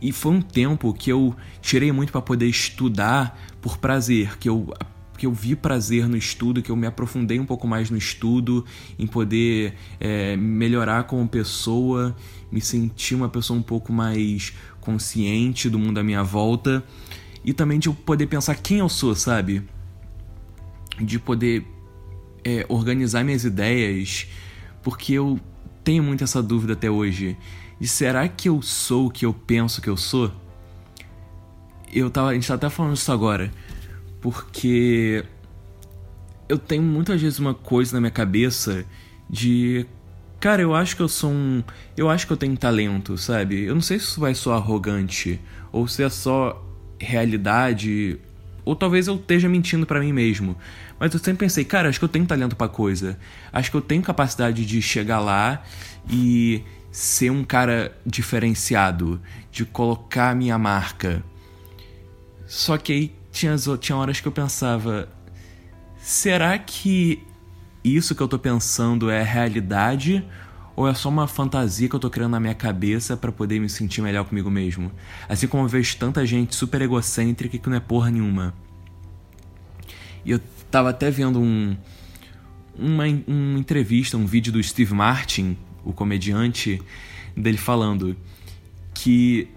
E 0.00 0.12
foi 0.12 0.34
um 0.34 0.40
tempo 0.40 0.94
que 0.94 1.10
eu 1.10 1.34
tirei 1.60 1.90
muito 1.90 2.12
para 2.12 2.22
poder 2.22 2.46
estudar 2.46 3.36
por 3.60 3.76
prazer, 3.76 4.38
que 4.38 4.48
eu 4.48 4.72
que 5.18 5.26
eu 5.26 5.32
vi 5.32 5.56
prazer 5.56 6.08
no 6.08 6.16
estudo, 6.16 6.62
que 6.62 6.70
eu 6.70 6.76
me 6.76 6.86
aprofundei 6.86 7.38
um 7.40 7.44
pouco 7.44 7.66
mais 7.66 7.90
no 7.90 7.96
estudo, 7.96 8.64
em 8.98 9.06
poder 9.06 9.74
é, 9.98 10.36
melhorar 10.36 11.04
como 11.04 11.28
pessoa, 11.28 12.14
me 12.52 12.60
sentir 12.60 13.16
uma 13.16 13.28
pessoa 13.28 13.58
um 13.58 13.62
pouco 13.62 13.92
mais 13.92 14.52
consciente 14.80 15.68
do 15.68 15.78
mundo 15.78 15.98
à 15.98 16.04
minha 16.04 16.22
volta 16.22 16.84
e 17.44 17.52
também 17.52 17.78
de 17.78 17.88
eu 17.88 17.94
poder 17.94 18.26
pensar 18.26 18.54
quem 18.54 18.78
eu 18.78 18.88
sou, 18.88 19.14
sabe? 19.14 19.62
De 21.00 21.18
poder 21.18 21.66
é, 22.44 22.64
organizar 22.68 23.24
minhas 23.24 23.44
ideias, 23.44 24.28
porque 24.82 25.14
eu 25.14 25.40
tenho 25.82 26.02
muito 26.02 26.22
essa 26.22 26.42
dúvida 26.42 26.74
até 26.74 26.90
hoje. 26.90 27.36
De 27.80 27.88
será 27.88 28.28
que 28.28 28.48
eu 28.48 28.62
sou 28.62 29.06
o 29.06 29.10
que 29.10 29.26
eu 29.26 29.34
penso 29.34 29.82
que 29.82 29.88
eu 29.88 29.96
sou? 29.96 30.30
Eu 31.92 32.10
tava, 32.10 32.28
a 32.28 32.34
gente 32.34 32.46
tá 32.46 32.54
até 32.54 32.70
falando 32.70 32.96
isso 32.96 33.10
agora, 33.10 33.50
porque 34.20 35.24
eu 36.48 36.58
tenho 36.58 36.82
muitas 36.82 37.20
vezes 37.20 37.38
uma 37.38 37.54
coisa 37.54 37.94
na 37.94 38.00
minha 38.00 38.10
cabeça 38.10 38.84
de 39.28 39.86
cara, 40.38 40.60
eu 40.60 40.74
acho 40.74 40.96
que 40.96 41.02
eu 41.02 41.08
sou 41.08 41.30
um, 41.30 41.62
eu 41.96 42.10
acho 42.10 42.26
que 42.26 42.32
eu 42.32 42.36
tenho 42.36 42.56
talento, 42.56 43.16
sabe? 43.16 43.64
Eu 43.64 43.74
não 43.74 43.82
sei 43.82 43.98
se 43.98 44.06
isso 44.06 44.20
vai 44.20 44.34
soar 44.34 44.58
arrogante 44.58 45.40
ou 45.70 45.86
se 45.86 46.02
é 46.02 46.08
só 46.08 46.61
realidade 47.02 48.18
ou 48.64 48.76
talvez 48.76 49.08
eu 49.08 49.16
esteja 49.16 49.48
mentindo 49.48 49.86
para 49.86 50.00
mim 50.00 50.12
mesmo. 50.12 50.56
Mas 50.98 51.12
eu 51.12 51.18
sempre 51.18 51.46
pensei, 51.46 51.64
cara, 51.64 51.88
acho 51.88 51.98
que 51.98 52.04
eu 52.04 52.08
tenho 52.08 52.24
talento 52.24 52.54
para 52.54 52.68
coisa. 52.68 53.18
Acho 53.52 53.70
que 53.70 53.76
eu 53.76 53.80
tenho 53.80 54.02
capacidade 54.02 54.64
de 54.64 54.80
chegar 54.80 55.18
lá 55.18 55.62
e 56.08 56.62
ser 56.92 57.30
um 57.30 57.42
cara 57.42 57.96
diferenciado, 58.06 59.20
de 59.50 59.64
colocar 59.64 60.30
a 60.30 60.34
minha 60.34 60.56
marca. 60.58 61.24
Só 62.46 62.78
que 62.78 62.92
aí 62.92 63.14
tinha, 63.32 63.56
tinha 63.80 63.96
horas 63.96 64.20
que 64.20 64.28
eu 64.28 64.32
pensava, 64.32 65.08
será 65.98 66.56
que 66.58 67.20
isso 67.82 68.14
que 68.14 68.20
eu 68.20 68.28
tô 68.28 68.38
pensando 68.38 69.10
é 69.10 69.22
realidade 69.22 70.24
ou 70.74 70.88
é 70.88 70.94
só 70.94 71.08
uma 71.08 71.26
fantasia 71.26 71.88
que 71.88 71.94
eu 71.94 72.00
tô 72.00 72.08
criando 72.08 72.32
na 72.32 72.40
minha 72.40 72.54
cabeça 72.54 73.16
para 73.16 73.30
poder 73.30 73.60
me 73.60 73.68
sentir 73.68 74.00
melhor 74.00 74.24
comigo 74.24 74.50
mesmo? 74.50 74.90
Assim 75.28 75.46
como 75.46 75.64
eu 75.64 75.68
vejo 75.68 75.96
tanta 75.96 76.24
gente 76.24 76.54
super 76.54 76.80
egocêntrica 76.80 77.58
que 77.58 77.68
não 77.68 77.76
é 77.76 77.80
porra 77.80 78.10
nenhuma. 78.10 78.54
E 80.24 80.30
eu 80.30 80.40
tava 80.70 80.90
até 80.90 81.10
vendo 81.10 81.40
um, 81.40 81.76
uma, 82.78 83.04
uma 83.26 83.58
entrevista, 83.58 84.16
um 84.16 84.26
vídeo 84.26 84.52
do 84.52 84.62
Steve 84.62 84.94
Martin, 84.94 85.56
o 85.84 85.92
comediante, 85.92 86.80
dele 87.36 87.58
falando 87.58 88.16
que 88.94 89.48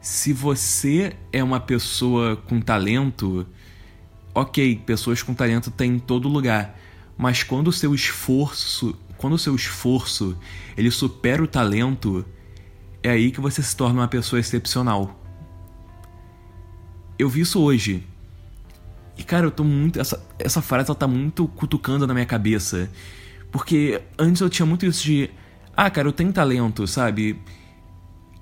se 0.00 0.32
você 0.32 1.16
é 1.32 1.42
uma 1.42 1.60
pessoa 1.60 2.36
com 2.36 2.60
talento, 2.60 3.46
ok, 4.34 4.76
pessoas 4.86 5.22
com 5.22 5.34
talento 5.34 5.70
tem 5.70 5.94
em 5.94 5.98
todo 5.98 6.28
lugar, 6.28 6.78
mas 7.18 7.42
quando 7.42 7.68
o 7.68 7.72
seu 7.72 7.94
esforço 7.94 8.96
quando 9.16 9.34
o 9.34 9.38
seu 9.38 9.54
esforço 9.54 10.36
ele 10.76 10.90
supera 10.90 11.42
o 11.42 11.46
talento, 11.46 12.24
é 13.02 13.10
aí 13.10 13.30
que 13.30 13.40
você 13.40 13.62
se 13.62 13.76
torna 13.76 14.00
uma 14.00 14.08
pessoa 14.08 14.40
excepcional. 14.40 15.18
Eu 17.18 17.28
vi 17.28 17.40
isso 17.40 17.60
hoje. 17.60 18.02
E 19.16 19.22
cara, 19.22 19.46
eu 19.46 19.50
tô 19.50 19.64
muito. 19.64 19.98
Essa, 19.98 20.22
essa 20.38 20.60
frase 20.60 20.90
ela 20.90 20.98
tá 20.98 21.06
muito 21.06 21.48
cutucando 21.48 22.06
na 22.06 22.12
minha 22.12 22.26
cabeça. 22.26 22.90
Porque 23.50 24.02
antes 24.18 24.42
eu 24.42 24.50
tinha 24.50 24.66
muito 24.66 24.84
isso 24.84 25.02
de. 25.02 25.30
Ah, 25.74 25.90
cara, 25.90 26.08
eu 26.08 26.12
tenho 26.12 26.32
talento, 26.32 26.86
sabe? 26.86 27.40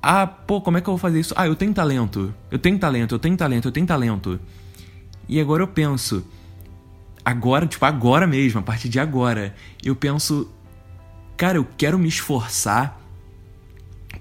Ah, 0.03 0.27
pô, 0.27 0.61
como 0.61 0.77
é 0.77 0.81
que 0.81 0.89
eu 0.89 0.93
vou 0.93 0.99
fazer 0.99 1.21
isso? 1.21 1.35
Ah, 1.37 1.47
eu 1.47 1.55
tenho 1.55 1.73
talento. 1.73 2.35
Eu 2.51 2.59
tenho 2.59 2.79
talento, 2.79 3.15
eu 3.15 3.19
tenho 3.19 3.37
talento, 3.37 3.69
eu 3.69 3.73
tenho 3.73 3.87
talento. 3.87 4.41
E 5.29 5.41
agora 5.41 5.63
eu 5.63 5.69
penso. 5.69 6.27
Agora, 7.25 7.67
tipo, 7.67 7.85
agora 7.85 8.27
mesmo, 8.27 8.61
a 8.61 8.63
partir 8.63 8.89
de 8.89 9.01
agora, 9.01 9.55
eu 9.83 9.97
penso 9.97 10.51
cara, 11.37 11.59
eu 11.59 11.67
quero 11.77 11.99
me 11.99 12.09
esforçar 12.09 13.01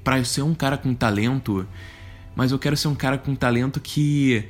para 0.04 0.24
ser 0.24 0.42
um 0.42 0.54
cara 0.54 0.78
com 0.78 0.94
talento, 0.94 1.68
mas 2.36 2.52
eu 2.52 2.60
quero 2.60 2.76
ser 2.76 2.88
um 2.88 2.96
cara 2.96 3.18
com 3.18 3.36
talento 3.36 3.80
que 3.80 4.46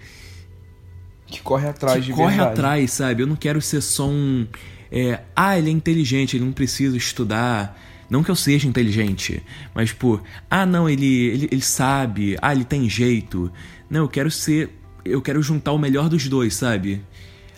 que 1.28 1.42
corre 1.42 1.68
atrás 1.68 2.00
que 2.00 2.08
de 2.08 2.14
corre 2.14 2.36
verdade. 2.36 2.52
atrás, 2.52 2.92
sabe? 2.92 3.24
Eu 3.24 3.28
não 3.28 3.36
quero 3.36 3.62
ser 3.62 3.82
só 3.82 4.08
um 4.08 4.48
é, 4.92 5.22
ah, 5.36 5.58
ele 5.58 5.70
é 5.70 5.74
inteligente, 5.74 6.38
ele 6.38 6.46
não 6.46 6.52
precisa 6.52 6.96
estudar. 6.96 7.80
Não 8.08 8.24
que 8.24 8.30
eu 8.30 8.36
seja 8.36 8.68
inteligente, 8.68 9.42
mas 9.74 9.90
tipo, 9.90 10.22
ah, 10.48 10.68
não, 10.68 10.88
ele, 10.88 11.06
ele, 11.06 11.50
ele 11.52 11.62
sabe, 11.62 12.38
ah, 12.40 12.54
ele 12.54 12.64
tem 12.64 12.88
jeito. 12.88 13.52
Não, 13.90 14.02
eu 14.02 14.08
quero 14.08 14.30
ser. 14.30 14.70
Eu 15.04 15.20
quero 15.20 15.42
juntar 15.42 15.72
o 15.72 15.80
melhor 15.80 16.10
dos 16.10 16.28
dois, 16.30 16.54
sabe? 16.54 17.02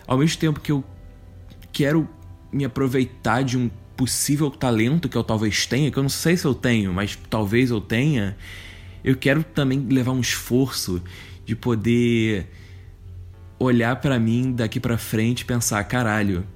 Ao 0.06 0.16
mesmo 0.16 0.38
tempo 0.40 0.60
que 0.60 0.72
eu 0.72 0.82
quero 1.72 2.08
me 2.50 2.64
aproveitar 2.64 3.42
de 3.42 3.58
um 3.58 3.70
possível 3.96 4.50
talento 4.50 5.08
que 5.08 5.16
eu 5.16 5.24
talvez 5.24 5.66
tenha, 5.66 5.90
que 5.90 5.98
eu 5.98 6.02
não 6.02 6.10
sei 6.10 6.36
se 6.36 6.44
eu 6.44 6.54
tenho, 6.54 6.92
mas 6.92 7.18
talvez 7.30 7.70
eu 7.70 7.80
tenha, 7.80 8.36
eu 9.02 9.16
quero 9.16 9.42
também 9.42 9.80
levar 9.80 10.12
um 10.12 10.20
esforço 10.20 11.02
de 11.44 11.56
poder 11.56 12.46
olhar 13.58 13.96
para 13.96 14.18
mim 14.18 14.52
daqui 14.52 14.78
para 14.78 14.98
frente 14.98 15.40
e 15.40 15.44
pensar, 15.44 15.82
caralho, 15.84 16.46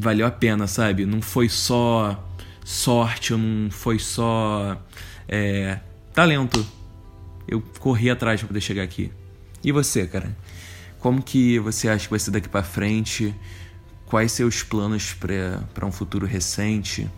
valeu 0.00 0.26
a 0.26 0.30
pena, 0.30 0.66
sabe? 0.66 1.06
Não 1.06 1.22
foi 1.22 1.48
só 1.48 2.22
sorte, 2.64 3.32
não 3.32 3.70
foi 3.70 3.98
só 3.98 4.80
é, 5.28 5.78
talento. 6.12 6.66
Eu 7.48 7.62
corri 7.78 8.10
atrás 8.10 8.40
para 8.40 8.48
poder 8.48 8.60
chegar 8.60 8.82
aqui. 8.82 9.10
E 9.62 9.72
você, 9.72 10.06
cara? 10.06 10.36
Como 10.98 11.22
que 11.22 11.58
você 11.58 11.88
acha 11.88 12.04
que 12.04 12.10
vai 12.10 12.18
ser 12.18 12.30
daqui 12.30 12.48
para 12.48 12.62
frente? 12.62 13.34
Quais 14.10 14.32
seus 14.32 14.64
planos 14.64 15.14
para 15.14 15.86
um 15.86 15.92
futuro 15.92 16.26
recente? 16.26 17.08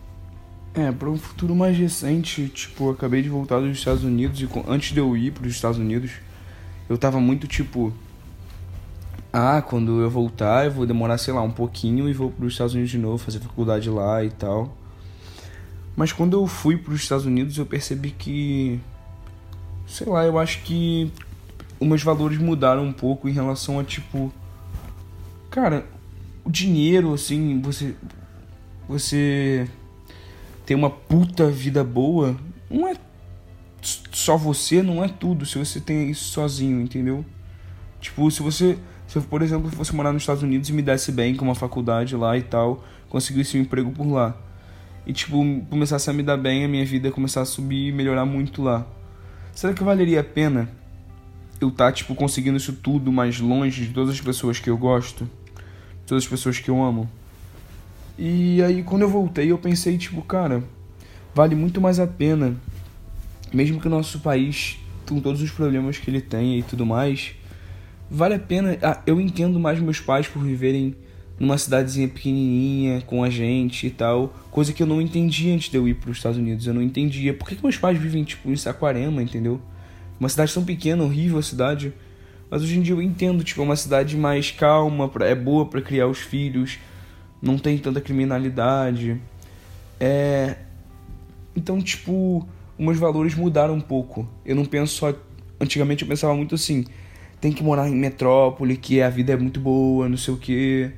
É, 0.75 0.93
para 0.93 1.09
um 1.09 1.17
futuro 1.17 1.57
mais 1.57 1.75
recente, 1.75 2.49
tipo, 2.49 2.85
eu 2.85 2.91
acabei 2.91 3.23
de 3.23 3.31
voltar 3.31 3.61
dos 3.61 3.79
Estados 3.79 4.05
Unidos 4.05 4.39
e 4.43 4.49
antes 4.69 4.93
de 4.93 5.01
eu 5.01 5.17
ir 5.17 5.33
para 5.33 5.47
os 5.47 5.55
Estados 5.55 5.79
Unidos, 5.79 6.11
eu 6.91 6.99
tava 6.99 7.19
muito 7.19 7.47
tipo 7.47 7.95
ah, 9.33 9.63
quando 9.63 10.03
eu 10.03 10.11
voltar, 10.11 10.67
eu 10.67 10.71
vou 10.71 10.85
demorar, 10.85 11.17
sei 11.17 11.33
lá, 11.33 11.41
um 11.41 11.51
pouquinho 11.51 12.11
e 12.11 12.13
vou 12.13 12.31
para 12.31 12.45
os 12.45 12.53
Estados 12.53 12.75
Unidos 12.75 12.91
de 12.91 12.99
novo, 12.99 13.17
fazer 13.17 13.41
faculdade 13.41 13.89
lá 13.89 14.23
e 14.23 14.31
tal. 14.31 14.77
Mas 15.97 16.13
quando 16.13 16.35
eu 16.39 16.47
fui 16.47 16.77
para 16.77 16.93
os 16.93 17.01
Estados 17.01 17.25
Unidos, 17.25 17.57
eu 17.57 17.65
percebi 17.65 18.11
que 18.11 18.79
sei 19.87 20.07
lá, 20.07 20.27
eu 20.27 20.39
acho 20.39 20.63
que 20.63 21.11
os 21.81 21.89
meus 21.89 22.03
valores 22.03 22.37
mudaram 22.37 22.85
um 22.85 22.93
pouco 22.93 23.31
em 23.31 23.33
relação 23.33 23.81
a 23.81 23.85
tipo 23.85 24.31
cara, 25.51 25.87
o 26.45 26.51
dinheiro, 26.51 27.15
assim, 27.15 27.61
você. 27.61 27.95
Você 28.89 29.69
ter 30.67 30.75
uma 30.75 30.91
puta 30.91 31.49
vida 31.51 31.83
boa 31.83 32.37
não 32.71 32.87
é 32.87 32.95
só 34.13 34.37
você 34.37 34.83
não 34.83 35.03
é 35.03 35.09
tudo 35.09 35.45
se 35.45 35.59
você 35.59 35.81
tem 35.81 36.11
isso 36.11 36.25
sozinho, 36.25 36.81
entendeu? 36.81 37.25
Tipo, 38.01 38.31
se 38.31 38.43
você, 38.43 38.79
se 39.07 39.17
eu, 39.17 39.23
por 39.23 39.43
exemplo, 39.43 39.71
fosse 39.71 39.95
morar 39.95 40.13
nos 40.13 40.23
Estados 40.23 40.43
Unidos 40.43 40.69
e 40.69 40.73
me 40.73 40.83
desse 40.83 41.11
bem 41.11 41.35
com 41.35 41.45
uma 41.45 41.55
faculdade 41.55 42.17
lá 42.17 42.37
e 42.37 42.43
tal, 42.43 42.85
conseguisse 43.09 43.57
um 43.57 43.61
emprego 43.61 43.91
por 43.91 44.07
lá. 44.07 44.37
E 45.07 45.13
tipo, 45.13 45.39
começasse 45.69 46.09
a 46.09 46.13
me 46.13 46.23
dar 46.23 46.37
bem, 46.37 46.65
a 46.65 46.69
minha 46.69 46.85
vida 46.85 47.11
começar 47.11 47.43
a 47.43 47.45
subir 47.45 47.89
e 47.89 47.93
melhorar 47.93 48.25
muito 48.25 48.63
lá. 48.63 48.87
Será 49.53 49.73
que 49.73 49.83
valeria 49.83 50.21
a 50.21 50.25
pena 50.25 50.69
eu 51.61 51.69
estar, 51.69 51.87
tá, 51.87 51.93
tipo, 51.93 52.15
conseguindo 52.15 52.57
isso 52.57 52.73
tudo 52.73 53.13
mais 53.13 53.39
longe 53.41 53.87
de 53.87 53.93
todas 53.93 54.11
as 54.11 54.21
pessoas 54.21 54.59
que 54.59 54.71
eu 54.71 54.77
gosto? 54.77 55.29
Todas 56.13 56.25
as 56.25 56.31
pessoas 56.31 56.59
que 56.59 56.69
eu 56.69 56.85
amo? 56.85 57.09
E 58.19 58.63
aí, 58.63 58.83
quando 58.83 59.01
eu 59.01 59.09
voltei, 59.09 59.51
eu 59.51 59.57
pensei, 59.57 59.97
tipo, 59.97 60.21
cara, 60.21 60.63
vale 61.35 61.55
muito 61.55 61.81
mais 61.81 61.99
a 61.99 62.07
pena, 62.07 62.55
mesmo 63.51 63.81
que 63.81 63.87
o 63.87 63.91
nosso 63.91 64.21
país, 64.21 64.77
com 65.09 65.19
todos 65.23 65.41
os 65.41 65.51
problemas 65.51 65.97
que 65.97 66.11
ele 66.11 66.21
tem 66.21 66.59
e 66.59 66.63
tudo 66.63 66.85
mais, 66.85 67.35
vale 68.11 68.35
a 68.35 68.39
pena. 68.39 68.77
Ah, 68.83 69.01
eu 69.07 69.19
entendo 69.19 69.59
mais 69.59 69.81
meus 69.81 70.01
pais 70.01 70.29
por 70.29 70.43
viverem 70.43 70.95
numa 71.41 71.57
cidadezinha 71.57 72.09
pequenininha 72.09 73.01
com 73.07 73.25
a 73.25 73.31
gente 73.31 73.87
e 73.87 73.91
tal, 73.91 74.35
coisa 74.51 74.71
que 74.71 74.83
eu 74.83 74.87
não 74.87 75.01
entendia 75.01 75.55
antes 75.55 75.71
de 75.71 75.79
eu 75.79 75.89
ir 75.89 75.95
para 75.95 76.11
os 76.11 76.19
Estados 76.19 76.37
Unidos. 76.37 76.67
Eu 76.67 76.75
não 76.75 76.83
entendia 76.83 77.33
por 77.33 77.49
que, 77.49 77.57
que 77.57 77.63
meus 77.63 77.79
pais 77.79 77.99
vivem 77.99 78.23
tipo 78.23 78.51
em 78.51 78.57
Saquarema, 78.57 79.23
entendeu? 79.23 79.63
Uma 80.21 80.29
cidade 80.29 80.53
tão 80.53 80.63
pequena, 80.63 81.03
horrível 81.05 81.39
a 81.39 81.43
cidade. 81.43 81.91
Mas 82.53 82.63
hoje 82.63 82.79
em 82.79 82.83
dia 82.83 82.95
eu 82.95 83.01
entendo, 83.01 83.43
tipo, 83.43 83.63
é 83.63 83.65
uma 83.65 83.77
cidade 83.77 84.15
mais 84.15 84.51
calma, 84.51 85.11
é 85.21 85.35
boa 85.35 85.65
para 85.65 85.81
criar 85.81 86.07
os 86.07 86.19
filhos, 86.19 86.79
não 87.41 87.57
tem 87.57 87.79
tanta 87.79 87.99
criminalidade. 87.99 89.19
É. 89.99 90.57
Então, 91.57 91.81
tipo, 91.81 92.47
meus 92.79 92.99
valores 92.99 93.35
mudaram 93.35 93.73
um 93.73 93.81
pouco. 93.81 94.29
Eu 94.45 94.55
não 94.55 94.67
penso 94.67 94.93
só. 94.93 95.15
Antigamente 95.59 96.03
eu 96.03 96.09
pensava 96.09 96.35
muito 96.35 96.55
assim: 96.55 96.85
tem 97.41 97.51
que 97.51 97.63
morar 97.65 97.89
em 97.89 97.95
metrópole, 97.95 98.77
que 98.77 99.01
a 99.01 99.09
vida 99.09 99.33
é 99.33 99.37
muito 99.37 99.59
boa, 99.59 100.07
não 100.07 100.19
sei 100.19 100.35
o 100.35 100.37
quê. 100.37 100.93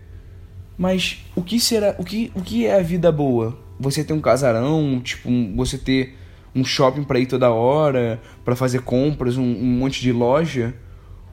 Mas 0.76 1.24
o 1.36 1.42
que 1.42 1.60
será, 1.60 1.94
o 2.00 2.04
que, 2.04 2.32
o 2.34 2.42
que 2.42 2.66
é 2.66 2.80
a 2.80 2.82
vida 2.82 3.12
boa? 3.12 3.56
Você 3.78 4.02
ter 4.02 4.12
um 4.12 4.20
casarão, 4.20 5.00
tipo, 5.00 5.30
você 5.54 5.78
ter 5.78 6.16
um 6.52 6.64
shopping 6.64 7.04
para 7.04 7.20
ir 7.20 7.26
toda 7.26 7.48
hora, 7.52 8.20
para 8.44 8.56
fazer 8.56 8.80
compras, 8.80 9.36
um, 9.36 9.44
um, 9.44 9.78
monte 9.78 10.00
de 10.00 10.10
loja? 10.10 10.74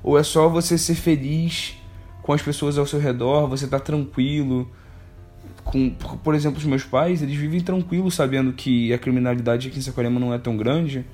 Ou 0.03 0.17
é 0.17 0.23
só 0.23 0.49
você 0.49 0.77
ser 0.77 0.95
feliz 0.95 1.75
com 2.21 2.33
as 2.33 2.41
pessoas 2.41 2.77
ao 2.77 2.85
seu 2.85 2.99
redor, 2.99 3.47
você 3.47 3.67
tá 3.67 3.79
tranquilo? 3.79 4.69
Com, 5.63 5.91
por 5.91 6.33
exemplo, 6.33 6.57
os 6.57 6.65
meus 6.65 6.83
pais, 6.83 7.21
eles 7.21 7.35
vivem 7.35 7.59
tranquilos 7.59 8.15
sabendo 8.15 8.53
que 8.53 8.91
a 8.93 8.97
criminalidade 8.97 9.67
aqui 9.67 9.79
em 9.79 9.81
Saquarema 9.81 10.19
não 10.19 10.33
é 10.33 10.37
tão 10.37 10.57
grande 10.57 11.05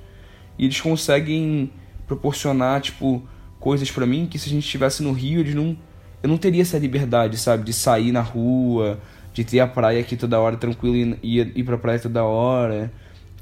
e 0.58 0.64
eles 0.64 0.80
conseguem 0.80 1.70
proporcionar, 2.06 2.80
tipo, 2.80 3.22
coisas 3.60 3.90
para 3.90 4.06
mim 4.06 4.26
que 4.26 4.38
se 4.38 4.48
a 4.48 4.52
gente 4.52 4.64
estivesse 4.64 5.02
no 5.02 5.12
Rio, 5.12 5.40
eles 5.40 5.54
não 5.54 5.76
eu 6.22 6.28
não 6.28 6.36
teria 6.36 6.62
essa 6.62 6.78
liberdade, 6.78 7.36
sabe? 7.36 7.62
De 7.64 7.72
sair 7.72 8.10
na 8.10 8.20
rua, 8.20 8.98
de 9.32 9.44
ter 9.44 9.60
a 9.60 9.68
praia 9.68 10.00
aqui 10.00 10.16
toda 10.16 10.40
hora 10.40 10.56
tranquilo 10.56 11.16
e 11.22 11.38
ir, 11.38 11.52
ir 11.54 11.62
pra 11.62 11.78
praia 11.78 11.98
toda 11.98 12.24
hora. 12.24 12.92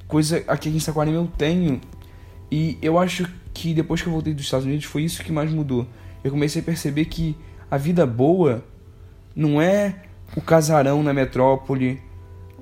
Coisa 0.06 0.44
aqui 0.46 0.68
em 0.68 0.78
Saquarema 0.78 1.16
eu 1.16 1.26
tenho. 1.38 1.80
E 2.50 2.76
eu 2.82 2.98
acho 2.98 3.26
que 3.57 3.73
depois 3.73 4.03
que 4.03 4.07
eu 4.07 4.12
voltei 4.12 4.35
dos 4.35 4.45
Estados 4.45 4.66
Unidos 4.66 4.85
foi 4.85 5.03
isso 5.03 5.25
que 5.25 5.33
mais 5.33 5.51
mudou. 5.51 5.87
Eu 6.23 6.31
comecei 6.31 6.61
a 6.61 6.64
perceber 6.64 7.07
que 7.07 7.35
a 7.71 7.79
vida 7.79 8.07
boa 8.07 8.62
não 9.35 9.62
é 9.62 10.03
o 10.37 10.42
casarão 10.42 11.03
na 11.03 11.14
metrópole, 11.14 11.99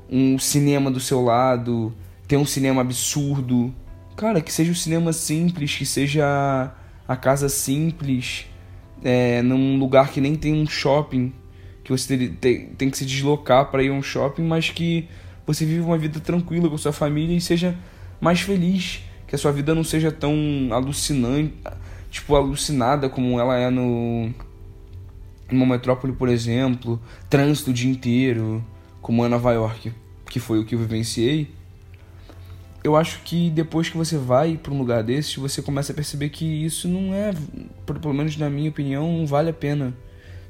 um 0.08 0.38
cinema 0.38 0.92
do 0.92 1.00
seu 1.00 1.20
lado, 1.20 1.92
ter 2.28 2.36
um 2.36 2.46
cinema 2.46 2.80
absurdo. 2.80 3.74
Cara, 4.16 4.40
que 4.40 4.52
seja 4.52 4.70
um 4.70 4.74
cinema 4.74 5.12
simples, 5.12 5.74
que 5.74 5.84
seja 5.84 6.72
a 7.08 7.16
casa 7.16 7.48
simples, 7.48 8.46
é, 9.02 9.42
num 9.42 9.76
lugar 9.76 10.12
que 10.12 10.20
nem 10.20 10.36
tem 10.36 10.54
um 10.54 10.66
shopping, 10.66 11.32
que 11.82 11.90
você 11.90 12.28
tem, 12.40 12.68
tem 12.68 12.88
que 12.88 12.96
se 12.96 13.04
deslocar 13.04 13.68
para 13.68 13.82
ir 13.82 13.88
a 13.88 13.92
um 13.92 14.02
shopping, 14.02 14.44
mas 14.44 14.70
que 14.70 15.08
você 15.44 15.66
vive 15.66 15.80
uma 15.80 15.98
vida 15.98 16.20
tranquila 16.20 16.70
com 16.70 16.78
sua 16.78 16.92
família 16.92 17.36
e 17.36 17.40
seja 17.40 17.76
mais 18.20 18.40
feliz, 18.40 19.02
que 19.34 19.36
a 19.36 19.38
sua 19.38 19.52
vida 19.52 19.74
não 19.74 19.82
seja 19.82 20.12
tão 20.12 20.34
alucinante, 20.70 21.54
tipo 22.10 22.36
alucinada 22.36 23.08
como 23.08 23.40
ela 23.40 23.56
é 23.56 23.68
no 23.68 24.30
numa 25.50 25.66
metrópole, 25.66 26.12
por 26.12 26.28
exemplo, 26.28 27.00
trânsito 27.28 27.70
o 27.70 27.74
dia 27.74 27.90
inteiro, 27.90 28.64
como 29.02 29.24
é 29.24 29.28
Nova 29.28 29.52
York, 29.52 29.92
que 30.30 30.40
foi 30.40 30.58
o 30.58 30.64
que 30.64 30.74
eu 30.74 30.78
vivenciei 30.78 31.52
eu 32.84 32.94
acho 32.94 33.22
que 33.22 33.48
depois 33.48 33.88
que 33.88 33.96
você 33.96 34.18
vai 34.18 34.58
para 34.58 34.70
um 34.70 34.76
lugar 34.76 35.02
desse, 35.02 35.40
você 35.40 35.62
começa 35.62 35.90
a 35.90 35.94
perceber 35.94 36.28
que 36.28 36.44
isso 36.44 36.86
não 36.86 37.14
é, 37.14 37.32
pelo 37.86 38.12
menos 38.12 38.36
na 38.36 38.50
minha 38.50 38.68
opinião, 38.68 39.10
não 39.10 39.26
vale 39.26 39.48
a 39.48 39.54
pena. 39.54 39.94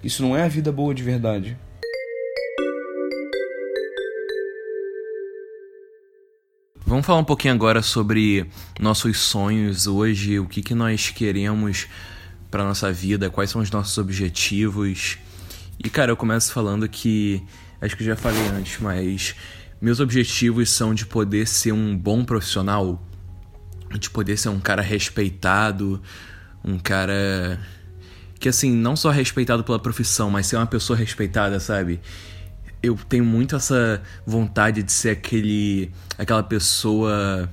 Isso 0.03 0.21
não 0.21 0.37
é 0.37 0.43
a 0.43 0.49
vida 0.49 0.73
boa 0.73 0.93
de 0.93 1.05
verdade. 1.05 1.57
Vamos 6.87 7.07
falar 7.07 7.21
um 7.21 7.25
pouquinho 7.25 7.55
agora 7.55 7.81
sobre 7.81 8.47
nossos 8.79 9.17
sonhos 9.17 9.87
hoje, 9.87 10.39
o 10.39 10.47
que, 10.47 10.61
que 10.61 10.75
nós 10.75 11.09
queremos 11.09 11.87
para 12.51 12.63
nossa 12.63 12.93
vida, 12.93 13.31
quais 13.31 13.49
são 13.49 13.63
os 13.63 13.71
nossos 13.71 13.97
objetivos. 13.97 15.17
E 15.83 15.89
cara, 15.89 16.13
eu 16.13 16.17
começo 16.17 16.53
falando 16.53 16.87
que 16.87 17.43
acho 17.81 17.97
que 17.97 18.05
já 18.05 18.15
falei 18.15 18.47
antes, 18.49 18.79
mas 18.81 19.35
meus 19.81 19.99
objetivos 19.99 20.69
são 20.69 20.95
de 20.95 21.07
poder 21.07 21.49
ser 21.49 21.73
um 21.73 21.97
bom 21.97 22.23
profissional, 22.23 23.03
de 23.99 24.11
poder 24.11 24.37
ser 24.37 24.51
um 24.51 24.61
cara 24.61 24.83
respeitado, 24.83 26.03
um 26.63 26.79
cara 26.79 27.59
que 28.39 28.47
assim, 28.47 28.71
não 28.71 28.95
só 28.95 29.09
respeitado 29.09 29.65
pela 29.65 29.79
profissão, 29.79 30.31
mas 30.31 30.49
ser 30.49 30.57
uma 30.57 30.67
pessoa 30.67 30.99
respeitada, 30.99 31.59
sabe? 31.59 31.99
Eu 32.85 32.99
tenho 33.09 33.25
muito 33.25 33.57
essa 33.57 34.03
vontade 34.27 34.83
de 34.83 34.93
ser 34.93 35.11
aquele 35.11 35.91
aquela 36.19 36.43
pessoa 36.43 37.49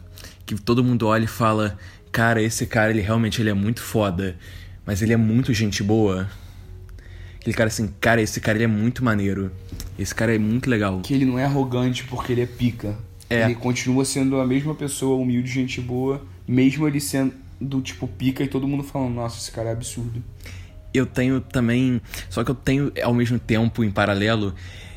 que 0.46 0.56
todo 0.56 0.84
mundo 0.84 1.08
olha 1.08 1.24
e 1.24 1.28
fala: 1.28 1.78
"Cara, 2.12 2.42
esse 2.42 2.66
cara 2.66 2.92
ele 2.92 3.00
realmente 3.00 3.42
ele 3.42 3.50
é 3.50 3.54
muito 3.54 3.82
foda, 3.82 4.36
mas 4.86 5.02
ele 5.02 5.14
é 5.14 5.18
muito 5.18 5.54
gente 5.54 5.82
boa". 5.82 6.28
Aquele 7.40 7.56
cara 7.56 7.70
assim, 7.70 7.92
cara, 8.00 8.22
esse 8.22 8.42
cara 8.42 8.58
ele 8.58 8.66
é 8.66 8.68
muito 8.68 9.04
maneiro. 9.04 9.52
Esse 9.98 10.14
cara 10.14 10.36
é 10.36 10.38
muito 10.38 10.70
legal. 10.70 11.00
Que 11.00 11.14
ele 11.14 11.26
não 11.26 11.40
é 11.40 11.46
arrogante 11.46 12.04
porque 12.04 12.34
ele 12.34 12.42
é 12.42 12.46
pica. 12.46 12.96
É. 13.30 13.46
Ele 13.46 13.56
continua 13.56 14.04
sendo 14.04 14.40
a 14.42 14.46
mesma 14.46 14.76
pessoa, 14.76 15.16
humilde, 15.16 15.50
gente 15.50 15.80
boa, 15.80 16.22
mesmo 16.46 16.86
ele 16.86 17.00
sendo 17.00 17.34
do 17.60 17.82
tipo 17.82 18.06
pica 18.06 18.44
e 18.44 18.48
todo 18.48 18.68
mundo 18.68 18.84
falando, 18.84 19.14
nossa, 19.14 19.40
esse 19.40 19.52
cara 19.52 19.70
é 19.70 19.72
absurdo. 19.72 20.22
Eu 20.94 21.06
tenho 21.06 21.40
também. 21.40 22.02
Só 22.30 22.44
que 22.44 22.52
eu 22.52 22.56
tenho, 22.56 22.92
ao 23.02 23.14
mesmo 23.14 23.40
tempo, 23.40 23.84
em 23.84 23.90
paralelo, 23.90 24.54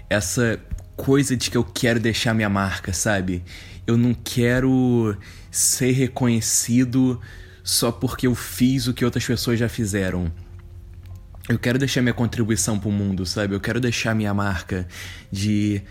essa 0.09 0.61
coisa 0.97 1.37
de 1.37 1.51
que 1.51 1.57
eu 1.57 1.65
quero 1.65 1.99
deixar 1.99 2.35
minha 2.35 2.49
marca, 2.49 2.93
sabe? 2.93 3.43
Eu 3.87 3.97
não 3.97 4.15
quero 4.15 5.17
ser 5.51 5.93
reconhecido 5.93 7.21
só 7.63 7.91
porque 7.91 8.27
eu 8.27 8.35
fiz 8.35 8.87
o 8.87 8.95
que 8.95 9.05
outras 9.05 9.25
pessoas 9.25 9.59
já 9.59 9.69
fizeram 9.69 10.33
eu 11.49 11.59
quero 11.59 11.79
deixar 11.79 12.01
minha 12.01 12.15
contribuição 12.15 12.79
pro 12.79 12.91
mundo, 12.91 13.27
sabe? 13.27 13.55
Eu 13.55 13.61
quero 13.61 13.81
deixar 13.81 14.15
minha 14.15 14.33
marca 14.33 14.87
de. 15.31 15.83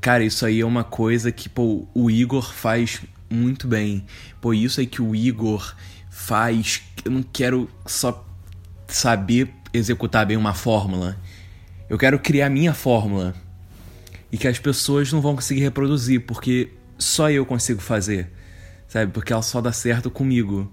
Cara, 0.00 0.24
isso 0.24 0.44
aí 0.44 0.60
é 0.60 0.66
uma 0.66 0.84
coisa 0.84 1.30
que, 1.30 1.48
pô, 1.48 1.86
o 1.94 2.10
Igor 2.10 2.52
faz 2.52 3.00
muito 3.30 3.68
bem. 3.68 4.04
Pô, 4.40 4.52
isso 4.52 4.80
aí 4.80 4.86
que 4.86 5.00
o 5.00 5.14
Igor 5.14 5.74
faz. 6.10 6.82
Eu 7.04 7.12
não 7.12 7.22
quero 7.22 7.70
só 7.86 8.26
saber 8.88 9.48
executar 9.72 10.26
bem 10.26 10.36
uma 10.36 10.54
fórmula. 10.54 11.16
Eu 11.88 11.96
quero 11.96 12.18
criar 12.18 12.50
minha 12.50 12.74
fórmula. 12.74 13.34
E 14.36 14.38
que 14.38 14.46
as 14.46 14.58
pessoas 14.58 15.10
não 15.10 15.22
vão 15.22 15.34
conseguir 15.34 15.62
reproduzir, 15.62 16.20
porque 16.20 16.68
só 16.98 17.30
eu 17.30 17.46
consigo 17.46 17.80
fazer. 17.80 18.30
Sabe? 18.86 19.10
Porque 19.10 19.32
ela 19.32 19.40
só 19.40 19.62
dá 19.62 19.72
certo 19.72 20.10
comigo. 20.10 20.70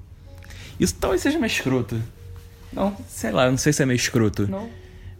Isso 0.78 0.95
talvez 0.95 1.21
seja 1.21 1.39
mais 1.39 1.54
escroto. 1.54 1.97
Não. 2.73 2.93
Sei 3.08 3.32
lá, 3.32 3.49
não 3.49 3.58
sei 3.58 3.71
se 3.71 3.82
é 3.82 3.86
meio 3.86 3.95
escroto. 3.95 4.49
Não. 4.49 4.69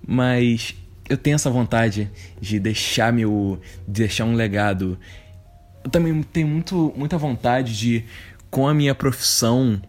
Mas 0.06 0.76
eu 1.08 1.16
tenho 1.16 1.36
essa 1.36 1.50
vontade 1.50 2.12
de 2.42 2.60
deixar 2.60 3.14
meu. 3.14 3.62
De 3.88 4.02
deixar 4.02 4.26
um 4.26 4.36
legado. 4.36 5.00
Eu 5.82 5.90
também 5.90 6.22
tenho 6.22 6.50
muito, 6.50 6.94
muita 6.98 7.18
vontade 7.18 7.78
de, 7.78 8.04
com 8.52 8.68
a 8.68 8.74
minha 8.74 8.94
profissão, 8.94 9.82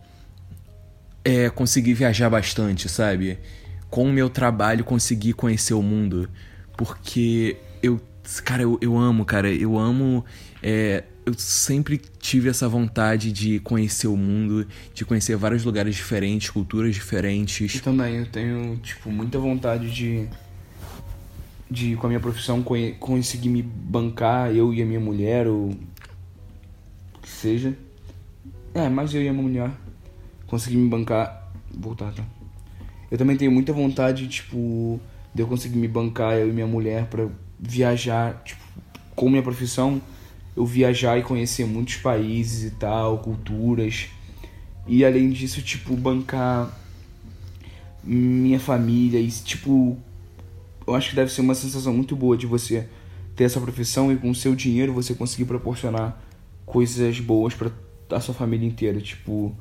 é, 1.25 1.51
conseguir 1.51 1.95
viajar 1.95 2.31
bastante, 2.31 2.89
sabe? 2.89 3.37
Com 3.91 4.05
o 4.05 4.13
meu 4.13 4.31
trabalho, 4.31 4.85
conseguir 4.85 5.33
conhecer 5.33 5.75
o 5.75 5.83
mundo. 5.83 6.31
Porque 6.77 7.57
eu. 7.83 8.01
Cara, 8.45 8.63
eu, 8.63 8.79
eu 8.81 8.97
amo, 8.97 9.25
cara. 9.25 9.53
Eu 9.53 9.79
amo. 9.79 10.25
É, 10.63 11.05
eu 11.27 11.35
sempre 11.35 11.99
tive 11.99 12.49
essa 12.49 12.69
vontade 12.69 13.33
de 13.33 13.59
conhecer 13.61 14.07
o 14.07 14.17
mundo, 14.17 14.67
de 14.93 15.05
conhecer 15.05 15.37
vários 15.37 15.65
lugares 15.65 15.95
diferentes, 15.95 16.51
culturas 16.51 16.95
diferentes. 16.95 17.75
Eu 17.75 17.83
também, 17.83 18.17
eu 18.17 18.27
tenho, 18.27 18.77
tipo, 18.79 19.11
muita 19.11 19.39
vontade 19.39 19.91
de, 19.91 20.29
de 21.71 21.97
com 21.97 22.07
a 22.07 22.09
minha 22.09 22.21
profissão, 22.21 22.63
conseguir 22.99 23.49
me 23.49 23.63
bancar, 23.63 24.55
eu 24.55 24.73
e 24.73 24.83
a 24.83 24.87
minha 24.87 25.01
mulher, 25.01 25.47
ou 25.47 25.75
que 27.23 27.31
seja. 27.31 27.77
É, 28.75 28.89
mas 28.89 29.15
eu 29.15 29.23
e 29.23 29.29
a 29.29 29.33
minha 29.33 29.43
mulher 29.43 29.71
consegui 30.47 30.77
me 30.77 30.89
bancar. 30.89 31.53
Voltar, 31.77 32.13
tá? 32.13 32.25
Eu 33.11 33.19
também 33.19 33.37
tenho 33.37 33.51
muita 33.51 33.73
vontade, 33.73 34.29
tipo, 34.29 35.01
de 35.35 35.43
eu 35.43 35.47
conseguir 35.47 35.79
me 35.79 35.89
bancar, 35.89 36.35
eu 36.35 36.49
e 36.49 36.53
minha 36.53 36.67
mulher, 36.67 37.07
pra 37.07 37.29
viajar, 37.67 38.43
tipo, 38.45 38.63
com 39.15 39.29
minha 39.29 39.43
profissão, 39.43 40.01
eu 40.57 40.65
viajar 40.65 41.19
e 41.19 41.23
conhecer 41.23 41.67
muitos 41.67 41.97
países 41.97 42.65
e 42.65 42.71
tal, 42.73 43.19
culturas. 43.19 44.09
E 44.87 45.05
além 45.05 45.31
disso, 45.31 45.63
tipo, 45.63 45.97
bancar 45.97 46.71
minha 48.03 48.61
família 48.61 49.19
e, 49.19 49.29
tipo, 49.29 49.97
eu 50.87 50.95
acho 50.95 51.11
que 51.11 51.17
deve 51.17 51.33
ser 51.33 51.41
uma 51.41 51.55
sensação 51.55 51.95
muito 51.95 52.15
boa 52.15 52.37
de 52.37 52.47
você 52.47 52.87
ter 53.35 53.45
essa 53.45 53.61
profissão 53.61 54.13
e 54.13 54.17
com 54.17 54.31
o 54.31 54.35
seu 54.35 54.55
dinheiro 54.55 54.93
você 54.93 55.15
conseguir 55.15 55.47
proporcionar 55.47 56.23
coisas 56.67 57.19
boas 57.21 57.55
para 57.55 57.71
a 58.11 58.21
sua 58.21 58.35
família 58.35 58.67
inteira, 58.67 59.01
tipo 59.01 59.55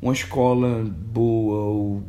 uma 0.00 0.12
escola 0.12 0.84
boa 0.84 1.58
ou 1.64 2.04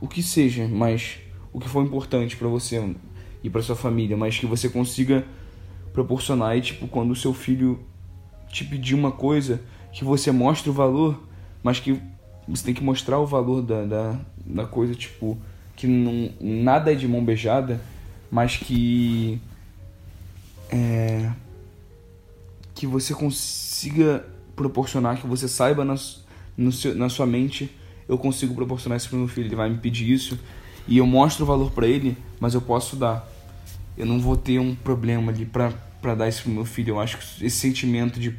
o 0.00 0.08
que 0.08 0.22
seja, 0.22 0.66
mas 0.66 1.18
o 1.52 1.60
que 1.60 1.68
for 1.68 1.84
importante 1.84 2.36
para 2.36 2.48
você 2.48 2.94
e 3.42 3.50
para 3.50 3.62
sua 3.62 3.76
família, 3.76 4.16
mas 4.16 4.38
que 4.38 4.46
você 4.46 4.68
consiga 4.68 5.24
proporcionar 5.92 6.56
e 6.56 6.60
tipo 6.60 6.86
quando 6.86 7.10
o 7.10 7.16
seu 7.16 7.34
filho 7.34 7.80
te 8.48 8.64
pedir 8.64 8.94
uma 8.94 9.10
coisa 9.10 9.60
que 9.92 10.04
você 10.04 10.30
mostre 10.30 10.70
o 10.70 10.72
valor, 10.72 11.20
mas 11.62 11.80
que 11.80 12.00
você 12.46 12.64
tem 12.64 12.74
que 12.74 12.82
mostrar 12.82 13.18
o 13.18 13.26
valor 13.26 13.62
da, 13.62 13.84
da, 13.84 14.20
da 14.44 14.66
coisa, 14.66 14.94
tipo, 14.94 15.38
que 15.76 15.86
não, 15.86 16.30
nada 16.40 16.92
é 16.92 16.94
de 16.94 17.06
mão 17.06 17.24
beijada, 17.24 17.80
mas 18.30 18.56
que. 18.56 19.40
É, 20.70 21.30
que 22.74 22.86
você 22.86 23.12
consiga 23.12 24.24
proporcionar, 24.54 25.20
que 25.20 25.26
você 25.26 25.48
saiba 25.48 25.84
na, 25.84 25.96
no 26.56 26.72
seu, 26.72 26.94
na 26.94 27.08
sua 27.08 27.26
mente, 27.26 27.70
eu 28.08 28.16
consigo 28.16 28.54
proporcionar 28.54 28.96
isso 28.96 29.08
pro 29.08 29.18
meu 29.18 29.28
filho, 29.28 29.48
ele 29.48 29.56
vai 29.56 29.68
me 29.68 29.78
pedir 29.78 30.10
isso, 30.10 30.38
e 30.86 30.98
eu 30.98 31.06
mostro 31.06 31.44
o 31.44 31.46
valor 31.46 31.70
para 31.70 31.86
ele, 31.86 32.16
mas 32.38 32.54
eu 32.54 32.60
posso 32.60 32.96
dar. 32.96 33.28
Eu 33.96 34.06
não 34.06 34.18
vou 34.18 34.36
ter 34.36 34.58
um 34.58 34.74
problema 34.74 35.30
ali 35.30 35.44
pra, 35.44 35.72
pra 36.00 36.14
dar 36.14 36.28
isso 36.28 36.42
pro 36.42 36.52
meu 36.52 36.64
filho. 36.64 36.92
Eu 36.92 37.00
acho 37.00 37.18
que 37.18 37.46
esse 37.46 37.56
sentimento 37.56 38.18
de 38.18 38.34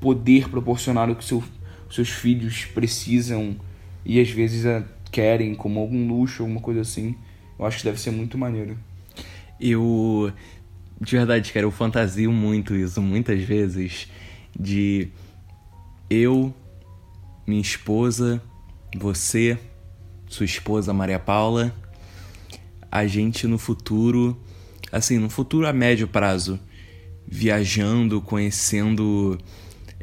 poder 0.00 0.48
proporcionar 0.48 1.10
o 1.10 1.16
que 1.16 1.24
seu, 1.24 1.42
seus 1.90 2.08
filhos 2.08 2.64
precisam 2.66 3.56
e 4.04 4.20
às 4.20 4.30
vezes 4.30 4.64
é, 4.64 4.84
querem, 5.10 5.54
como 5.54 5.78
algum 5.80 6.08
luxo, 6.08 6.42
alguma 6.42 6.60
coisa 6.60 6.80
assim, 6.80 7.14
eu 7.58 7.64
acho 7.64 7.78
que 7.78 7.84
deve 7.84 8.00
ser 8.00 8.10
muito 8.10 8.36
maneiro. 8.36 8.76
Eu, 9.60 10.32
de 11.00 11.16
verdade, 11.16 11.52
cara, 11.52 11.64
eu 11.64 11.70
fantasio 11.70 12.32
muito 12.32 12.74
isso, 12.74 13.00
muitas 13.00 13.40
vezes, 13.42 14.08
de 14.58 15.08
eu, 16.10 16.52
minha 17.46 17.60
esposa, 17.60 18.42
você, 18.96 19.56
sua 20.34 20.46
esposa 20.46 20.92
Maria 20.92 21.18
Paula, 21.18 21.74
a 22.90 23.06
gente 23.06 23.46
no 23.46 23.58
futuro, 23.58 24.40
assim, 24.90 25.18
no 25.18 25.28
futuro 25.28 25.66
a 25.66 25.72
médio 25.72 26.08
prazo, 26.08 26.58
viajando, 27.26 28.20
conhecendo 28.20 29.38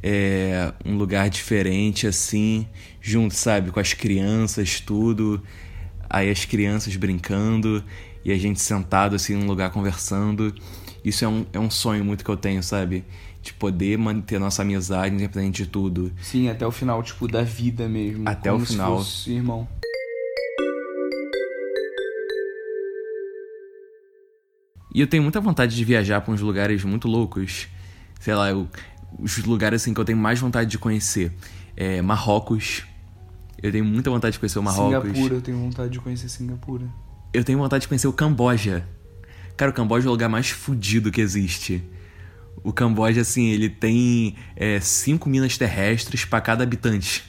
é, 0.03 0.71
um 0.85 0.95
lugar 0.97 1.29
diferente, 1.29 2.07
assim, 2.07 2.67
junto, 3.01 3.33
sabe, 3.33 3.71
com 3.71 3.79
as 3.79 3.93
crianças, 3.93 4.79
tudo. 4.79 5.41
Aí 6.09 6.29
as 6.29 6.45
crianças 6.45 6.95
brincando 6.95 7.83
e 8.23 8.31
a 8.31 8.37
gente 8.37 8.59
sentado, 8.61 9.15
assim, 9.15 9.35
num 9.35 9.47
lugar 9.47 9.71
conversando. 9.71 10.53
Isso 11.03 11.23
é 11.23 11.27
um, 11.27 11.45
é 11.53 11.59
um 11.59 11.69
sonho 11.69 12.03
muito 12.03 12.23
que 12.23 12.29
eu 12.29 12.37
tenho, 12.37 12.61
sabe? 12.61 13.03
De 13.41 13.53
poder 13.53 13.97
manter 13.97 14.39
nossa 14.39 14.61
amizade 14.61 15.15
independente 15.15 15.63
de 15.63 15.69
tudo. 15.69 16.11
Sim, 16.21 16.49
até 16.49 16.65
o 16.67 16.71
final, 16.71 17.01
tipo, 17.03 17.27
da 17.27 17.41
vida 17.41 17.87
mesmo. 17.87 18.27
Até 18.27 18.51
o 18.51 18.59
final. 18.59 18.99
Se 18.99 19.05
fosse 19.05 19.31
irmão. 19.31 19.67
E 24.93 25.01
eu 25.01 25.07
tenho 25.07 25.21
muita 25.21 25.39
vontade 25.39 25.75
de 25.75 25.83
viajar 25.85 26.21
para 26.21 26.33
uns 26.33 26.41
lugares 26.41 26.83
muito 26.83 27.07
loucos. 27.07 27.67
Sei 28.19 28.33
lá, 28.33 28.49
eu, 28.49 28.67
os 29.17 29.37
lugares 29.37 29.81
assim 29.81 29.93
que 29.93 29.99
eu 29.99 30.05
tenho 30.05 30.17
mais 30.17 30.39
vontade 30.39 30.69
de 30.69 30.77
conhecer. 30.77 31.31
É 31.75 32.01
Marrocos. 32.01 32.83
Eu 33.61 33.71
tenho 33.71 33.85
muita 33.85 34.09
vontade 34.09 34.33
de 34.33 34.39
conhecer 34.39 34.59
o 34.59 34.63
Marrocos. 34.63 35.11
Singapura, 35.11 35.33
eu 35.35 35.41
tenho 35.41 35.57
vontade 35.57 35.91
de 35.91 35.99
conhecer 35.99 36.29
Singapura. 36.29 36.87
Eu 37.33 37.43
tenho 37.43 37.59
vontade 37.59 37.81
de 37.83 37.87
conhecer 37.87 38.07
o 38.07 38.13
Camboja. 38.13 38.87
Cara, 39.55 39.71
o 39.71 39.73
Camboja 39.73 40.07
é 40.07 40.09
o 40.09 40.11
lugar 40.11 40.29
mais 40.29 40.49
fudido 40.49 41.11
que 41.11 41.21
existe. 41.21 41.83
O 42.63 42.73
Camboja, 42.73 43.21
assim, 43.21 43.47
ele 43.47 43.69
tem 43.69 44.35
é, 44.55 44.79
cinco 44.79 45.29
minas 45.29 45.57
terrestres 45.57 46.25
para 46.25 46.41
cada 46.41 46.63
habitante. 46.63 47.23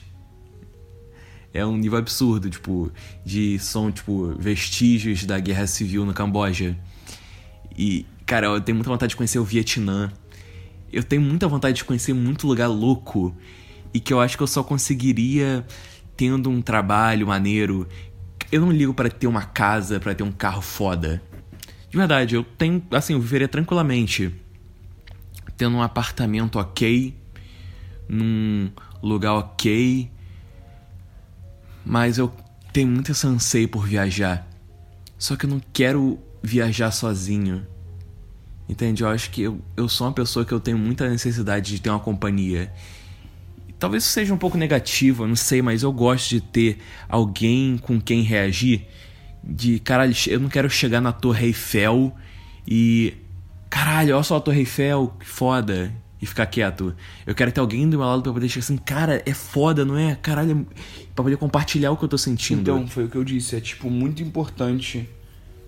É 1.53 1.65
um 1.65 1.75
nível 1.75 1.99
absurdo, 1.99 2.49
tipo, 2.49 2.91
de 3.25 3.59
são, 3.59 3.91
tipo, 3.91 4.33
vestígios 4.39 5.25
da 5.25 5.37
guerra 5.39 5.67
civil 5.67 6.05
no 6.05 6.13
Camboja. 6.13 6.77
E, 7.77 8.05
cara, 8.25 8.47
eu 8.47 8.61
tenho 8.61 8.75
muita 8.75 8.89
vontade 8.89 9.11
de 9.11 9.15
conhecer 9.15 9.39
o 9.39 9.43
Vietnã. 9.43 10.11
Eu 10.91 11.03
tenho 11.03 11.21
muita 11.21 11.47
vontade 11.47 11.77
de 11.77 11.83
conhecer 11.83 12.13
muito 12.13 12.47
lugar 12.47 12.67
louco 12.67 13.35
e 13.93 13.99
que 13.99 14.13
eu 14.13 14.19
acho 14.19 14.37
que 14.37 14.43
eu 14.43 14.47
só 14.47 14.63
conseguiria 14.63 15.65
tendo 16.17 16.49
um 16.49 16.61
trabalho 16.61 17.27
maneiro. 17.27 17.87
Eu 18.51 18.61
não 18.61 18.71
ligo 18.71 18.93
para 18.93 19.09
ter 19.09 19.27
uma 19.27 19.43
casa, 19.43 19.99
para 19.99 20.13
ter 20.13 20.23
um 20.23 20.31
carro 20.31 20.61
foda. 20.61 21.21
De 21.89 21.97
verdade, 21.97 22.35
eu 22.35 22.43
tenho, 22.43 22.83
assim, 22.91 23.13
eu 23.13 23.19
viveria 23.19 23.47
tranquilamente 23.47 24.33
tendo 25.61 25.75
um 25.75 25.83
apartamento 25.83 26.57
ok, 26.57 27.15
num 28.09 28.71
lugar 29.01 29.33
ok, 29.33 30.09
mas 31.85 32.17
eu 32.17 32.33
tenho 32.73 32.87
muito 32.87 33.11
esse 33.11 33.27
anseio 33.27 33.67
por 33.69 33.85
viajar. 33.85 34.47
Só 35.19 35.35
que 35.35 35.45
eu 35.45 35.49
não 35.51 35.61
quero 35.71 36.19
viajar 36.41 36.91
sozinho. 36.91 37.65
Entende? 38.67 39.03
Eu 39.03 39.09
acho 39.09 39.29
que 39.29 39.41
eu, 39.41 39.59
eu 39.75 39.89
sou 39.89 40.07
uma 40.07 40.13
pessoa 40.13 40.45
que 40.45 40.51
eu 40.53 40.59
tenho 40.59 40.77
muita 40.77 41.09
necessidade 41.09 41.73
de 41.73 41.81
ter 41.81 41.89
uma 41.89 41.99
companhia. 41.99 42.71
Talvez 43.77 44.03
isso 44.03 44.13
seja 44.13 44.33
um 44.33 44.37
pouco 44.37 44.57
negativo, 44.57 45.23
eu 45.23 45.27
não 45.27 45.35
sei, 45.35 45.61
mas 45.61 45.83
eu 45.83 45.91
gosto 45.91 46.29
de 46.29 46.39
ter 46.39 46.77
alguém 47.09 47.77
com 47.77 47.99
quem 47.99 48.21
reagir. 48.21 48.87
De 49.43 49.79
caralho, 49.79 50.13
eu 50.27 50.39
não 50.39 50.49
quero 50.49 50.69
chegar 50.69 51.01
na 51.01 51.11
Torre 51.11 51.47
Eiffel 51.47 52.15
e. 52.67 53.15
Caralho, 53.69 54.15
olha 54.15 54.23
só 54.23 54.37
a 54.37 54.41
Torre 54.41 54.59
Eiffel, 54.59 55.13
que 55.19 55.25
foda. 55.25 55.91
E 56.21 56.25
ficar 56.27 56.45
quieto. 56.45 56.95
Eu 57.25 57.33
quero 57.33 57.51
ter 57.51 57.59
alguém 57.59 57.89
do 57.89 57.97
meu 57.97 58.05
lado 58.05 58.21
pra 58.21 58.31
poder 58.31 58.47
chegar 58.47 58.63
assim, 58.63 58.77
cara, 58.77 59.23
é 59.25 59.33
foda, 59.33 59.83
não 59.83 59.97
é? 59.97 60.15
Caralho, 60.21 60.67
pra 61.15 61.23
poder 61.23 61.37
compartilhar 61.37 61.89
o 61.91 61.97
que 61.97 62.05
eu 62.05 62.09
tô 62.09 62.17
sentindo. 62.17 62.61
Então, 62.61 62.87
foi 62.87 63.05
o 63.05 63.09
que 63.09 63.15
eu 63.15 63.23
disse, 63.23 63.55
é 63.55 63.59
tipo 63.59 63.89
muito 63.89 64.21
importante 64.21 65.09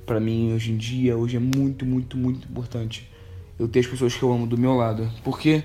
para 0.05 0.19
mim 0.19 0.53
hoje 0.53 0.71
em 0.71 0.77
dia, 0.77 1.17
hoje 1.17 1.37
é 1.37 1.39
muito, 1.39 1.85
muito, 1.85 2.17
muito 2.17 2.47
importante 2.47 3.09
eu 3.57 3.67
ter 3.67 3.79
as 3.79 3.87
pessoas 3.87 4.13
que 4.15 4.23
eu 4.23 4.31
amo 4.31 4.47
do 4.47 4.57
meu 4.57 4.73
lado. 4.73 5.09
Porque 5.23 5.63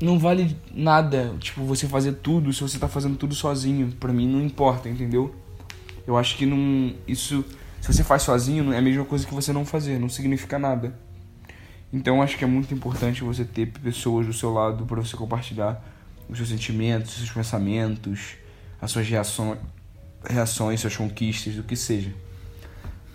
não 0.00 0.18
vale 0.18 0.56
nada, 0.74 1.34
tipo, 1.38 1.62
você 1.62 1.86
fazer 1.86 2.12
tudo 2.14 2.52
se 2.52 2.60
você 2.60 2.78
tá 2.78 2.88
fazendo 2.88 3.16
tudo 3.16 3.34
sozinho. 3.34 3.92
Pra 3.98 4.12
mim 4.12 4.28
não 4.28 4.44
importa, 4.44 4.88
entendeu? 4.88 5.34
Eu 6.06 6.16
acho 6.16 6.36
que 6.36 6.46
não. 6.46 6.94
Isso. 7.06 7.44
Se 7.80 7.92
você 7.92 8.02
faz 8.02 8.22
sozinho, 8.22 8.72
é 8.72 8.78
a 8.78 8.82
mesma 8.82 9.04
coisa 9.04 9.26
que 9.26 9.32
você 9.32 9.52
não 9.52 9.64
fazer, 9.64 9.98
não 9.98 10.08
significa 10.08 10.58
nada. 10.58 10.98
Então 11.92 12.20
acho 12.20 12.36
que 12.36 12.42
é 12.42 12.46
muito 12.46 12.74
importante 12.74 13.22
você 13.22 13.44
ter 13.44 13.66
pessoas 13.66 14.26
do 14.26 14.32
seu 14.32 14.52
lado 14.52 14.84
para 14.86 15.00
você 15.00 15.16
compartilhar 15.16 15.82
os 16.28 16.36
seus 16.36 16.48
sentimentos, 16.48 17.12
os 17.12 17.18
seus 17.18 17.30
pensamentos, 17.30 18.34
as 18.80 18.90
suas 18.90 19.08
reações, 19.08 19.58
reações, 20.28 20.80
suas 20.80 20.96
conquistas, 20.96 21.56
o 21.56 21.62
que 21.62 21.76
seja 21.76 22.12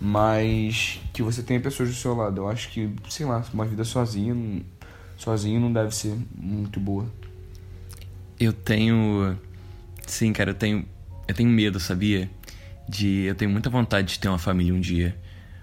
mas 0.04 1.00
que 1.12 1.22
você 1.22 1.44
tenha 1.44 1.60
pessoas 1.60 1.88
do 1.88 1.94
seu 1.94 2.12
lado. 2.12 2.40
Eu 2.40 2.48
acho 2.48 2.68
que, 2.70 2.92
sei 3.08 3.24
lá, 3.24 3.44
uma 3.54 3.64
vida 3.64 3.84
sozinho, 3.84 4.66
sozinho 5.16 5.60
não 5.60 5.72
deve 5.72 5.94
ser 5.94 6.18
muito 6.34 6.80
boa. 6.80 7.06
Eu 8.38 8.52
tenho, 8.52 9.38
sim, 10.04 10.32
cara, 10.32 10.50
eu 10.50 10.54
tenho, 10.54 10.84
eu 11.28 11.34
tenho 11.34 11.48
medo, 11.48 11.78
sabia? 11.78 12.28
De, 12.88 13.20
eu 13.20 13.36
tenho 13.36 13.48
muita 13.48 13.70
vontade 13.70 14.14
de 14.14 14.18
ter 14.18 14.26
uma 14.26 14.40
família 14.40 14.74
um 14.74 14.80
dia. 14.80 15.16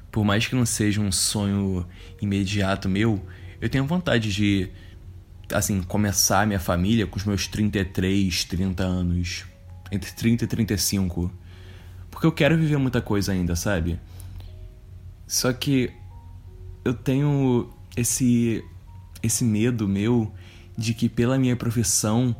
Por 0.10 0.24
mais 0.24 0.48
que 0.48 0.56
não 0.56 0.66
seja 0.66 1.02
um 1.02 1.12
sonho 1.12 1.86
imediato 2.22 2.88
meu, 2.88 3.22
eu 3.60 3.68
tenho 3.68 3.86
vontade 3.86 4.32
de, 4.32 4.70
assim, 5.54 5.84
começar 5.84 6.44
a 6.44 6.46
minha 6.46 6.62
família 6.62 7.06
com 7.06 7.18
os 7.18 7.26
meus 7.26 7.46
33, 7.46 8.46
30 8.46 8.84
anos. 8.84 9.46
Entre 9.92 10.14
30 10.14 10.46
e 10.46 10.48
35. 10.48 11.30
Porque 12.10 12.26
eu 12.26 12.32
quero 12.32 12.58
viver 12.58 12.78
muita 12.78 13.02
coisa 13.02 13.34
ainda, 13.34 13.54
sabe? 13.54 14.00
Só 15.30 15.54
que 15.54 15.92
eu 16.84 16.92
tenho 16.92 17.70
esse 17.96 18.66
esse 19.22 19.44
medo 19.44 19.88
meu 19.88 20.34
de 20.76 20.94
que 20.94 21.08
pela 21.08 21.38
minha 21.38 21.56
profissão, 21.56 22.36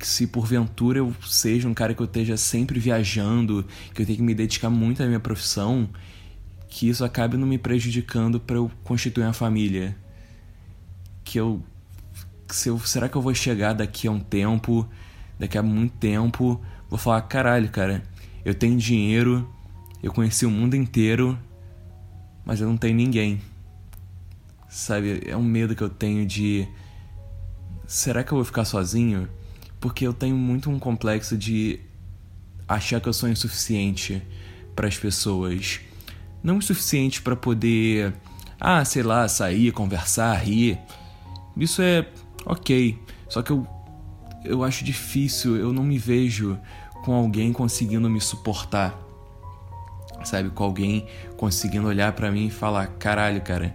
se 0.00 0.26
porventura 0.26 0.98
eu 0.98 1.14
seja 1.26 1.66
um 1.66 1.72
cara 1.72 1.94
que 1.94 2.02
eu 2.02 2.06
esteja 2.06 2.36
sempre 2.36 2.78
viajando, 2.78 3.64
que 3.94 4.02
eu 4.02 4.06
tenho 4.06 4.18
que 4.18 4.22
me 4.22 4.34
dedicar 4.34 4.68
muito 4.68 5.02
à 5.02 5.06
minha 5.06 5.18
profissão, 5.18 5.88
que 6.68 6.86
isso 6.86 7.02
acabe 7.02 7.38
não 7.38 7.46
me 7.46 7.56
prejudicando 7.56 8.38
para 8.38 8.56
eu 8.56 8.70
constituir 8.84 9.24
uma 9.24 9.32
família. 9.32 9.96
Que 11.24 11.40
eu 11.40 11.62
se 12.50 12.68
eu 12.68 12.78
será 12.80 13.08
que 13.08 13.16
eu 13.16 13.22
vou 13.22 13.34
chegar 13.34 13.72
daqui 13.72 14.06
a 14.06 14.10
um 14.10 14.20
tempo 14.20 14.86
daqui 15.38 15.56
a 15.56 15.62
muito 15.62 15.96
tempo, 15.96 16.60
vou 16.90 16.98
falar: 16.98 17.22
caralho, 17.22 17.70
cara, 17.70 18.02
eu 18.44 18.54
tenho 18.54 18.76
dinheiro, 18.76 19.48
eu 20.02 20.12
conheci 20.12 20.44
o 20.44 20.50
mundo 20.50 20.76
inteiro, 20.76 21.38
mas 22.48 22.62
eu 22.62 22.66
não 22.66 22.78
tenho 22.78 22.96
ninguém. 22.96 23.42
Sabe? 24.70 25.22
É 25.26 25.36
um 25.36 25.42
medo 25.42 25.76
que 25.76 25.82
eu 25.82 25.90
tenho 25.90 26.24
de. 26.24 26.66
Será 27.86 28.24
que 28.24 28.32
eu 28.32 28.36
vou 28.36 28.44
ficar 28.44 28.64
sozinho? 28.64 29.28
Porque 29.78 30.06
eu 30.06 30.14
tenho 30.14 30.34
muito 30.34 30.70
um 30.70 30.78
complexo 30.78 31.36
de 31.36 31.78
achar 32.66 33.02
que 33.02 33.08
eu 33.08 33.12
sou 33.12 33.28
insuficiente 33.28 34.22
para 34.74 34.88
as 34.88 34.96
pessoas. 34.96 35.80
Não 36.42 36.56
o 36.56 36.62
suficiente 36.62 37.20
para 37.20 37.36
poder, 37.36 38.14
ah, 38.58 38.82
sei 38.82 39.02
lá, 39.02 39.28
sair, 39.28 39.70
conversar, 39.70 40.34
rir. 40.36 40.78
Isso 41.54 41.82
é 41.82 42.08
ok. 42.46 42.98
Só 43.28 43.42
que 43.42 43.50
eu, 43.50 43.66
eu 44.42 44.64
acho 44.64 44.84
difícil, 44.84 45.54
eu 45.56 45.70
não 45.70 45.84
me 45.84 45.98
vejo 45.98 46.58
com 47.04 47.12
alguém 47.12 47.52
conseguindo 47.52 48.08
me 48.08 48.22
suportar. 48.22 49.07
Sabe, 50.24 50.50
com 50.50 50.64
alguém 50.64 51.06
conseguindo 51.36 51.86
olhar 51.86 52.12
para 52.12 52.30
mim 52.30 52.46
e 52.46 52.50
falar: 52.50 52.86
"Caralho, 52.98 53.40
cara, 53.40 53.74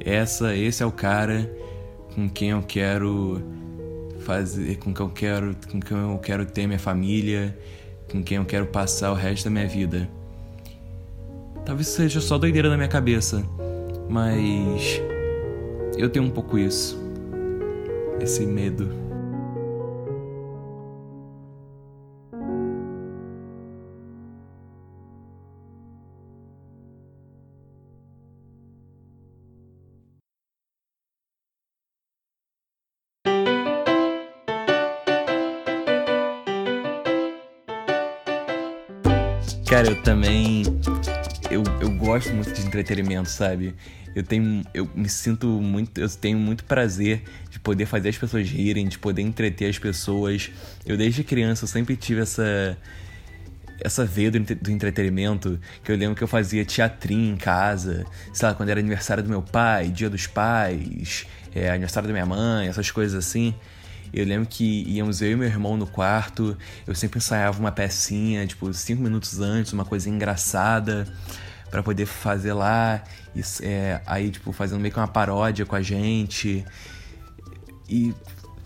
essa 0.00 0.54
esse 0.54 0.82
é 0.82 0.86
o 0.86 0.92
cara 0.92 1.50
com 2.14 2.28
quem 2.28 2.50
eu 2.50 2.62
quero 2.62 3.42
fazer, 4.20 4.76
com 4.78 4.92
quem 4.92 5.06
eu 5.06 5.12
quero, 5.12 5.56
com 5.70 5.80
quem 5.80 5.96
eu 5.96 6.18
quero 6.18 6.44
ter 6.44 6.66
minha 6.66 6.78
família, 6.78 7.56
com 8.10 8.22
quem 8.22 8.36
eu 8.38 8.44
quero 8.44 8.66
passar 8.66 9.12
o 9.12 9.14
resto 9.14 9.44
da 9.44 9.50
minha 9.50 9.68
vida". 9.68 10.08
Talvez 11.64 11.88
seja 11.88 12.20
só 12.20 12.38
doideira 12.38 12.68
na 12.68 12.76
minha 12.76 12.88
cabeça, 12.88 13.44
mas 14.08 15.00
eu 15.96 16.08
tenho 16.08 16.24
um 16.24 16.30
pouco 16.30 16.58
isso. 16.58 16.98
Esse 18.20 18.46
medo. 18.46 19.05
Cara, 39.76 39.88
eu 39.88 40.02
também. 40.02 40.62
Eu, 41.50 41.62
eu 41.82 41.90
gosto 41.90 42.32
muito 42.32 42.50
de 42.50 42.66
entretenimento, 42.66 43.28
sabe? 43.28 43.74
Eu 44.14 44.22
tenho. 44.22 44.64
Eu 44.72 44.88
me 44.94 45.06
sinto 45.06 45.46
muito. 45.46 46.00
Eu 46.00 46.08
tenho 46.08 46.38
muito 46.38 46.64
prazer 46.64 47.24
de 47.50 47.60
poder 47.60 47.84
fazer 47.84 48.08
as 48.08 48.16
pessoas 48.16 48.48
rirem, 48.48 48.88
de 48.88 48.98
poder 48.98 49.20
entreter 49.20 49.68
as 49.68 49.78
pessoas. 49.78 50.50
Eu, 50.86 50.96
desde 50.96 51.22
criança, 51.22 51.64
eu 51.64 51.68
sempre 51.68 51.94
tive 51.94 52.22
essa. 52.22 52.78
Essa 53.78 54.06
veia 54.06 54.30
do, 54.30 54.40
do 54.40 54.70
entretenimento, 54.70 55.60
que 55.84 55.92
eu 55.92 55.96
lembro 55.98 56.16
que 56.16 56.24
eu 56.24 56.28
fazia 56.28 56.64
teatrinho 56.64 57.34
em 57.34 57.36
casa, 57.36 58.06
sei 58.32 58.48
lá, 58.48 58.54
quando 58.54 58.70
era 58.70 58.80
aniversário 58.80 59.22
do 59.22 59.28
meu 59.28 59.42
pai, 59.42 59.90
dia 59.90 60.08
dos 60.08 60.26
pais, 60.26 61.26
é, 61.54 61.68
aniversário 61.68 62.06
da 62.06 62.14
minha 62.14 62.24
mãe, 62.24 62.66
essas 62.66 62.90
coisas 62.90 63.14
assim. 63.14 63.54
Eu 64.12 64.24
lembro 64.24 64.48
que 64.48 64.84
íamos 64.88 65.20
eu 65.20 65.32
e 65.32 65.36
meu 65.36 65.48
irmão 65.48 65.76
no 65.76 65.86
quarto, 65.86 66.56
eu 66.86 66.94
sempre 66.94 67.18
ensaiava 67.18 67.58
uma 67.58 67.72
pecinha, 67.72 68.46
tipo, 68.46 68.72
cinco 68.72 69.02
minutos 69.02 69.40
antes, 69.40 69.72
uma 69.72 69.84
coisa 69.84 70.08
engraçada 70.08 71.06
para 71.70 71.82
poder 71.82 72.06
fazer 72.06 72.52
lá, 72.52 73.02
e, 73.34 73.42
é, 73.62 74.00
aí, 74.06 74.30
tipo, 74.30 74.52
fazendo 74.52 74.80
meio 74.80 74.92
que 74.92 75.00
uma 75.00 75.08
paródia 75.08 75.66
com 75.66 75.76
a 75.76 75.82
gente. 75.82 76.64
E 77.88 78.14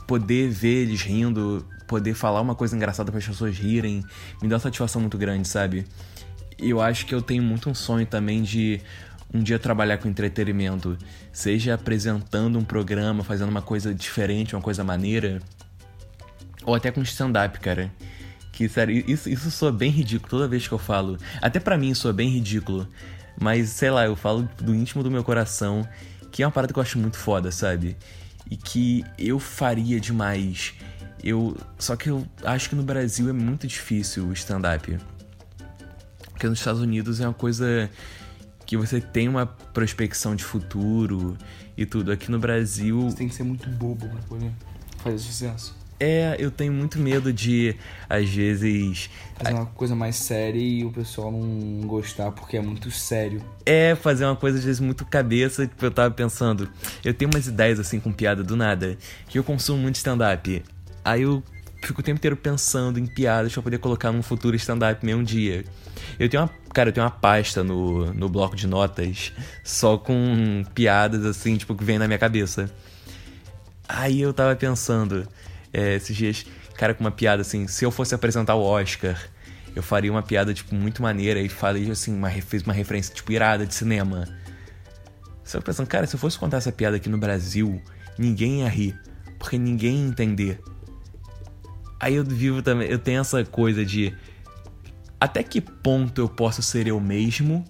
poder 0.06 0.50
ver 0.50 0.82
eles 0.82 1.02
rindo, 1.02 1.66
poder 1.86 2.14
falar 2.14 2.40
uma 2.40 2.54
coisa 2.54 2.76
engraçada 2.76 3.10
para 3.10 3.18
as 3.18 3.26
pessoas 3.26 3.56
rirem, 3.56 4.04
me 4.40 4.48
dá 4.48 4.56
uma 4.56 4.60
satisfação 4.60 5.00
muito 5.00 5.18
grande, 5.18 5.46
sabe? 5.48 5.86
Eu 6.58 6.80
acho 6.80 7.06
que 7.06 7.14
eu 7.14 7.22
tenho 7.22 7.42
muito 7.42 7.70
um 7.70 7.74
sonho 7.74 8.06
também 8.06 8.42
de 8.42 8.80
um 9.32 9.42
dia 9.42 9.58
trabalhar 9.58 9.98
com 9.98 10.08
entretenimento, 10.08 10.98
seja 11.32 11.74
apresentando 11.74 12.58
um 12.58 12.64
programa, 12.64 13.22
fazendo 13.22 13.48
uma 13.48 13.62
coisa 13.62 13.94
diferente, 13.94 14.54
uma 14.54 14.62
coisa 14.62 14.82
maneira, 14.82 15.40
ou 16.64 16.74
até 16.74 16.90
com 16.90 17.02
stand-up, 17.02 17.58
cara. 17.60 17.90
Que, 18.52 18.68
sério, 18.68 19.04
isso, 19.06 19.28
isso 19.28 19.50
soa 19.50 19.72
bem 19.72 19.90
ridículo 19.90 20.28
toda 20.28 20.48
vez 20.48 20.66
que 20.66 20.74
eu 20.74 20.78
falo. 20.78 21.16
Até 21.40 21.58
para 21.60 21.78
mim 21.78 21.94
soa 21.94 22.12
bem 22.12 22.28
ridículo. 22.28 22.86
Mas, 23.40 23.70
sei 23.70 23.90
lá, 23.90 24.04
eu 24.04 24.16
falo 24.16 24.48
do 24.60 24.74
íntimo 24.74 25.02
do 25.02 25.10
meu 25.10 25.24
coração, 25.24 25.88
que 26.30 26.42
é 26.42 26.46
uma 26.46 26.52
parada 26.52 26.72
que 26.72 26.78
eu 26.78 26.82
acho 26.82 26.98
muito 26.98 27.16
foda, 27.16 27.50
sabe? 27.50 27.96
E 28.50 28.56
que 28.56 29.04
eu 29.16 29.38
faria 29.38 29.98
demais. 29.98 30.74
Eu, 31.22 31.56
só 31.78 31.96
que 31.96 32.10
eu 32.10 32.26
acho 32.44 32.68
que 32.68 32.74
no 32.74 32.82
Brasil 32.82 33.28
é 33.30 33.32
muito 33.32 33.66
difícil 33.66 34.26
o 34.26 34.32
stand-up. 34.32 34.98
Porque 36.32 36.48
nos 36.48 36.58
Estados 36.58 36.80
Unidos 36.80 37.20
é 37.20 37.26
uma 37.26 37.34
coisa 37.34 37.88
que 38.70 38.76
você 38.76 39.00
tem 39.00 39.28
uma 39.28 39.46
prospecção 39.46 40.36
de 40.36 40.44
futuro 40.44 41.36
e 41.76 41.84
tudo. 41.84 42.12
Aqui 42.12 42.30
no 42.30 42.38
Brasil. 42.38 43.00
Você 43.00 43.16
tem 43.16 43.28
que 43.28 43.34
ser 43.34 43.42
muito 43.42 43.68
bobo 43.68 44.08
pra 44.08 44.20
poder 44.28 44.52
fazer 44.98 45.18
sucesso. 45.18 45.76
É, 45.98 46.36
eu 46.38 46.52
tenho 46.52 46.72
muito 46.72 46.96
medo 46.96 47.32
de, 47.32 47.74
às 48.08 48.28
vezes. 48.30 49.10
Fazer 49.34 49.54
uma 49.54 49.66
coisa 49.66 49.96
mais 49.96 50.14
séria 50.14 50.60
e 50.60 50.84
o 50.84 50.92
pessoal 50.92 51.32
não 51.32 51.80
gostar 51.80 52.30
porque 52.30 52.56
é 52.56 52.62
muito 52.62 52.92
sério. 52.92 53.42
É, 53.66 53.96
fazer 53.96 54.24
uma 54.24 54.36
coisa 54.36 54.58
às 54.58 54.64
vezes 54.64 54.78
muito 54.78 55.04
cabeça. 55.04 55.66
Tipo, 55.66 55.86
eu 55.86 55.90
tava 55.90 56.14
pensando. 56.14 56.70
Eu 57.04 57.12
tenho 57.12 57.28
umas 57.28 57.48
ideias 57.48 57.80
assim 57.80 57.98
com 57.98 58.12
piada 58.12 58.44
do 58.44 58.54
nada. 58.54 58.96
Que 59.26 59.36
eu 59.36 59.42
consumo 59.42 59.82
muito 59.82 59.96
stand-up. 59.96 60.62
Aí 61.04 61.22
eu 61.22 61.42
fico 61.82 62.02
o 62.02 62.04
tempo 62.04 62.18
inteiro 62.18 62.36
pensando 62.36 63.00
em 63.00 63.06
piadas 63.06 63.52
pra 63.52 63.64
poder 63.64 63.78
colocar 63.78 64.12
num 64.12 64.22
futuro 64.22 64.54
stand-up 64.54 65.04
meio 65.04 65.18
um 65.18 65.24
dia. 65.24 65.64
Eu 66.20 66.28
tenho 66.28 66.42
uma. 66.42 66.50
Cara, 66.74 66.90
eu 66.90 66.92
tenho 66.92 67.04
uma 67.04 67.10
pasta 67.10 67.64
no, 67.64 68.12
no 68.12 68.28
bloco 68.28 68.54
de 68.54 68.66
notas 68.66 69.32
só 69.64 69.96
com 69.96 70.62
piadas 70.74 71.24
assim, 71.24 71.56
tipo, 71.56 71.74
que 71.74 71.82
vem 71.82 71.98
na 71.98 72.06
minha 72.06 72.18
cabeça. 72.18 72.70
Aí 73.88 74.20
eu 74.20 74.32
tava 74.34 74.54
pensando, 74.54 75.26
é, 75.72 75.96
esses 75.96 76.14
dias, 76.14 76.46
cara, 76.76 76.92
com 76.92 77.02
uma 77.02 77.10
piada 77.10 77.40
assim, 77.40 77.66
se 77.66 77.86
eu 77.86 77.90
fosse 77.90 78.14
apresentar 78.14 78.54
o 78.54 78.62
Oscar, 78.62 79.18
eu 79.74 79.82
faria 79.82 80.12
uma 80.12 80.22
piada, 80.22 80.52
tipo, 80.52 80.74
muito 80.74 81.00
maneira 81.02 81.40
e 81.40 81.48
falei 81.48 81.90
assim, 81.90 82.14
uma, 82.14 82.30
fez 82.30 82.62
uma 82.64 82.74
referência, 82.74 83.14
tipo, 83.14 83.32
irada 83.32 83.64
de 83.64 83.74
cinema. 83.74 84.28
Só 85.42 85.58
que 85.58 85.64
pensando, 85.64 85.86
cara, 85.86 86.06
se 86.06 86.14
eu 86.14 86.20
fosse 86.20 86.38
contar 86.38 86.58
essa 86.58 86.70
piada 86.70 86.98
aqui 86.98 87.08
no 87.08 87.16
Brasil, 87.16 87.80
ninguém 88.18 88.60
ia 88.60 88.68
rir, 88.68 88.94
porque 89.38 89.56
ninguém 89.56 89.96
ia 89.96 90.08
entender. 90.08 90.60
Aí 91.98 92.14
eu 92.14 92.24
vivo 92.24 92.60
também, 92.60 92.88
eu 92.88 92.98
tenho 92.98 93.22
essa 93.22 93.42
coisa 93.42 93.84
de 93.84 94.14
até 95.20 95.42
que 95.42 95.60
ponto 95.60 96.20
eu 96.20 96.28
posso 96.28 96.62
ser 96.62 96.86
eu 96.86 96.98
mesmo 96.98 97.64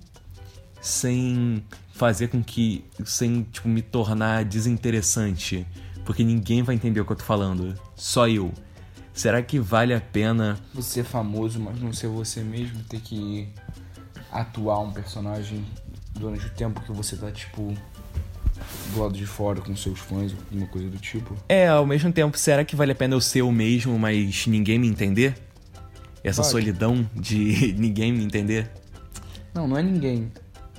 sem 0.81 1.63
fazer 1.93 2.29
com 2.29 2.43
que 2.43 2.85
sem 3.05 3.43
tipo 3.43 3.69
me 3.69 3.83
tornar 3.83 4.45
desinteressante, 4.45 5.67
porque 6.07 6.25
ninguém 6.25 6.63
vai 6.63 6.75
entender 6.75 7.01
o 7.01 7.05
que 7.05 7.13
eu 7.13 7.17
tô 7.17 7.25
falando, 7.25 7.75
só 7.97 8.29
eu. 8.29 8.53
Será 9.13 9.43
que 9.43 9.59
vale 9.59 9.93
a 9.93 10.01
pena 10.01 10.59
você 10.73 11.03
ser 11.03 11.05
famoso, 11.05 11.61
mas 11.61 11.79
não 11.81 11.93
ser 11.93 12.07
você 12.07 12.43
mesmo, 12.43 12.83
ter 12.85 13.01
que 13.01 13.49
atuar 14.31 14.81
um 14.81 14.93
personagem 14.93 15.65
durante 16.15 16.47
o 16.47 16.51
tempo 16.51 16.81
que 16.81 16.93
você 16.93 17.17
tá 17.17 17.31
tipo 17.31 17.75
do 18.93 19.03
lado 19.03 19.15
de 19.15 19.27
fora 19.27 19.61
com 19.61 19.75
seus 19.75 19.99
fãs, 19.99 20.33
alguma 20.33 20.67
coisa 20.69 20.89
do 20.89 20.99
tipo? 20.99 21.37
É, 21.49 21.69
ao 21.69 21.85
mesmo 21.85 22.13
tempo, 22.13 22.39
será 22.39 22.65
que 22.65 22.77
vale 22.77 22.93
a 22.93 22.95
pena 22.95 23.15
eu 23.15 23.21
ser 23.21 23.41
eu 23.41 23.51
mesmo, 23.51 23.99
mas 23.99 24.47
ninguém 24.47 24.79
me 24.79 24.89
entender? 24.89 25.35
Essa 26.23 26.43
Pode. 26.43 26.53
solidão 26.53 27.09
de 27.15 27.73
ninguém 27.79 28.13
me 28.13 28.25
entender? 28.25 28.71
Não, 29.55 29.67
não 29.67 29.77
é 29.77 29.83
ninguém. 29.83 30.31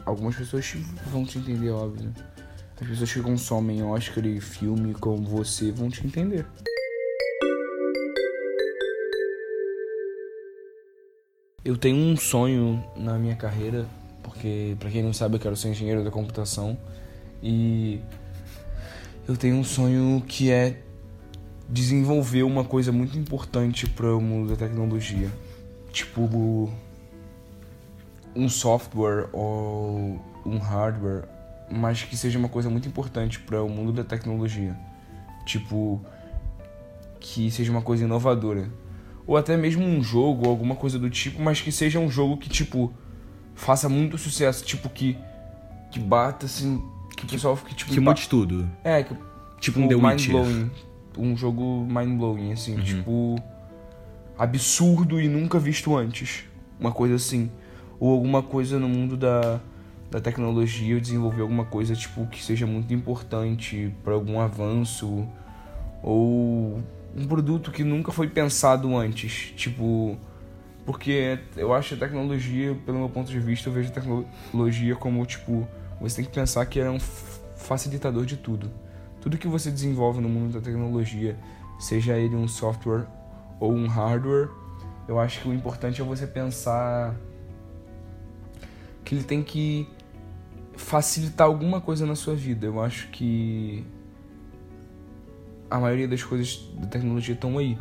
Algumas 0.05 0.35
pessoas 0.35 0.73
vão 1.11 1.25
te 1.25 1.37
entender, 1.37 1.69
óbvio. 1.71 2.13
As 2.79 2.87
pessoas 2.87 3.13
que 3.13 3.21
consomem 3.21 3.83
Oscar 3.83 4.25
e 4.25 4.41
filme 4.41 4.93
como 4.95 5.23
você 5.23 5.71
vão 5.71 5.89
te 5.89 6.05
entender. 6.05 6.45
Eu 11.63 11.77
tenho 11.77 11.95
um 11.95 12.17
sonho 12.17 12.83
na 12.95 13.19
minha 13.19 13.35
carreira, 13.35 13.85
porque 14.23 14.75
para 14.79 14.89
quem 14.89 15.03
não 15.03 15.13
sabe, 15.13 15.35
eu 15.35 15.39
quero 15.39 15.55
ser 15.55 15.69
engenheiro 15.69 16.03
da 16.03 16.09
computação 16.09 16.75
e 17.43 17.99
eu 19.27 19.37
tenho 19.37 19.57
um 19.57 19.63
sonho 19.63 20.23
que 20.27 20.49
é 20.49 20.81
desenvolver 21.71 22.43
uma 22.43 22.65
coisa 22.65 22.91
muito 22.91 23.17
importante 23.17 23.87
para 23.87 24.13
o 24.13 24.19
mundo 24.19 24.49
da 24.49 24.55
tecnologia. 24.57 25.31
Tipo 25.91 26.69
um 28.35 28.49
software 28.49 29.29
ou 29.31 30.19
um 30.45 30.57
hardware, 30.57 31.23
mas 31.69 32.03
que 32.03 32.17
seja 32.17 32.37
uma 32.37 32.49
coisa 32.49 32.69
muito 32.69 32.87
importante 32.87 33.39
para 33.39 33.63
o 33.63 33.69
mundo 33.69 33.93
da 33.93 34.03
tecnologia. 34.03 34.75
Tipo 35.45 36.01
que 37.19 37.49
seja 37.49 37.71
uma 37.71 37.81
coisa 37.81 38.03
inovadora. 38.03 38.69
Ou 39.25 39.37
até 39.37 39.55
mesmo 39.55 39.85
um 39.85 40.03
jogo, 40.03 40.45
ou 40.45 40.49
alguma 40.49 40.75
coisa 40.75 40.99
do 40.99 41.09
tipo, 41.09 41.41
mas 41.41 41.61
que 41.61 41.71
seja 41.71 41.99
um 41.99 42.09
jogo 42.09 42.37
que 42.37 42.49
tipo 42.49 42.91
faça 43.55 43.87
muito 43.87 44.17
sucesso, 44.17 44.65
tipo 44.65 44.89
que 44.89 45.17
que 45.91 45.99
bata 45.99 46.45
assim 46.45 46.83
que 47.15 47.25
o 47.25 47.29
pessoal 47.29 47.55
fique 47.55 47.75
tipo. 47.75 47.91
Que 47.91 47.99
mude 47.99 48.27
tudo. 48.27 48.69
É, 48.83 49.03
que, 49.03 49.15
tipo 49.59 49.79
um 49.79 49.87
The 49.87 49.95
Witcher. 49.95 50.35
Um 51.17 51.35
jogo 51.35 51.85
mind-blowing, 51.89 52.51
assim, 52.51 52.75
uhum. 52.75 52.83
tipo. 52.83 53.35
absurdo 54.37 55.19
e 55.19 55.27
nunca 55.27 55.59
visto 55.59 55.95
antes. 55.95 56.45
Uma 56.79 56.91
coisa 56.91 57.15
assim. 57.15 57.51
Ou 57.99 58.11
alguma 58.11 58.41
coisa 58.41 58.79
no 58.79 58.89
mundo 58.89 59.15
da, 59.15 59.59
da 60.09 60.19
tecnologia, 60.19 60.95
ou 60.95 61.01
desenvolver 61.01 61.41
alguma 61.41 61.65
coisa 61.65 61.95
tipo 61.95 62.25
que 62.27 62.43
seja 62.43 62.65
muito 62.65 62.93
importante 62.93 63.93
para 64.03 64.13
algum 64.13 64.39
avanço 64.39 65.27
ou 66.03 66.81
um 67.15 67.27
produto 67.27 67.71
que 67.71 67.83
nunca 67.83 68.11
foi 68.11 68.27
pensado 68.27 68.95
antes, 68.95 69.53
tipo, 69.55 70.17
porque 70.85 71.39
eu 71.55 71.73
acho 71.73 71.93
a 71.93 71.97
tecnologia, 71.97 72.75
pelo 72.85 72.99
meu 72.99 73.09
ponto 73.09 73.29
de 73.29 73.39
vista, 73.39 73.69
eu 73.69 73.73
vejo 73.73 73.89
a 73.89 73.91
tecnologia 73.91 74.95
como 74.95 75.25
tipo, 75.25 75.67
você 75.99 76.17
tem 76.17 76.25
que 76.25 76.31
pensar 76.31 76.65
que 76.65 76.79
é 76.79 76.89
um 76.89 76.99
facilitador 77.55 78.25
de 78.25 78.37
tudo. 78.37 78.71
Tudo 79.21 79.37
que 79.37 79.47
você 79.47 79.71
desenvolve 79.71 80.19
no 80.19 80.27
mundo 80.27 80.53
da 80.53 80.61
tecnologia, 80.61 81.37
seja 81.79 82.17
ele 82.17 82.35
um 82.35 82.47
software 82.47 83.05
ou 83.59 83.71
um 83.71 83.87
hardware, 83.87 84.49
eu 85.07 85.19
acho 85.19 85.41
que 85.41 85.49
o 85.49 85.53
importante 85.53 86.01
é 86.01 86.03
você 86.03 86.25
pensar 86.25 87.15
que 89.05 89.15
ele 89.15 89.23
tem 89.23 89.43
que 89.43 89.87
facilitar 90.75 91.47
alguma 91.47 91.79
coisa 91.79 92.05
na 92.05 92.15
sua 92.15 92.35
vida. 92.35 92.65
Eu 92.65 92.81
acho 92.81 93.09
que 93.09 93.85
a 95.69 95.79
maioria 95.79 96.07
das 96.07 96.23
coisas 96.23 96.67
da 96.77 96.87
tecnologia 96.87 97.35
estão 97.35 97.57
aí. 97.57 97.77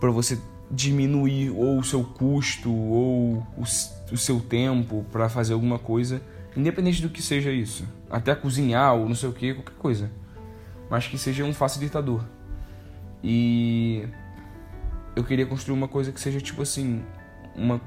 Para 0.00 0.10
você 0.10 0.38
diminuir 0.70 1.50
ou 1.50 1.78
o 1.78 1.84
seu 1.84 2.02
custo 2.02 2.72
ou 2.72 3.46
o, 3.58 4.16
seu 4.16 4.40
tempo 4.40 5.04
para 5.12 5.28
fazer 5.28 5.52
alguma 5.52 5.78
coisa, 5.78 6.22
independente 6.56 7.02
do 7.02 7.10
que 7.10 7.22
seja 7.22 7.52
isso, 7.52 7.84
até 8.10 8.34
cozinhar 8.34 8.94
ou 8.94 9.06
não 9.06 9.14
sei 9.14 9.28
o 9.28 9.32
que, 9.32 9.54
qualquer 9.54 9.76
coisa, 9.76 10.10
mas 10.92 11.08
que 11.08 11.16
seja 11.16 11.42
um 11.42 11.54
facilitador. 11.54 12.22
E 13.24 14.06
eu 15.16 15.24
queria 15.24 15.46
construir 15.46 15.74
uma 15.74 15.88
coisa 15.88 16.12
que 16.12 16.20
seja 16.20 16.38
tipo 16.38 16.60
assim, 16.60 17.02
uma 17.56 17.80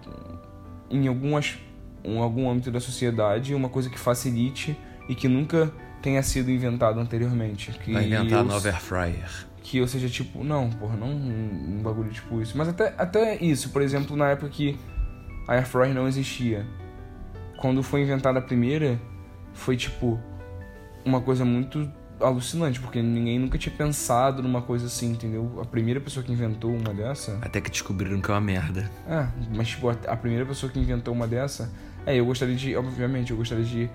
em 0.89 1.08
algumas 1.08 1.56
em 2.03 2.18
algum 2.18 2.49
âmbito 2.49 2.72
da 2.72 2.80
sociedade, 2.80 3.53
uma 3.53 3.70
coisa 3.70 3.91
que 3.91 3.99
facilite 3.99 4.76
e 5.08 5.14
que 5.14 5.28
nunca 5.28 5.72
tenha 6.01 6.24
sido 6.24 6.49
inventado 6.49 6.99
anteriormente. 6.99 7.72
Que 7.74 7.93
Vai 7.93 8.08
inventar 8.08 8.39
a 8.39 8.43
nova 8.43 8.68
air 8.70 8.82
fryer. 8.82 9.30
Que 9.62 9.78
eu 9.78 9.88
seja 9.88 10.10
tipo, 10.10 10.43
não, 10.43 10.72
porra, 10.72 10.97
não 10.97 11.10
um, 11.10 11.78
um 11.78 11.84
bagulho 11.84 12.10
tipo 12.10 12.41
isso. 12.41 12.58
Mas 12.58 12.70
até, 12.70 12.95
até 12.97 13.36
isso, 13.36 13.70
por 13.70 13.84
exemplo, 13.84 14.18
na 14.18 14.32
época 14.32 14.49
que 14.49 14.80
a 15.47 15.53
air 15.53 15.68
fryer 15.68 15.93
não 15.93 16.08
existia. 16.08 16.66
Quando 17.58 17.84
foi 17.84 18.01
inventada 18.01 18.39
a 18.39 18.41
primeira, 18.41 18.99
foi 19.53 19.78
tipo 19.78 20.20
uma 21.06 21.22
coisa 21.22 21.45
muito 21.45 21.88
alucinante, 22.20 22.80
porque 22.80 23.01
ninguém 23.01 23.39
nunca 23.39 23.57
tinha 23.57 23.76
pensado 23.76 24.41
numa 24.41 24.61
coisa 24.61 24.88
assim, 24.88 25.11
entendeu? 25.11 25.59
A 25.61 25.66
primeira 25.66 25.99
pessoa 25.99 26.24
que 26.24 26.32
inventou 26.32 26.74
uma 26.74 26.93
dessa. 26.93 27.38
Até 27.41 27.61
que 27.61 27.70
descobriram 27.70 28.22
que 28.22 28.30
é 28.30 28.34
uma 28.34 28.41
merda. 28.41 28.89
É, 29.07 29.28
mas 29.53 29.70
tipo, 29.70 29.89
a 29.89 30.16
primeira 30.16 30.45
pessoa 30.45 30.72
que 30.72 30.80
inventou 30.80 31.13
uma 31.13 31.28
dessa. 31.28 31.72
É, 32.05 32.16
eu 32.16 32.26
gostaria 32.26 32.55
de. 32.55 32.76
Obviamente, 32.76 33.32
eu 33.32 33.38
gostaria 33.38 33.66
de 33.66 33.89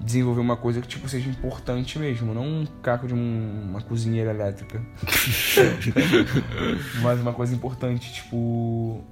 desenvolver 0.00 0.40
uma 0.40 0.56
coisa 0.56 0.80
que 0.80 0.86
tipo 0.86 1.08
seja 1.08 1.28
importante 1.28 1.98
mesmo, 1.98 2.32
não 2.32 2.44
um 2.44 2.66
caco 2.82 3.08
de 3.08 3.14
um, 3.14 3.70
uma 3.70 3.80
cozinheira 3.80 4.30
elétrica. 4.30 4.80
Mas 7.02 7.20
uma 7.20 7.32
coisa 7.32 7.54
importante, 7.54 8.12
tipo 8.12 9.02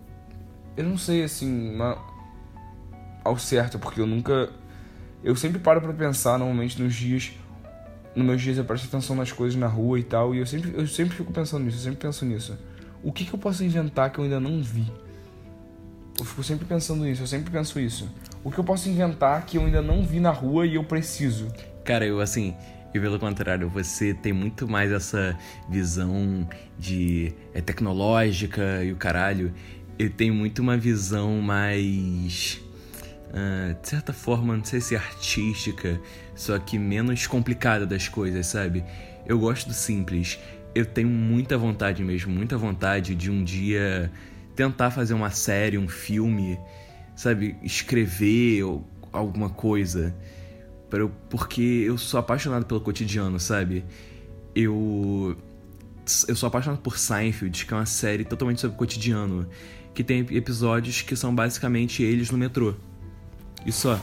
eu 0.76 0.84
não 0.84 0.98
sei 0.98 1.24
assim, 1.24 1.74
uma... 1.74 1.98
ao 3.24 3.38
certo, 3.38 3.78
porque 3.78 4.00
eu 4.00 4.06
nunca 4.06 4.50
eu 5.24 5.34
sempre 5.34 5.58
paro 5.58 5.80
para 5.80 5.92
pensar 5.92 6.38
normalmente 6.38 6.80
nos 6.80 6.94
dias 6.94 7.32
nos 8.16 8.24
meus 8.24 8.40
dias 8.42 8.56
eu 8.56 8.64
presto 8.64 8.86
atenção 8.86 9.14
nas 9.14 9.30
coisas 9.30 9.58
na 9.58 9.66
rua 9.66 10.00
e 10.00 10.02
tal, 10.02 10.34
e 10.34 10.38
eu 10.38 10.46
sempre 10.46 10.72
eu 10.74 10.86
sempre 10.86 11.14
fico 11.14 11.32
pensando 11.32 11.64
nisso, 11.64 11.76
eu 11.76 11.82
sempre 11.82 12.00
penso 12.00 12.24
nisso. 12.24 12.58
O 13.02 13.12
que 13.12 13.24
que 13.24 13.34
eu 13.34 13.38
posso 13.38 13.62
inventar 13.62 14.10
que 14.10 14.18
eu 14.18 14.24
ainda 14.24 14.40
não 14.40 14.62
vi? 14.62 14.90
Eu 16.18 16.24
fico 16.24 16.42
sempre 16.42 16.64
pensando 16.64 17.04
nisso, 17.04 17.22
eu 17.22 17.26
sempre 17.26 17.50
penso 17.50 17.78
isso. 17.78 18.08
O 18.42 18.50
que 18.50 18.58
eu 18.58 18.64
posso 18.64 18.88
inventar 18.88 19.44
que 19.44 19.58
eu 19.58 19.64
ainda 19.64 19.82
não 19.82 20.02
vi 20.02 20.18
na 20.18 20.30
rua 20.30 20.66
e 20.66 20.76
eu 20.76 20.82
preciso? 20.82 21.48
Cara, 21.84 22.06
eu 22.06 22.20
assim, 22.20 22.54
e 22.94 22.98
pelo 22.98 23.18
contrário, 23.18 23.68
você 23.68 24.14
tem 24.14 24.32
muito 24.32 24.66
mais 24.66 24.90
essa 24.90 25.36
visão 25.68 26.48
de 26.78 27.34
é 27.52 27.60
tecnológica 27.60 28.82
e 28.82 28.90
o 28.90 28.96
caralho. 28.96 29.52
Eu 29.98 30.08
tenho 30.08 30.32
muito 30.32 30.60
uma 30.60 30.78
visão 30.78 31.42
mais. 31.42 32.60
Uh, 33.28 33.80
de 33.80 33.88
certa 33.88 34.12
forma, 34.12 34.56
não 34.56 34.64
sei 34.64 34.80
se 34.80 34.96
artística, 34.96 36.00
só 36.34 36.58
que 36.58 36.78
menos 36.78 37.26
complicada 37.26 37.84
das 37.86 38.08
coisas, 38.08 38.46
sabe? 38.46 38.84
Eu 39.26 39.38
gosto 39.38 39.68
do 39.68 39.74
simples. 39.74 40.38
Eu 40.74 40.86
tenho 40.86 41.08
muita 41.08 41.58
vontade 41.58 42.04
mesmo, 42.04 42.32
muita 42.32 42.56
vontade 42.56 43.14
de 43.14 43.30
um 43.30 43.42
dia 43.42 44.10
tentar 44.54 44.90
fazer 44.90 45.14
uma 45.14 45.30
série, 45.30 45.76
um 45.76 45.88
filme, 45.88 46.58
sabe, 47.14 47.56
escrever 47.62 48.62
alguma 49.12 49.50
coisa. 49.50 50.14
Porque 51.28 51.62
eu 51.62 51.98
sou 51.98 52.18
apaixonado 52.20 52.64
pelo 52.64 52.80
cotidiano, 52.80 53.38
sabe? 53.40 53.84
Eu 54.54 55.36
eu 56.28 56.36
sou 56.36 56.46
apaixonado 56.46 56.80
por 56.80 56.96
Seinfeld, 56.96 57.66
que 57.66 57.74
é 57.74 57.76
uma 57.76 57.86
série 57.86 58.24
totalmente 58.24 58.60
sobre 58.60 58.76
o 58.76 58.78
cotidiano, 58.78 59.48
que 59.92 60.04
tem 60.04 60.20
episódios 60.30 61.02
que 61.02 61.16
são 61.16 61.34
basicamente 61.34 62.02
eles 62.02 62.30
no 62.30 62.38
metrô. 62.38 62.74
E 63.66 63.72
só. 63.72 64.00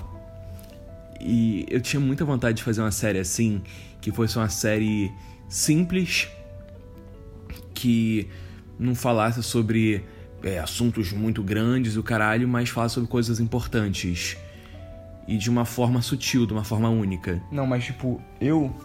E 1.20 1.66
eu 1.70 1.80
tinha 1.80 2.00
muita 2.00 2.26
vontade 2.26 2.58
de 2.58 2.64
fazer 2.64 2.82
uma 2.82 2.92
série 2.92 3.18
assim, 3.18 3.64
que 4.02 4.12
fosse 4.12 4.38
uma 4.38 4.50
série 4.50 5.10
simples, 5.48 6.28
que 7.74 8.28
não 8.78 8.94
falasse 8.94 9.42
sobre 9.42 10.04
é, 10.44 10.60
assuntos 10.60 11.14
muito 11.14 11.42
grandes, 11.42 11.96
o 11.96 12.04
caralho, 12.04 12.48
mas 12.48 12.70
fala 12.70 12.90
sobre 12.90 13.10
coisas 13.10 13.40
importantes. 13.40 14.36
E 15.26 15.38
de 15.38 15.50
uma 15.50 15.64
forma 15.64 16.02
sutil, 16.02 16.46
de 16.46 16.52
uma 16.52 16.66
forma 16.66 16.90
única. 16.90 17.42
Não, 17.50 17.66
mas 17.66 17.86
tipo, 17.86 18.22
eu. 18.42 18.76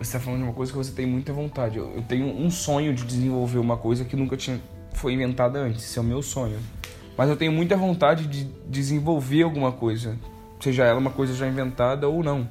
Você 0.00 0.18
tá 0.18 0.20
falando 0.20 0.40
de 0.40 0.44
uma 0.46 0.52
coisa 0.52 0.72
que 0.72 0.78
você 0.78 0.90
tem 0.90 1.06
muita 1.06 1.32
vontade. 1.32 1.78
Eu, 1.78 1.92
eu 1.94 2.02
tenho 2.02 2.26
um 2.26 2.50
sonho 2.50 2.92
de 2.92 3.04
desenvolver 3.04 3.58
uma 3.58 3.76
coisa 3.76 4.04
que 4.04 4.16
nunca 4.16 4.36
tinha 4.36 4.60
foi 4.92 5.12
inventada 5.12 5.60
antes. 5.60 5.84
Esse 5.84 5.98
é 5.98 6.02
o 6.02 6.04
meu 6.04 6.20
sonho. 6.20 6.58
Mas 7.16 7.28
eu 7.28 7.36
tenho 7.36 7.52
muita 7.52 7.76
vontade 7.76 8.26
de 8.26 8.44
desenvolver 8.68 9.42
alguma 9.42 9.72
coisa. 9.72 10.18
Seja 10.60 10.84
ela 10.84 10.98
uma 10.98 11.10
coisa 11.10 11.34
já 11.34 11.46
inventada 11.46 12.08
ou 12.08 12.22
não. 12.22 12.48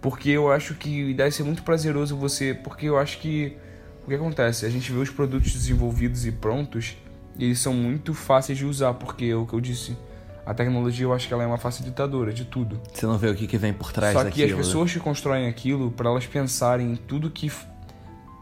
Porque 0.00 0.30
eu 0.30 0.50
acho 0.50 0.74
que 0.74 1.14
deve 1.14 1.30
ser 1.30 1.42
muito 1.42 1.62
prazeroso 1.62 2.16
você. 2.16 2.54
Porque 2.54 2.86
eu 2.86 2.98
acho 2.98 3.18
que. 3.18 3.56
O 4.04 4.08
que 4.08 4.14
acontece? 4.14 4.64
A 4.64 4.70
gente 4.70 4.90
vê 4.90 4.98
os 4.98 5.10
produtos 5.10 5.52
desenvolvidos 5.52 6.24
e 6.24 6.32
prontos 6.32 6.96
e 7.38 7.44
eles 7.44 7.60
são 7.60 7.72
muito 7.72 8.12
fáceis 8.12 8.58
de 8.58 8.66
usar, 8.66 8.94
porque 8.94 9.26
é 9.26 9.36
o 9.36 9.46
que 9.46 9.54
eu 9.54 9.60
disse. 9.60 9.96
A 10.44 10.52
tecnologia 10.52 11.04
eu 11.04 11.12
acho 11.12 11.28
que 11.28 11.34
ela 11.34 11.44
é 11.44 11.46
uma 11.46 11.58
facilitadora 11.58 12.32
de 12.32 12.44
tudo. 12.44 12.80
Você 12.92 13.06
não 13.06 13.16
vê 13.16 13.28
o 13.28 13.34
que, 13.34 13.46
que 13.46 13.56
vem 13.56 13.72
por 13.72 13.92
trás 13.92 14.14
Só 14.14 14.24
daquilo. 14.24 14.48
que 14.48 14.52
as 14.54 14.58
pessoas 14.58 14.92
que 14.92 14.98
constroem 14.98 15.46
aquilo, 15.46 15.90
para 15.90 16.08
elas 16.08 16.26
pensarem 16.26 16.92
em 16.92 16.96
tudo 16.96 17.30
que 17.30 17.52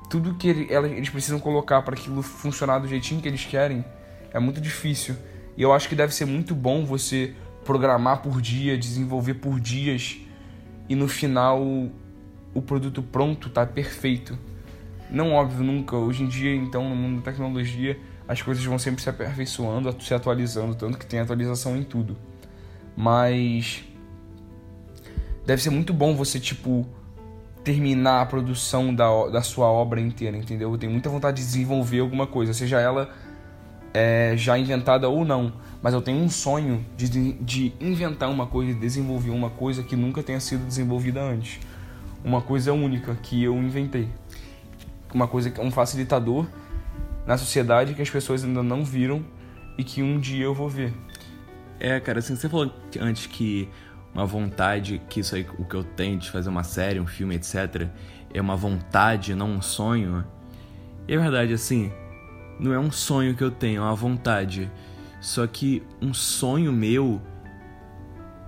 tudo 0.09 0.35
que 0.35 0.49
eles 0.49 1.11
precisam 1.11 1.41
colocar 1.41 1.83
para 1.83 1.95
aquilo 1.95 2.23
funcionar 2.23 2.79
do 2.79 2.87
jeitinho 2.87 3.21
que 3.21 3.27
eles 3.27 3.45
querem, 3.45 3.85
é 4.33 4.39
muito 4.39 4.61
difícil. 4.61 5.17
E 5.57 5.63
eu 5.63 5.73
acho 5.73 5.89
que 5.89 5.95
deve 5.95 6.15
ser 6.15 6.27
muito 6.27 6.55
bom 6.55 6.85
você 6.85 7.35
programar 7.65 8.23
por 8.23 8.41
dia, 8.41 8.77
desenvolver 8.79 9.35
por 9.35 9.59
dias 9.59 10.19
e 10.89 10.95
no 10.95 11.09
final 11.09 11.61
o 12.55 12.63
produto 12.63 13.03
pronto 13.03 13.51
tá 13.51 13.67
perfeito. 13.67 14.39
Não 15.11 15.33
óbvio 15.33 15.65
nunca, 15.65 15.97
hoje 15.97 16.23
em 16.23 16.29
dia 16.29 16.55
então 16.55 16.89
no 16.89 16.95
mundo 16.95 17.19
da 17.19 17.31
tecnologia 17.31 17.99
as 18.29 18.43
coisas 18.43 18.65
vão 18.65 18.79
sempre 18.79 19.03
se 19.03 19.09
aperfeiçoando, 19.09 19.95
se 20.03 20.13
atualizando, 20.13 20.75
tanto 20.75 20.99
que 20.99 21.07
tem 21.07 21.21
atualização 21.21 21.77
em 21.77 21.83
tudo. 21.83 22.17
Mas 22.97 23.85
deve 25.45 25.63
ser 25.63 25.71
muito 25.71 25.93
bom 25.93 26.15
você 26.15 26.41
tipo 26.41 26.87
terminar 27.63 28.23
a 28.23 28.27
produção 28.27 28.95
da, 28.95 29.27
da 29.27 29.43
sua 29.43 29.67
obra 29.67 30.01
inteira, 30.01 30.37
entendeu? 30.37 30.71
Eu 30.71 30.79
tenho 30.79 30.93
muita 30.93 31.09
vontade 31.09 31.39
de 31.39 31.43
desenvolver 31.43 31.99
alguma 31.99 32.27
coisa, 32.27 32.53
seja 32.53 32.81
ela 32.81 33.13
é, 33.97 34.37
já 34.37 34.59
inventada 34.59 35.09
ou 35.09 35.25
não. 35.25 35.55
Mas 35.81 35.95
eu 35.95 36.03
tenho 36.03 36.19
um 36.19 36.29
sonho 36.29 36.85
de, 36.97 37.33
de 37.33 37.73
inventar 37.81 38.29
uma 38.29 38.47
coisa, 38.47 38.75
de 38.75 38.79
desenvolver 38.79 39.31
uma 39.31 39.49
coisa 39.49 39.83
que 39.83 39.97
nunca 39.97 40.23
tenha 40.23 40.39
sido 40.39 40.67
desenvolvida 40.67 41.23
antes. 41.23 41.59
Uma 42.23 42.43
coisa 42.43 42.75
única 42.75 43.15
que 43.15 43.43
eu 43.43 43.57
inventei. 43.57 44.07
Uma 45.15 45.27
coisa 45.27 45.51
que 45.51 45.59
é 45.59 45.65
um 45.65 45.71
facilitador 45.71 46.47
na 47.27 47.39
sociedade 47.39 47.95
que 47.95 48.03
as 48.03 48.11
pessoas 48.11 48.45
ainda 48.45 48.63
não 48.63 48.85
viram 48.85 49.25
e 49.79 49.85
que 49.85 50.03
um 50.03 50.21
dia 50.21 50.45
eu 50.45 50.53
vou 50.53 50.69
ver. 50.69 50.93
É, 51.81 51.99
cara, 51.99 52.19
assim, 52.19 52.37
você 52.37 52.51
falou 52.51 52.71
antes 53.01 53.27
que 53.27 53.67
uma 54.13 54.27
vontade, 54.27 55.01
que 55.09 55.21
isso 55.21 55.35
aí, 55.35 55.47
o 55.59 55.65
que 55.65 55.75
eu 55.75 55.85
tenho 55.85 56.19
de 56.19 56.31
fazer 56.31 56.51
uma 56.51 56.65
série, 56.65 57.01
um 57.01 57.07
filme, 57.07 57.35
etc., 57.35 57.89
é 58.33 58.41
uma 58.41 58.57
vontade, 58.57 59.35
não 59.35 59.53
um 59.53 59.63
sonho. 59.63 60.23
E 61.09 61.15
é 61.15 61.19
verdade, 61.19 61.55
assim, 61.55 61.93
não 62.59 62.73
é 62.73 62.79
um 62.79 62.91
sonho 62.91 63.35
que 63.35 63.45
eu 63.45 63.51
tenho, 63.51 63.79
é 63.79 63.85
uma 63.85 63.95
vontade. 63.95 64.71
Só 65.21 65.47
que 65.47 65.83
um 66.01 66.15
sonho 66.15 66.73
meu 66.73 67.21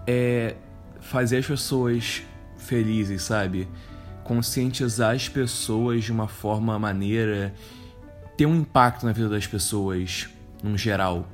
é 0.06 0.56
fazer 1.00 1.38
as 1.38 1.46
pessoas 1.46 2.22
felizes, 2.56 3.22
sabe? 3.22 3.68
Conscientizar 4.24 5.14
as 5.14 5.28
pessoas 5.28 6.04
de 6.04 6.12
uma 6.12 6.28
forma 6.28 6.78
maneira 6.78 7.54
ter 8.36 8.46
um 8.46 8.56
impacto 8.56 9.04
na 9.04 9.12
vida 9.12 9.28
das 9.28 9.46
pessoas, 9.46 10.28
num 10.62 10.78
geral. 10.78 11.26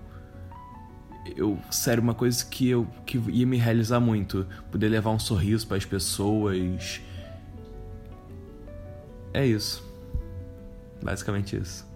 Eu, 1.37 1.59
sério, 1.71 2.03
uma 2.03 2.15
coisa 2.15 2.45
que 2.45 2.69
eu 2.69 2.87
que 3.05 3.19
ia 3.31 3.47
me 3.47 3.59
realizar 3.59 4.01
muito, 4.01 4.47
poder 4.71 4.89
levar 4.89 5.11
um 5.11 5.19
sorriso 5.19 5.67
para 5.67 5.77
as 5.77 5.85
pessoas. 5.85 7.01
É 9.33 9.45
isso. 9.45 9.85
Basicamente 11.03 11.57
isso. 11.57 11.94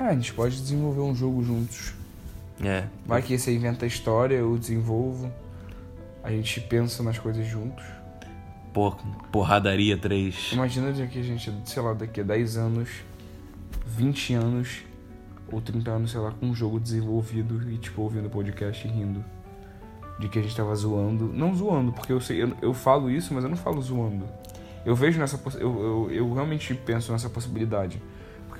Ah, 0.00 0.06
a 0.08 0.14
gente 0.14 0.32
pode 0.32 0.56
desenvolver 0.58 1.02
um 1.02 1.14
jogo 1.14 1.44
juntos. 1.44 1.92
É. 2.64 2.86
Vai 3.04 3.20
que 3.20 3.38
você 3.38 3.54
inventa 3.54 3.84
a 3.84 3.88
história, 3.88 4.34
eu 4.34 4.56
desenvolvo. 4.56 5.30
A 6.24 6.30
gente 6.30 6.58
pensa 6.62 7.02
nas 7.02 7.18
coisas 7.18 7.46
juntos. 7.46 7.84
Por, 8.72 8.96
porradaria 9.30 9.98
3. 9.98 10.52
Imagina 10.52 10.90
daqui 10.90 11.18
a 11.18 11.22
gente, 11.22 11.52
sei 11.66 11.82
lá, 11.82 11.92
daqui 11.92 12.22
a 12.22 12.24
10 12.24 12.56
anos, 12.56 12.88
20 13.84 14.34
anos 14.34 14.84
ou 15.52 15.60
30 15.60 15.90
anos, 15.90 16.10
sei 16.12 16.20
lá, 16.20 16.30
com 16.30 16.46
um 16.46 16.54
jogo 16.54 16.80
desenvolvido 16.80 17.70
e 17.70 17.76
tipo 17.76 18.00
ouvindo 18.00 18.30
podcast 18.30 18.86
e 18.86 18.90
rindo. 18.90 19.22
De 20.18 20.30
que 20.30 20.38
a 20.38 20.42
gente 20.42 20.56
tava 20.56 20.74
zoando. 20.74 21.30
Não 21.30 21.54
zoando, 21.54 21.92
porque 21.92 22.12
eu 22.12 22.22
sei, 22.22 22.42
eu, 22.42 22.56
eu 22.62 22.72
falo 22.72 23.10
isso, 23.10 23.34
mas 23.34 23.44
eu 23.44 23.50
não 23.50 23.56
falo 23.56 23.82
zoando. 23.82 24.24
Eu 24.86 24.94
vejo 24.94 25.18
nessa 25.18 25.38
eu, 25.58 25.60
eu, 25.60 26.10
eu 26.10 26.32
realmente 26.32 26.72
penso 26.72 27.12
nessa 27.12 27.28
possibilidade. 27.28 28.00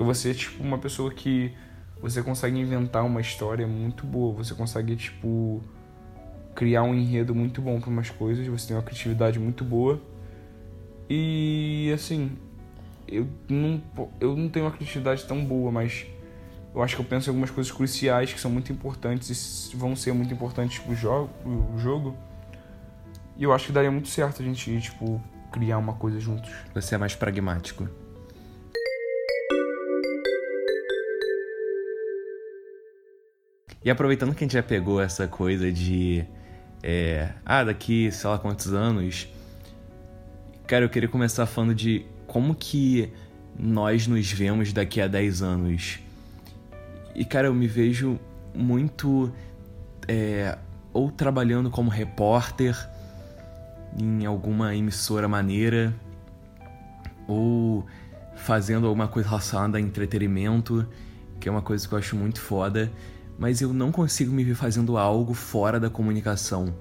Porque 0.00 0.14
você 0.14 0.30
é 0.30 0.34
tipo 0.34 0.62
uma 0.62 0.78
pessoa 0.78 1.12
que 1.12 1.52
você 2.00 2.22
consegue 2.22 2.58
inventar 2.58 3.04
uma 3.04 3.20
história 3.20 3.66
muito 3.66 4.06
boa, 4.06 4.32
você 4.32 4.54
consegue 4.54 4.96
tipo 4.96 5.62
criar 6.54 6.84
um 6.84 6.94
enredo 6.94 7.34
muito 7.34 7.60
bom 7.60 7.78
para 7.78 7.90
umas 7.90 8.08
coisas, 8.08 8.46
você 8.46 8.68
tem 8.68 8.76
uma 8.78 8.82
criatividade 8.82 9.38
muito 9.38 9.62
boa. 9.62 10.00
E 11.06 11.92
assim, 11.92 12.32
eu 13.06 13.28
não, 13.46 13.82
eu 14.18 14.34
não 14.34 14.48
tenho 14.48 14.64
uma 14.64 14.72
criatividade 14.72 15.26
tão 15.26 15.44
boa, 15.44 15.70
mas 15.70 16.06
eu 16.74 16.82
acho 16.82 16.96
que 16.96 17.02
eu 17.02 17.06
penso 17.06 17.28
em 17.28 17.30
algumas 17.32 17.50
coisas 17.50 17.70
cruciais 17.70 18.32
que 18.32 18.40
são 18.40 18.50
muito 18.50 18.72
importantes 18.72 19.70
e 19.70 19.76
vão 19.76 19.94
ser 19.94 20.14
muito 20.14 20.32
importantes 20.32 20.78
pro 20.78 20.94
jogo, 20.94 21.28
pro 21.42 21.78
jogo. 21.78 22.16
E 23.36 23.44
eu 23.44 23.52
acho 23.52 23.66
que 23.66 23.72
daria 23.72 23.90
muito 23.90 24.08
certo 24.08 24.40
a 24.40 24.44
gente, 24.46 24.80
tipo, 24.80 25.22
criar 25.52 25.76
uma 25.76 25.92
coisa 25.92 26.18
juntos. 26.18 26.50
Você 26.72 26.94
é 26.94 26.98
mais 26.98 27.14
pragmático. 27.14 27.99
E 33.82 33.90
aproveitando 33.90 34.34
que 34.34 34.44
a 34.44 34.46
gente 34.46 34.52
já 34.52 34.62
pegou 34.62 35.00
essa 35.00 35.26
coisa 35.26 35.72
de. 35.72 36.24
É, 36.82 37.30
ah, 37.44 37.64
daqui 37.64 38.10
sei 38.12 38.28
lá 38.28 38.38
quantos 38.38 38.72
anos. 38.72 39.28
Cara, 40.66 40.84
eu 40.84 40.88
queria 40.88 41.08
começar 41.08 41.46
falando 41.46 41.74
de 41.74 42.04
como 42.26 42.54
que 42.54 43.12
nós 43.58 44.06
nos 44.06 44.30
vemos 44.30 44.72
daqui 44.72 45.00
a 45.00 45.08
10 45.08 45.42
anos. 45.42 45.98
E, 47.14 47.24
cara, 47.24 47.48
eu 47.48 47.54
me 47.54 47.66
vejo 47.66 48.20
muito. 48.54 49.32
é, 50.06 50.58
ou 50.92 51.10
trabalhando 51.10 51.70
como 51.70 51.88
repórter 51.90 52.76
em 53.98 54.26
alguma 54.26 54.74
emissora 54.74 55.26
maneira, 55.26 55.94
ou 57.26 57.86
fazendo 58.36 58.86
alguma 58.86 59.08
coisa 59.08 59.28
relacionada 59.28 59.78
a 59.78 59.80
entretenimento, 59.80 60.86
que 61.38 61.48
é 61.48 61.52
uma 61.52 61.62
coisa 61.62 61.86
que 61.88 61.94
eu 61.94 61.98
acho 61.98 62.16
muito 62.16 62.40
foda, 62.40 62.90
mas 63.40 63.62
eu 63.62 63.72
não 63.72 63.90
consigo 63.90 64.30
me 64.30 64.44
ver 64.44 64.54
fazendo 64.54 64.98
algo 64.98 65.32
fora 65.32 65.80
da 65.80 65.88
comunicação. 65.88 66.74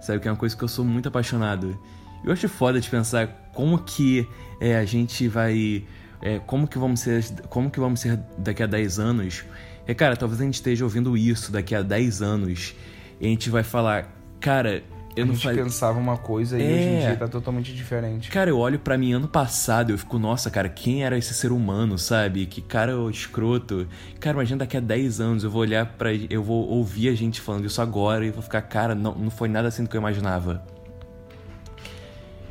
Sabe, 0.00 0.20
que 0.20 0.28
é 0.28 0.30
uma 0.30 0.36
coisa 0.36 0.56
que 0.56 0.62
eu 0.62 0.68
sou 0.68 0.84
muito 0.84 1.08
apaixonado. 1.08 1.76
Eu 2.24 2.32
acho 2.32 2.48
foda 2.48 2.80
de 2.80 2.88
pensar 2.88 3.50
como 3.52 3.76
que 3.76 4.26
é, 4.60 4.76
a 4.76 4.84
gente 4.84 5.26
vai. 5.26 5.84
é, 6.22 6.38
como 6.38 6.68
que 6.68 6.78
vamos 6.78 7.00
ser. 7.00 7.24
Como 7.48 7.68
que 7.68 7.80
vamos 7.80 7.98
ser 7.98 8.16
daqui 8.38 8.62
a 8.62 8.66
10 8.66 9.00
anos. 9.00 9.44
É, 9.84 9.92
cara, 9.92 10.16
talvez 10.16 10.40
a 10.40 10.44
gente 10.44 10.54
esteja 10.54 10.84
ouvindo 10.84 11.16
isso 11.16 11.50
daqui 11.50 11.74
a 11.74 11.82
10 11.82 12.22
anos 12.22 12.72
e 13.20 13.26
a 13.26 13.28
gente 13.28 13.50
vai 13.50 13.64
falar, 13.64 14.14
cara, 14.38 14.84
eu 15.16 15.24
a 15.24 15.26
não 15.26 15.34
gente 15.34 15.44
fazia. 15.44 15.62
pensava 15.64 15.98
uma 15.98 16.16
coisa 16.16 16.58
e 16.58 16.62
É. 16.62 16.64
hoje 16.64 16.88
em 16.88 16.98
dia 17.00 17.16
tá 17.16 17.28
totalmente 17.28 17.74
diferente. 17.74 18.30
Cara, 18.30 18.48
eu 18.50 18.58
olho 18.58 18.78
pra 18.78 18.96
mim 18.96 19.12
ano 19.12 19.26
passado 19.28 19.90
e 19.90 19.92
eu 19.94 19.98
fico, 19.98 20.18
nossa, 20.18 20.50
cara, 20.50 20.68
quem 20.68 21.04
era 21.04 21.18
esse 21.18 21.34
ser 21.34 21.50
humano, 21.52 21.98
sabe? 21.98 22.46
Que 22.46 22.60
cara 22.62 22.92
escroto. 23.10 23.86
Cara, 24.20 24.36
imagina 24.36 24.58
daqui 24.60 24.76
a 24.76 24.80
10 24.80 25.20
anos 25.20 25.44
eu 25.44 25.50
vou 25.50 25.62
olhar 25.62 25.84
para 25.86 26.10
eu 26.14 26.42
vou 26.42 26.66
ouvir 26.68 27.08
a 27.08 27.14
gente 27.14 27.40
falando 27.40 27.64
isso 27.66 27.82
agora 27.82 28.24
e 28.24 28.30
vou 28.30 28.42
ficar, 28.42 28.62
cara, 28.62 28.94
não, 28.94 29.14
não 29.14 29.30
foi 29.30 29.48
nada 29.48 29.68
assim 29.68 29.82
do 29.84 29.90
que 29.90 29.96
eu 29.96 30.00
imaginava. 30.00 30.64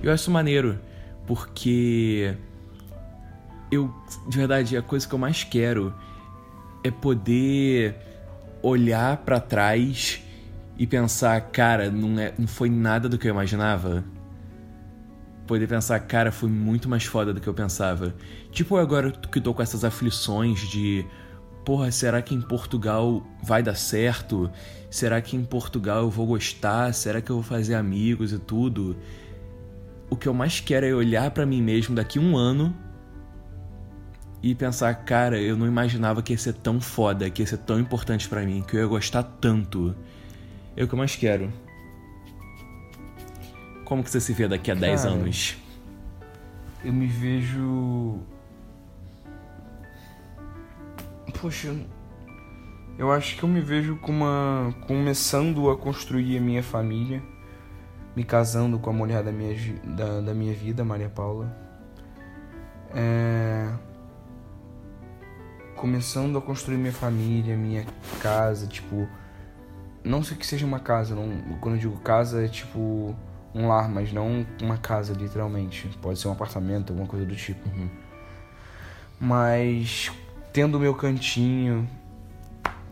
Eu 0.02 0.12
acho 0.14 0.30
maneiro, 0.32 0.80
porque 1.28 2.34
eu, 3.72 3.94
de 4.28 4.38
verdade, 4.38 4.78
a 4.78 4.82
coisa 4.82 5.08
que 5.08 5.14
eu 5.14 5.20
mais 5.20 5.44
quero 5.44 5.94
é 6.84 6.90
poder 6.92 7.96
olhar 8.62 9.18
pra 9.18 9.40
trás 9.40 10.22
e 10.80 10.88
pensar, 10.88 11.40
cara, 11.52 11.92
não, 11.92 12.18
é, 12.18 12.34
não 12.40 12.48
foi 12.48 12.70
nada 12.70 13.10
do 13.10 13.18
que 13.18 13.28
eu 13.28 13.32
imaginava 13.32 14.04
poder 15.46 15.68
pensar, 15.68 16.00
cara, 16.02 16.32
foi 16.32 16.48
muito 16.48 16.88
mais 16.88 17.04
foda 17.04 17.34
do 17.34 17.42
que 17.42 17.48
eu 17.48 17.54
pensava. 17.56 18.16
Tipo 18.52 18.78
agora 18.78 19.12
que 19.12 19.42
tô 19.42 19.52
com 19.52 19.64
essas 19.64 19.84
aflições 19.84 20.60
de, 20.70 21.04
porra, 21.66 21.92
será 21.92 22.22
que 22.22 22.36
em 22.36 22.42
Portugal 22.42 23.26
vai 23.44 23.64
dar 23.64 23.74
certo? 23.74 24.50
Será 24.92 25.20
que 25.20 25.36
em 25.36 25.44
Portugal 25.44 26.04
eu 26.04 26.10
vou 26.10 26.28
gostar? 26.28 26.94
Será 26.94 27.20
que 27.20 27.32
eu 27.32 27.38
vou 27.38 27.44
fazer 27.44 27.74
amigos 27.74 28.32
e 28.32 28.38
tudo? 28.38 28.96
O 30.08 30.16
que 30.16 30.28
eu 30.28 30.36
mais 30.36 30.60
quero 30.60 30.86
é 30.86 30.94
olhar 30.94 31.32
pra 31.32 31.48
mim 31.48 31.64
mesmo 31.64 31.96
daqui 31.96 32.20
um 32.20 32.38
ano 32.38 32.76
e 34.42 34.54
pensar, 34.54 34.94
cara, 35.04 35.40
eu 35.42 35.58
não 35.58 35.66
imaginava 35.66 36.22
que 36.22 36.32
ia 36.32 36.38
ser 36.38 36.54
tão 36.54 36.80
foda, 36.80 37.30
que 37.30 37.42
ia 37.42 37.48
ser 37.48 37.58
tão 37.58 37.80
importante 37.80 38.30
pra 38.30 38.46
mim, 38.46 38.62
que 38.62 38.78
eu 38.78 38.82
ia 38.82 38.88
gostar 38.88 39.24
tanto. 39.24 39.96
É 40.80 40.84
o 40.86 40.88
que 40.88 40.94
eu 40.94 40.98
mais 40.98 41.14
quero. 41.14 41.52
Como 43.84 44.02
que 44.02 44.10
você 44.10 44.22
se 44.22 44.32
vê 44.32 44.48
daqui 44.48 44.72
a 44.72 44.74
10 44.74 45.02
Cara, 45.02 45.14
anos? 45.14 45.58
Eu 46.86 46.94
me 46.94 47.06
vejo. 47.06 48.22
Poxa, 51.42 51.76
eu 52.98 53.12
acho 53.12 53.36
que 53.36 53.44
eu 53.44 53.50
me 53.50 53.60
vejo 53.60 53.98
com 53.98 54.14
uma... 54.14 54.74
começando 54.88 55.70
a 55.70 55.76
construir 55.76 56.38
a 56.38 56.42
minha 56.42 56.64
família, 56.64 57.22
me 58.16 58.24
casando 58.24 58.80
com 58.80 58.90
a 58.90 58.94
mulher 58.94 59.22
da 59.22 59.34
minha, 59.34 59.56
da, 59.84 60.22
da 60.22 60.34
minha 60.34 60.54
vida, 60.54 60.86
Maria 60.86 61.10
Paula. 61.10 61.54
É... 62.96 63.70
Começando 65.76 66.38
a 66.38 66.42
construir 66.42 66.78
minha 66.78 66.94
família, 66.94 67.58
minha 67.58 67.86
casa, 68.22 68.66
tipo. 68.66 69.10
Não 70.04 70.24
sei 70.24 70.38
que 70.38 70.46
seja 70.46 70.66
uma 70.66 70.80
casa, 70.80 71.14
não, 71.14 71.58
quando 71.60 71.76
eu 71.76 71.82
digo 71.82 72.00
casa 72.00 72.46
é 72.46 72.48
tipo 72.48 73.16
um 73.54 73.68
lar, 73.68 73.90
mas 73.90 74.14
não 74.14 74.46
uma 74.62 74.78
casa 74.78 75.14
literalmente. 75.14 75.88
Pode 76.02 76.20
ser 76.20 76.28
um 76.28 76.32
apartamento, 76.32 76.92
alguma 76.92 77.08
coisa 77.08 77.26
do 77.26 77.36
tipo. 77.36 77.70
Mas 79.20 80.12
tendo 80.54 80.76
o 80.76 80.80
meu 80.80 80.96
cantinho, 80.96 81.88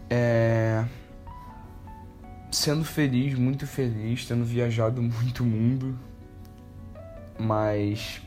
é, 0.10 0.84
sendo 2.52 2.84
feliz, 2.84 3.34
muito 3.36 3.66
feliz, 3.66 4.26
tendo 4.26 4.44
viajado 4.44 5.02
muito 5.04 5.44
mundo, 5.44 5.98
mas 7.40 8.22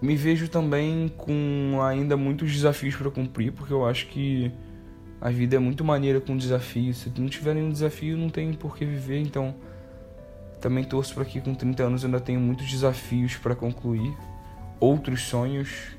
me 0.00 0.16
vejo 0.16 0.48
também 0.48 1.08
com 1.16 1.80
ainda 1.82 2.16
muitos 2.16 2.52
desafios 2.52 2.96
para 2.96 3.10
cumprir, 3.10 3.52
porque 3.52 3.72
eu 3.72 3.86
acho 3.86 4.08
que 4.08 4.52
a 5.22 5.30
vida 5.30 5.54
é 5.54 5.58
muito 5.60 5.84
maneira 5.84 6.20
com 6.20 6.36
desafios. 6.36 6.96
Se 6.98 7.12
não 7.16 7.28
tiver 7.28 7.54
nenhum 7.54 7.70
desafio, 7.70 8.16
não 8.16 8.28
tem 8.28 8.52
por 8.52 8.76
que 8.76 8.84
viver, 8.84 9.20
então 9.20 9.54
também 10.60 10.82
torço 10.82 11.14
para 11.14 11.24
que 11.24 11.40
com 11.40 11.54
30 11.54 11.82
anos 11.84 12.02
eu 12.02 12.08
ainda 12.08 12.18
tenho 12.18 12.40
muitos 12.40 12.68
desafios 12.68 13.36
para 13.36 13.54
concluir, 13.54 14.12
outros 14.80 15.22
sonhos 15.22 15.96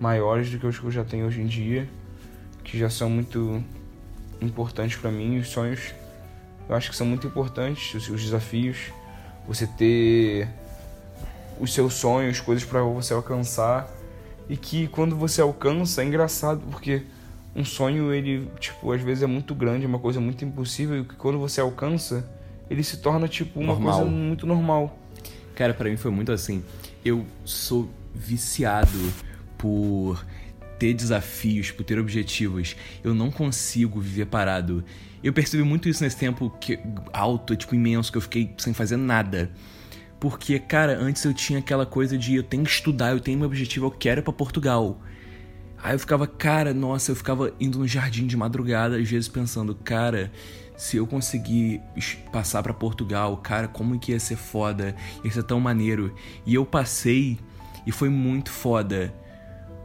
maiores 0.00 0.50
do 0.50 0.58
que 0.58 0.66
os 0.66 0.78
que 0.78 0.86
eu 0.86 0.90
já 0.90 1.04
tenho 1.04 1.26
hoje 1.26 1.42
em 1.42 1.46
dia, 1.46 1.86
que 2.64 2.78
já 2.78 2.88
são 2.88 3.10
muito 3.10 3.62
importantes 4.40 4.96
para 4.96 5.10
mim. 5.10 5.38
Os 5.38 5.48
sonhos 5.48 5.92
eu 6.66 6.74
acho 6.74 6.88
que 6.88 6.96
são 6.96 7.06
muito 7.06 7.26
importantes, 7.26 7.92
os, 7.92 8.08
os 8.08 8.22
desafios, 8.22 8.90
você 9.46 9.66
ter 9.66 10.48
os 11.60 11.74
seus 11.74 11.92
sonhos, 11.92 12.40
coisas 12.40 12.64
para 12.64 12.80
você 12.82 13.12
alcançar 13.12 13.86
e 14.48 14.56
que 14.56 14.88
quando 14.88 15.14
você 15.14 15.42
alcança 15.42 16.00
é 16.00 16.06
engraçado 16.06 16.62
porque 16.70 17.02
um 17.54 17.64
sonho 17.64 18.12
ele 18.12 18.48
tipo 18.58 18.92
às 18.92 19.02
vezes 19.02 19.22
é 19.22 19.26
muito 19.26 19.54
grande, 19.54 19.84
é 19.84 19.88
uma 19.88 19.98
coisa 19.98 20.20
muito 20.20 20.44
impossível 20.44 21.00
e 21.00 21.04
que 21.04 21.14
quando 21.16 21.38
você 21.38 21.60
alcança 21.60 22.28
ele 22.70 22.82
se 22.82 22.98
torna 22.98 23.28
tipo 23.28 23.60
uma 23.60 23.74
Normal. 23.74 23.98
coisa 23.98 24.10
muito 24.10 24.46
normal. 24.46 24.98
Cara, 25.54 25.74
pra 25.74 25.90
mim 25.90 25.96
foi 25.96 26.10
muito 26.10 26.32
assim. 26.32 26.64
Eu 27.04 27.26
sou 27.44 27.90
viciado 28.14 28.98
por 29.58 30.24
ter 30.78 30.94
desafios, 30.94 31.70
por 31.70 31.84
ter 31.84 31.98
objetivos. 31.98 32.74
Eu 33.04 33.14
não 33.14 33.30
consigo 33.30 34.00
viver 34.00 34.26
parado. 34.26 34.82
Eu 35.22 35.32
percebi 35.32 35.62
muito 35.62 35.88
isso 35.88 36.02
nesse 36.02 36.16
tempo 36.16 36.50
que 36.60 36.78
alto, 37.12 37.54
tipo 37.54 37.74
imenso, 37.74 38.10
que 38.10 38.18
eu 38.18 38.22
fiquei 38.22 38.52
sem 38.56 38.72
fazer 38.72 38.96
nada. 38.96 39.50
Porque, 40.18 40.58
cara, 40.58 40.98
antes 40.98 41.24
eu 41.24 41.34
tinha 41.34 41.58
aquela 41.58 41.84
coisa 41.84 42.16
de 42.16 42.36
eu 42.36 42.42
tenho 42.42 42.64
que 42.64 42.70
estudar, 42.70 43.10
eu 43.10 43.20
tenho 43.20 43.38
meu 43.38 43.46
objetivo, 43.46 43.86
eu 43.86 43.90
quero 43.90 44.20
ir 44.20 44.22
pra 44.22 44.32
Portugal. 44.32 45.00
Aí 45.82 45.94
eu 45.94 45.98
ficava, 45.98 46.26
cara, 46.26 46.72
nossa, 46.72 47.10
eu 47.10 47.16
ficava 47.16 47.52
indo 47.58 47.78
no 47.80 47.88
jardim 47.88 48.26
de 48.26 48.36
madrugada, 48.36 48.96
às 48.96 49.08
vezes 49.08 49.28
pensando, 49.28 49.74
cara, 49.74 50.30
se 50.76 50.96
eu 50.96 51.06
conseguir 51.06 51.80
passar 52.30 52.62
para 52.62 52.72
Portugal, 52.72 53.36
cara, 53.38 53.66
como 53.66 53.98
que 53.98 54.12
ia 54.12 54.20
ser 54.20 54.36
foda, 54.36 54.94
ia 55.24 55.30
ser 55.30 55.42
tão 55.42 55.58
maneiro. 55.58 56.14
E 56.46 56.54
eu 56.54 56.64
passei 56.64 57.38
e 57.84 57.90
foi 57.90 58.08
muito 58.08 58.50
foda 58.50 59.12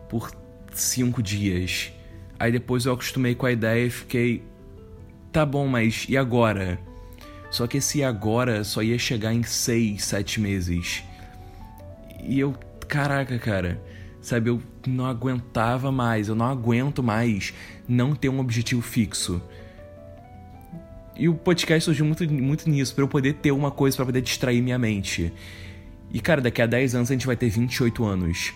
por 0.07 0.31
cinco 0.71 1.21
dias. 1.21 1.91
Aí 2.39 2.51
depois 2.51 2.85
eu 2.85 2.93
acostumei 2.93 3.33
com 3.33 3.47
a 3.47 3.51
ideia 3.51 3.87
e 3.87 3.89
fiquei, 3.89 4.43
tá 5.31 5.43
bom, 5.45 5.67
mas 5.67 6.05
e 6.07 6.15
agora? 6.15 6.79
Só 7.49 7.65
que 7.65 7.77
esse 7.77 8.03
agora 8.03 8.63
só 8.63 8.83
ia 8.83 8.99
chegar 8.99 9.33
em 9.33 9.41
seis, 9.41 10.03
sete 10.03 10.39
meses. 10.39 11.03
E 12.23 12.39
eu, 12.39 12.53
caraca, 12.87 13.39
cara, 13.39 13.81
sabe, 14.27 14.49
eu 14.49 14.61
não 14.85 15.05
aguentava 15.05 15.91
mais, 15.91 16.27
eu 16.27 16.35
não 16.35 16.45
aguento 16.45 17.01
mais 17.01 17.53
não 17.87 18.13
ter 18.13 18.29
um 18.29 18.39
objetivo 18.39 18.81
fixo. 18.81 19.41
E 21.15 21.27
o 21.27 21.33
podcast 21.33 21.85
surgiu 21.85 22.05
muito, 22.05 22.31
muito 22.31 22.69
nisso, 22.69 22.93
para 22.93 23.03
eu 23.03 23.07
poder 23.07 23.33
ter 23.33 23.51
uma 23.51 23.71
coisa 23.71 23.95
para 23.95 24.05
poder 24.05 24.21
distrair 24.21 24.61
minha 24.61 24.77
mente. 24.77 25.33
E 26.11 26.19
cara, 26.19 26.41
daqui 26.41 26.61
a 26.61 26.65
10 26.65 26.95
anos 26.95 27.09
a 27.09 27.13
gente 27.13 27.25
vai 27.25 27.35
ter 27.35 27.49
28 27.49 28.05
anos. 28.05 28.53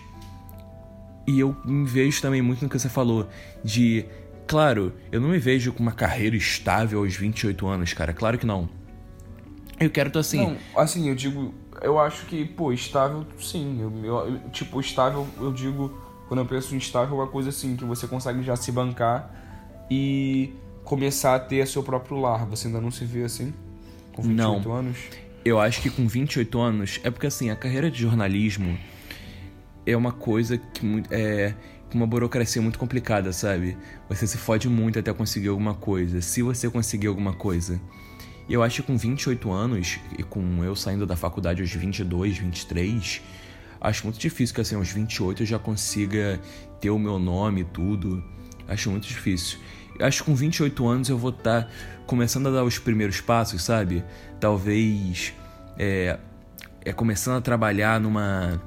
E 1.26 1.40
eu 1.40 1.56
me 1.64 1.86
vejo 1.86 2.20
também 2.20 2.42
muito 2.42 2.62
no 2.62 2.68
que 2.68 2.78
você 2.78 2.88
falou 2.88 3.28
de, 3.64 4.04
claro, 4.46 4.92
eu 5.10 5.20
não 5.20 5.28
me 5.28 5.38
vejo 5.38 5.72
com 5.72 5.82
uma 5.82 5.92
carreira 5.92 6.36
estável 6.36 7.00
aos 7.00 7.16
28 7.16 7.66
anos, 7.66 7.92
cara, 7.92 8.12
claro 8.12 8.38
que 8.38 8.46
não. 8.46 8.68
Eu 9.80 9.90
quero 9.90 10.10
tô 10.10 10.18
assim. 10.18 10.38
Não, 10.38 10.56
assim, 10.76 11.08
eu 11.08 11.14
digo, 11.14 11.54
eu 11.82 11.98
acho 11.98 12.26
que, 12.26 12.44
pô, 12.44 12.72
estável, 12.72 13.26
sim. 13.38 13.80
Eu, 13.80 14.04
eu, 14.04 14.38
tipo, 14.50 14.80
estável, 14.80 15.26
eu 15.38 15.52
digo, 15.52 15.92
quando 16.28 16.40
eu 16.40 16.46
penso 16.46 16.74
em 16.74 16.78
estável, 16.78 17.18
é 17.18 17.22
uma 17.22 17.28
coisa 17.28 17.48
assim, 17.48 17.76
que 17.76 17.84
você 17.84 18.06
consegue 18.06 18.42
já 18.42 18.56
se 18.56 18.70
bancar 18.72 19.30
e 19.90 20.52
começar 20.84 21.34
a 21.34 21.38
ter 21.38 21.66
seu 21.66 21.82
próprio 21.82 22.18
lar. 22.18 22.46
Você 22.46 22.68
ainda 22.68 22.80
não 22.80 22.90
se 22.90 23.04
vê 23.04 23.24
assim? 23.24 23.52
Com 24.14 24.22
28 24.22 24.68
não. 24.68 24.74
anos? 24.74 24.98
Eu 25.44 25.60
acho 25.60 25.82
que 25.82 25.90
com 25.90 26.06
28 26.06 26.60
anos, 26.60 27.00
é 27.02 27.10
porque 27.10 27.26
assim, 27.26 27.50
a 27.50 27.56
carreira 27.56 27.90
de 27.90 28.00
jornalismo 28.00 28.78
é 29.84 29.96
uma 29.96 30.12
coisa 30.12 30.56
que 30.56 31.02
é 31.10 31.54
uma 31.92 32.06
burocracia 32.06 32.62
muito 32.62 32.78
complicada, 32.78 33.32
sabe? 33.32 33.76
Você 34.08 34.26
se 34.26 34.38
fode 34.38 34.68
muito 34.68 34.98
até 34.98 35.12
conseguir 35.12 35.48
alguma 35.48 35.74
coisa. 35.74 36.20
Se 36.20 36.42
você 36.42 36.70
conseguir 36.70 37.08
alguma 37.08 37.32
coisa. 37.32 37.80
E 38.52 38.54
eu 38.54 38.62
acho 38.62 38.82
que 38.82 38.88
com 38.88 38.98
28 38.98 39.50
anos, 39.50 39.98
e 40.18 40.22
com 40.22 40.62
eu 40.62 40.76
saindo 40.76 41.06
da 41.06 41.16
faculdade 41.16 41.62
aos 41.62 41.72
22, 41.72 42.36
23, 42.36 43.22
acho 43.80 44.04
muito 44.04 44.18
difícil 44.18 44.54
que 44.54 44.60
assim, 44.60 44.74
aos 44.74 44.90
28 44.90 45.42
eu 45.42 45.46
já 45.46 45.58
consiga 45.58 46.38
ter 46.78 46.90
o 46.90 46.98
meu 46.98 47.18
nome 47.18 47.62
e 47.62 47.64
tudo. 47.64 48.22
Acho 48.68 48.90
muito 48.90 49.08
difícil. 49.08 49.58
Acho 49.98 50.22
que 50.22 50.30
com 50.30 50.36
28 50.36 50.86
anos 50.86 51.08
eu 51.08 51.16
vou 51.16 51.30
estar 51.30 51.62
tá 51.62 51.70
começando 52.06 52.46
a 52.48 52.50
dar 52.50 52.62
os 52.62 52.78
primeiros 52.78 53.22
passos, 53.22 53.62
sabe? 53.62 54.04
Talvez 54.38 55.32
é, 55.78 56.18
é 56.84 56.92
começando 56.92 57.38
a 57.38 57.40
trabalhar 57.40 57.98
numa, 57.98 58.60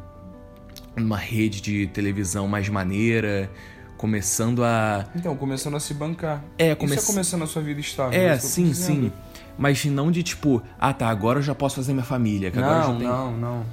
numa 0.96 1.18
rede 1.18 1.62
de 1.62 1.86
televisão 1.86 2.48
mais 2.48 2.68
maneira, 2.70 3.52
começando 3.98 4.64
a. 4.64 5.06
Então, 5.16 5.38
começando 5.38 5.78
a 5.78 5.80
se 5.80 5.94
bancar. 5.94 6.44
É, 6.58 6.74
come... 6.74 6.96
Isso 6.96 7.04
é 7.04 7.06
começando 7.06 7.44
a 7.44 7.48
sua 7.48 7.62
vida 7.62 7.80
estável. 7.80 8.20
É, 8.20 8.30
é 8.30 8.40
sim, 8.40 8.74
sim. 8.74 9.12
Mas 9.58 9.86
não 9.86 10.12
de 10.12 10.22
tipo, 10.22 10.62
ah 10.80 10.94
tá, 10.94 11.08
agora 11.08 11.40
eu 11.40 11.44
já 11.44 11.56
posso 11.56 11.78
fazer 11.78 11.94
minha 11.94 12.06
família. 12.06 12.52
Que 12.52 12.60
não, 12.60 12.68
agora 12.68 12.82
já 12.82 12.98
tem... 12.98 13.08
não, 13.08 13.38
não. 13.38 13.66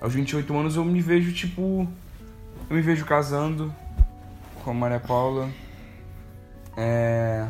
Aos 0.00 0.14
28 0.14 0.56
anos 0.56 0.76
eu 0.76 0.84
me 0.84 1.00
vejo 1.00 1.32
tipo. 1.32 1.88
Eu 2.68 2.76
me 2.76 2.82
vejo 2.82 3.04
casando 3.04 3.74
com 4.62 4.70
a 4.70 4.74
Maria 4.74 5.00
Paula. 5.00 5.48
É. 6.76 7.46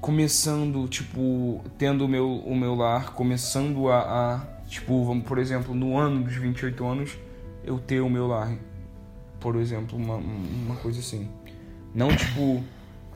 Começando, 0.00 0.86
tipo, 0.86 1.62
tendo 1.76 2.04
o 2.04 2.08
meu, 2.08 2.30
o 2.30 2.54
meu 2.54 2.74
lar, 2.74 3.12
começando 3.12 3.88
a, 3.88 4.00
a. 4.00 4.40
Tipo, 4.66 5.04
vamos, 5.04 5.24
por 5.24 5.38
exemplo, 5.38 5.74
no 5.74 5.96
ano 5.96 6.22
dos 6.22 6.34
28 6.34 6.86
anos, 6.86 7.18
eu 7.64 7.78
ter 7.78 8.00
o 8.00 8.10
meu 8.10 8.26
lar. 8.26 8.52
Por 9.40 9.56
exemplo, 9.56 9.96
uma, 9.96 10.16
uma 10.16 10.76
coisa 10.76 11.00
assim. 11.00 11.28
Não, 11.94 12.08
tipo 12.14 12.62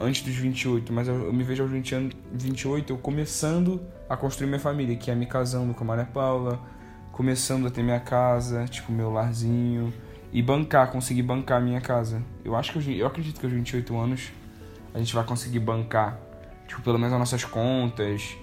antes 0.03 0.23
dos 0.23 0.35
28, 0.35 0.93
mas 0.93 1.09
eu, 1.09 1.15
eu 1.27 1.33
me 1.33 1.45
vejo 1.45 1.63
aos 1.63 1.73
20 1.73 1.95
anos, 1.95 2.17
28 2.33 2.93
eu 2.93 2.99
começando 2.99 3.81
a 4.09 4.17
construir 4.17 4.47
minha 4.47 4.61
família, 4.61 4.97
que 4.97 5.11
é 5.11 5.15
me 5.15 5.27
casando 5.27 5.73
com 5.75 5.85
a 5.85 5.87
Maria 5.87 6.05
Paula, 6.05 6.61
começando 7.13 7.67
a 7.67 7.71
ter 7.71 7.83
minha 7.83 8.01
casa, 8.01 8.67
tipo 8.67 8.91
meu 8.91 9.11
larzinho 9.11 9.93
e 10.33 10.41
bancar, 10.43 10.91
conseguir 10.91 11.23
bancar 11.23 11.59
a 11.59 11.61
minha 11.61 11.81
casa. 11.81 12.23
Eu 12.45 12.57
acho 12.57 12.73
que 12.73 12.79
eu, 12.79 12.95
eu 12.97 13.07
acredito 13.07 13.39
que 13.39 13.45
aos 13.47 13.55
28 13.55 13.97
anos 13.97 14.33
a 14.95 14.99
gente 14.99 15.15
vai 15.15 15.25
conseguir 15.25 15.59
bancar, 15.59 16.19
tipo, 16.67 16.81
pelo 16.83 16.99
menos 16.99 17.13
as 17.13 17.19
nossas 17.19 17.45
contas, 17.45 18.37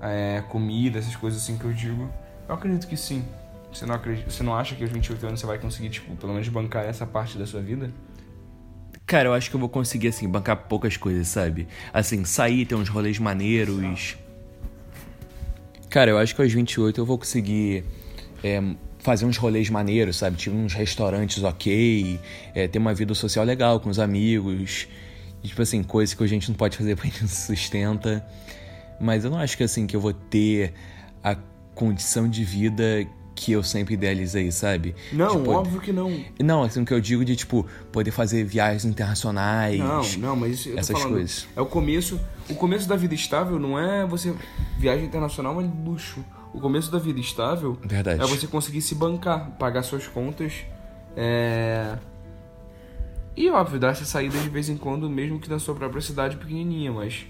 é, 0.00 0.42
comida, 0.48 0.98
essas 0.98 1.14
coisas 1.14 1.40
assim 1.40 1.56
que 1.56 1.64
eu 1.64 1.72
digo. 1.72 2.10
Eu 2.48 2.54
acredito 2.54 2.86
que 2.86 2.96
sim. 2.96 3.24
Você 3.72 3.84
não, 3.86 3.94
acredita, 3.94 4.30
você 4.30 4.42
não 4.42 4.54
acha 4.56 4.74
que 4.74 4.82
aos 4.82 4.92
28 4.92 5.26
anos 5.26 5.40
você 5.40 5.46
vai 5.46 5.58
conseguir, 5.58 5.90
tipo, 5.90 6.16
pelo 6.16 6.32
menos 6.32 6.48
bancar 6.48 6.84
essa 6.84 7.06
parte 7.06 7.36
da 7.38 7.46
sua 7.46 7.60
vida? 7.60 7.90
Cara, 9.06 9.28
eu 9.28 9.32
acho 9.32 9.48
que 9.48 9.54
eu 9.54 9.60
vou 9.60 9.68
conseguir, 9.68 10.08
assim, 10.08 10.28
bancar 10.28 10.56
poucas 10.68 10.96
coisas, 10.96 11.28
sabe? 11.28 11.68
Assim, 11.92 12.24
sair, 12.24 12.66
ter 12.66 12.74
uns 12.74 12.88
rolês 12.88 13.20
maneiros. 13.20 14.16
Cara, 15.88 16.10
eu 16.10 16.18
acho 16.18 16.34
que 16.34 16.42
aos 16.42 16.52
28 16.52 17.00
eu 17.00 17.06
vou 17.06 17.16
conseguir 17.16 17.84
é, 18.42 18.60
fazer 18.98 19.24
uns 19.24 19.36
rolês 19.36 19.70
maneiros, 19.70 20.16
sabe? 20.16 20.36
Tipo, 20.36 20.56
uns 20.56 20.74
restaurantes 20.74 21.44
ok, 21.44 22.18
é, 22.52 22.66
ter 22.66 22.80
uma 22.80 22.92
vida 22.92 23.14
social 23.14 23.44
legal 23.44 23.78
com 23.78 23.88
os 23.88 24.00
amigos. 24.00 24.88
Tipo 25.40 25.62
assim, 25.62 25.84
coisas 25.84 26.12
que 26.12 26.24
a 26.24 26.26
gente 26.26 26.48
não 26.48 26.56
pode 26.56 26.76
fazer 26.76 26.96
porque 26.96 27.10
gente 27.10 27.22
não 27.22 27.28
se 27.28 27.46
sustenta. 27.46 28.26
Mas 29.00 29.24
eu 29.24 29.30
não 29.30 29.38
acho 29.38 29.56
que, 29.56 29.62
assim, 29.62 29.86
que 29.86 29.94
eu 29.94 30.00
vou 30.00 30.12
ter 30.12 30.72
a 31.22 31.36
condição 31.76 32.28
de 32.28 32.42
vida 32.42 33.06
que 33.36 33.52
eu 33.52 33.62
sempre 33.62 33.94
idealizei, 33.94 34.50
sabe? 34.50 34.96
Não, 35.12 35.36
tipo, 35.36 35.50
óbvio 35.50 35.78
que 35.78 35.92
não. 35.92 36.24
Não, 36.42 36.62
assim, 36.62 36.82
o 36.82 36.86
que 36.86 36.94
eu 36.94 37.00
digo 37.00 37.22
de, 37.24 37.36
tipo, 37.36 37.66
poder 37.92 38.10
fazer 38.10 38.42
viagens 38.44 38.86
internacionais. 38.86 39.78
Não, 39.78 40.28
não, 40.30 40.36
mas 40.36 40.54
isso, 40.54 40.70
essas 40.70 40.98
falando, 40.98 41.12
coisas. 41.12 41.46
É 41.54 41.60
o 41.60 41.66
começo. 41.66 42.18
O 42.48 42.54
começo 42.54 42.88
da 42.88 42.96
vida 42.96 43.14
estável 43.14 43.58
não 43.58 43.78
é 43.78 44.06
você. 44.06 44.34
Viagem 44.78 45.04
internacional 45.04 45.60
é 45.60 45.64
luxo. 45.64 46.24
O 46.54 46.60
começo 46.60 46.90
da 46.90 46.98
vida 46.98 47.20
estável 47.20 47.78
Verdade. 47.84 48.22
é 48.22 48.26
você 48.26 48.46
conseguir 48.46 48.80
se 48.80 48.94
bancar, 48.94 49.50
pagar 49.58 49.82
suas 49.82 50.08
contas. 50.08 50.64
É. 51.14 51.98
E 53.36 53.50
óbvio, 53.50 53.78
dar 53.78 53.90
essa 53.90 54.06
saída 54.06 54.38
de 54.38 54.48
vez 54.48 54.70
em 54.70 54.78
quando, 54.78 55.10
mesmo 55.10 55.38
que 55.38 55.50
na 55.50 55.58
sua 55.58 55.74
própria 55.74 56.00
cidade 56.00 56.38
pequenininha, 56.38 56.90
mas 56.90 57.26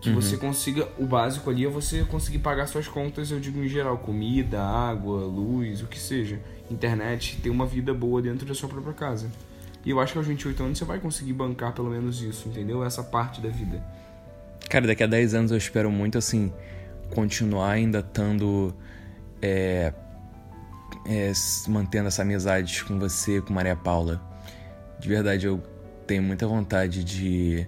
que 0.00 0.10
uhum. 0.10 0.14
você 0.14 0.36
consiga 0.36 0.88
o 0.98 1.06
básico 1.06 1.48
ali 1.50 1.64
é 1.64 1.68
você 1.68 2.04
conseguir 2.04 2.38
pagar 2.38 2.66
suas 2.66 2.86
contas, 2.86 3.30
eu 3.30 3.40
digo 3.40 3.62
em 3.62 3.68
geral, 3.68 3.98
comida, 3.98 4.62
água, 4.62 5.24
luz, 5.24 5.82
o 5.82 5.86
que 5.86 5.98
seja, 5.98 6.38
internet, 6.70 7.38
ter 7.42 7.50
uma 7.50 7.66
vida 7.66 7.94
boa 7.94 8.20
dentro 8.20 8.46
da 8.46 8.54
sua 8.54 8.68
própria 8.68 8.92
casa. 8.92 9.30
E 9.84 9.90
eu 9.90 10.00
acho 10.00 10.12
que 10.12 10.18
aos 10.18 10.26
28 10.26 10.62
anos 10.62 10.78
você 10.78 10.84
vai 10.84 10.98
conseguir 10.98 11.32
bancar 11.32 11.72
pelo 11.72 11.88
menos 11.88 12.20
isso, 12.20 12.48
entendeu? 12.48 12.84
Essa 12.84 13.02
parte 13.02 13.40
da 13.40 13.48
vida. 13.48 13.82
Cara, 14.68 14.86
daqui 14.86 15.02
a 15.02 15.06
10 15.06 15.34
anos 15.34 15.50
eu 15.52 15.56
espero 15.56 15.90
muito 15.90 16.18
assim 16.18 16.52
continuar 17.14 17.70
ainda 17.70 18.00
estando 18.00 18.74
é, 19.40 19.92
é, 21.06 21.32
mantendo 21.68 22.08
essa 22.08 22.22
amizade 22.22 22.84
com 22.84 22.98
você, 22.98 23.40
com 23.40 23.52
Maria 23.52 23.76
Paula. 23.76 24.20
De 24.98 25.08
verdade, 25.08 25.46
eu 25.46 25.62
tenho 26.06 26.22
muita 26.22 26.46
vontade 26.46 27.04
de 27.04 27.66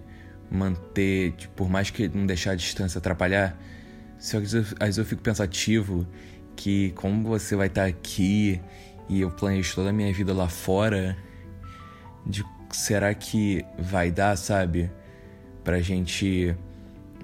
manter, 0.51 1.33
tipo, 1.33 1.53
por 1.55 1.69
mais 1.69 1.89
que 1.89 2.07
não 2.07 2.25
deixar 2.25 2.51
a 2.51 2.55
distância 2.55 2.99
atrapalhar, 2.99 3.57
às 4.17 4.51
vezes 4.51 4.97
eu 4.97 5.05
fico 5.05 5.21
pensativo 5.21 6.05
que 6.55 6.91
como 6.91 7.23
você 7.27 7.55
vai 7.55 7.67
estar 7.67 7.85
aqui 7.85 8.59
e 9.07 9.21
eu 9.21 9.31
planejo 9.31 9.75
toda 9.75 9.89
a 9.89 9.93
minha 9.93 10.13
vida 10.13 10.33
lá 10.33 10.49
fora, 10.49 11.17
de 12.25 12.43
será 12.69 13.13
que 13.13 13.65
vai 13.77 14.11
dar, 14.11 14.35
sabe? 14.37 14.91
Pra 15.63 15.81
gente 15.81 16.55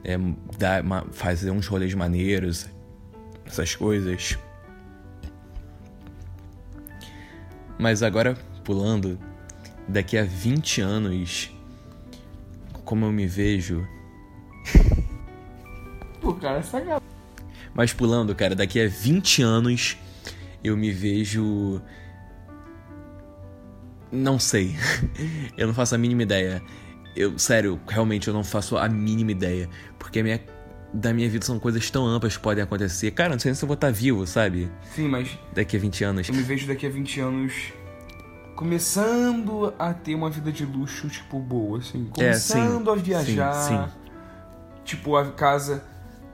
é, 0.04 0.18
dar, 0.58 0.84
fazer 1.12 1.52
uns 1.52 1.68
rolês 1.68 1.94
maneiros, 1.94 2.68
essas 3.46 3.76
coisas. 3.76 4.38
Mas 7.78 8.02
agora, 8.02 8.36
pulando, 8.64 9.20
daqui 9.88 10.18
a 10.18 10.24
20 10.24 10.82
anos 10.82 11.55
como 12.86 13.06
eu 13.06 13.12
me 13.12 13.28
vejo. 13.28 13.86
Pô, 16.22 16.34
cara, 16.34 16.60
é 16.60 16.62
sagado. 16.62 17.04
Mas 17.74 17.92
pulando, 17.92 18.34
cara, 18.34 18.56
daqui 18.56 18.80
a 18.80 18.88
20 18.88 19.42
anos 19.42 19.98
eu 20.64 20.78
me 20.78 20.92
vejo. 20.92 21.82
Não 24.12 24.40
sei. 24.40 24.76
eu 25.58 25.68
não 25.68 25.74
faço 25.74 25.94
a 25.96 25.98
mínima 25.98 26.24
ideia. 26.24 26.62
Eu, 27.16 27.38
sério, 27.38 27.80
realmente 27.88 28.28
eu 28.28 28.34
não 28.34 28.44
faço 28.44 28.78
a 28.78 28.88
mínima 28.88 29.32
ideia. 29.32 29.70
Porque 30.00 30.20
a 30.20 30.24
minha 30.24 30.40
da 30.94 31.14
minha 31.14 31.30
vida 31.30 31.46
são 31.46 31.60
coisas 31.60 31.90
tão 31.92 32.06
amplas 32.08 32.38
que 32.38 32.44
podem 32.44 32.64
acontecer. 32.64 33.12
Cara, 33.12 33.32
não 33.34 33.40
sei 33.40 33.54
se 33.54 33.62
eu 33.64 33.68
vou 33.68 33.76
estar 33.76 33.92
vivo, 33.92 34.26
sabe? 34.26 34.72
Sim, 34.96 35.10
mas 35.10 35.38
Daqui 35.54 35.76
a 35.76 35.80
20 35.80 36.04
anos. 36.06 36.30
eu 36.30 36.36
me 36.36 36.42
vejo 36.42 36.66
daqui 36.68 36.86
a 36.86 36.90
20 36.90 37.20
anos 37.20 37.74
começando 38.56 39.74
a 39.78 39.94
ter 39.94 40.16
uma 40.16 40.30
vida 40.30 40.52
de 40.52 40.66
luxo, 40.66 41.10
tipo, 41.10 41.40
boa, 41.40 41.80
assim. 41.80 42.10
É, 42.18 42.34
sim. 42.34 42.54
Começando 42.54 42.92
a 42.92 42.96
viajar. 42.96 43.54
Sim, 43.54 43.78
sim. 43.78 43.92
Tipo, 44.84 45.16
a 45.16 45.32
casa. 45.32 45.84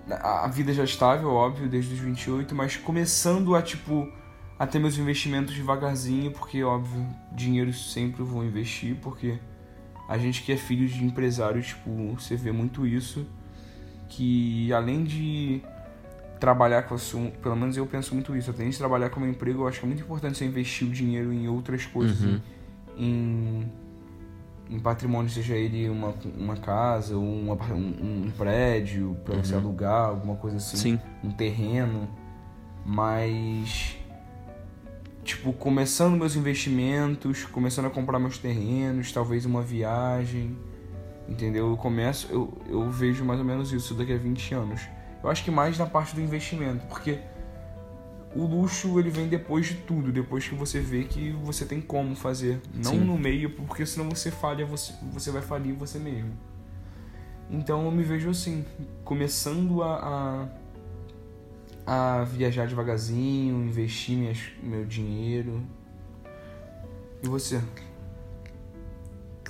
A 0.09 0.47
vida 0.47 0.73
já 0.73 0.83
estável, 0.83 1.29
óbvio, 1.29 1.69
desde 1.69 1.93
os 1.93 1.99
28, 1.99 2.53
mas 2.53 2.75
começando 2.75 3.55
a, 3.55 3.61
tipo, 3.61 4.11
a 4.59 4.67
ter 4.67 4.79
meus 4.79 4.97
investimentos 4.97 5.53
devagarzinho, 5.55 6.31
porque, 6.31 6.61
óbvio, 6.63 7.07
dinheiro 7.31 7.71
sempre 7.71 8.23
vou 8.23 8.43
investir, 8.43 8.95
porque 9.01 9.39
a 10.09 10.17
gente 10.17 10.43
que 10.43 10.51
é 10.51 10.57
filho 10.57 10.87
de 10.87 11.03
empresário, 11.03 11.61
tipo, 11.61 12.13
você 12.13 12.35
vê 12.35 12.51
muito 12.51 12.85
isso, 12.85 13.25
que 14.09 14.73
além 14.73 15.03
de 15.03 15.61
trabalhar 16.41 16.81
com 16.83 16.95
a 16.95 16.97
sua, 16.97 17.29
pelo 17.41 17.55
menos 17.55 17.77
eu 17.77 17.85
penso 17.85 18.13
muito 18.15 18.35
isso, 18.35 18.51
além 18.51 18.69
de 18.71 18.77
trabalhar 18.77 19.09
com 19.11 19.19
o 19.19 19.23
meu 19.23 19.29
emprego, 19.31 19.61
eu 19.61 19.67
acho 19.67 19.79
que 19.79 19.85
é 19.85 19.87
muito 19.87 20.01
importante 20.01 20.37
você 20.39 20.43
investir 20.45 20.87
o 20.87 20.91
dinheiro 20.91 21.31
em 21.31 21.47
outras 21.47 21.85
coisas, 21.85 22.19
Uhum. 22.19 22.39
em, 22.97 23.71
em 24.71 24.79
patrimônio, 24.79 25.29
seja 25.29 25.55
ele 25.55 25.87
uma, 25.87 26.13
uma 26.37 26.57
casa, 26.57 27.15
ou 27.15 27.23
um, 27.23 27.53
apar- 27.53 27.73
um, 27.73 28.25
um 28.25 28.31
prédio 28.35 29.15
para 29.23 29.37
você 29.37 29.53
alugar, 29.55 30.09
alguma 30.09 30.35
coisa 30.35 30.57
assim, 30.57 30.77
Sim. 30.77 30.99
um 31.23 31.29
terreno, 31.31 32.09
mas 32.83 33.95
tipo 35.23 35.53
começando 35.53 36.17
meus 36.17 36.35
investimentos, 36.35 37.45
começando 37.45 37.85
a 37.85 37.89
comprar 37.91 38.17
meus 38.17 38.39
terrenos, 38.39 39.11
talvez 39.11 39.45
uma 39.45 39.61
viagem, 39.61 40.57
entendeu? 41.29 41.69
Eu 41.69 41.77
começo, 41.77 42.27
eu, 42.31 42.51
eu 42.67 42.89
vejo 42.89 43.23
mais 43.23 43.39
ou 43.39 43.45
menos 43.45 43.71
isso 43.71 43.93
daqui 43.93 44.11
a 44.13 44.17
20 44.17 44.53
anos. 44.55 44.81
Eu 45.23 45.29
acho 45.29 45.43
que 45.43 45.51
mais 45.51 45.77
na 45.77 45.85
parte 45.85 46.15
do 46.15 46.21
investimento, 46.21 46.85
porque 46.87 47.19
o 48.35 48.45
luxo 48.45 48.99
ele 48.99 49.09
vem 49.09 49.27
depois 49.27 49.67
de 49.67 49.75
tudo, 49.75 50.11
depois 50.11 50.47
que 50.47 50.55
você 50.55 50.79
vê 50.79 51.03
que 51.03 51.31
você 51.43 51.65
tem 51.65 51.81
como 51.81 52.15
fazer, 52.15 52.61
não 52.73 52.91
Sim. 52.91 52.99
no 52.99 53.17
meio, 53.17 53.49
porque 53.51 53.85
senão 53.85 54.09
você 54.09 54.31
falha, 54.31 54.65
você, 54.65 54.93
você 55.11 55.31
vai 55.31 55.41
falir 55.41 55.73
você 55.73 55.99
mesmo. 55.99 56.31
Então 57.49 57.83
eu 57.83 57.91
me 57.91 58.01
vejo 58.01 58.29
assim, 58.29 58.65
começando 59.03 59.83
a, 59.83 60.47
a, 61.85 62.19
a 62.21 62.23
viajar 62.23 62.65
devagarzinho, 62.65 63.65
investir 63.65 64.17
minhas, 64.17 64.39
meu 64.63 64.85
dinheiro. 64.85 65.61
E 67.21 67.27
você? 67.27 67.61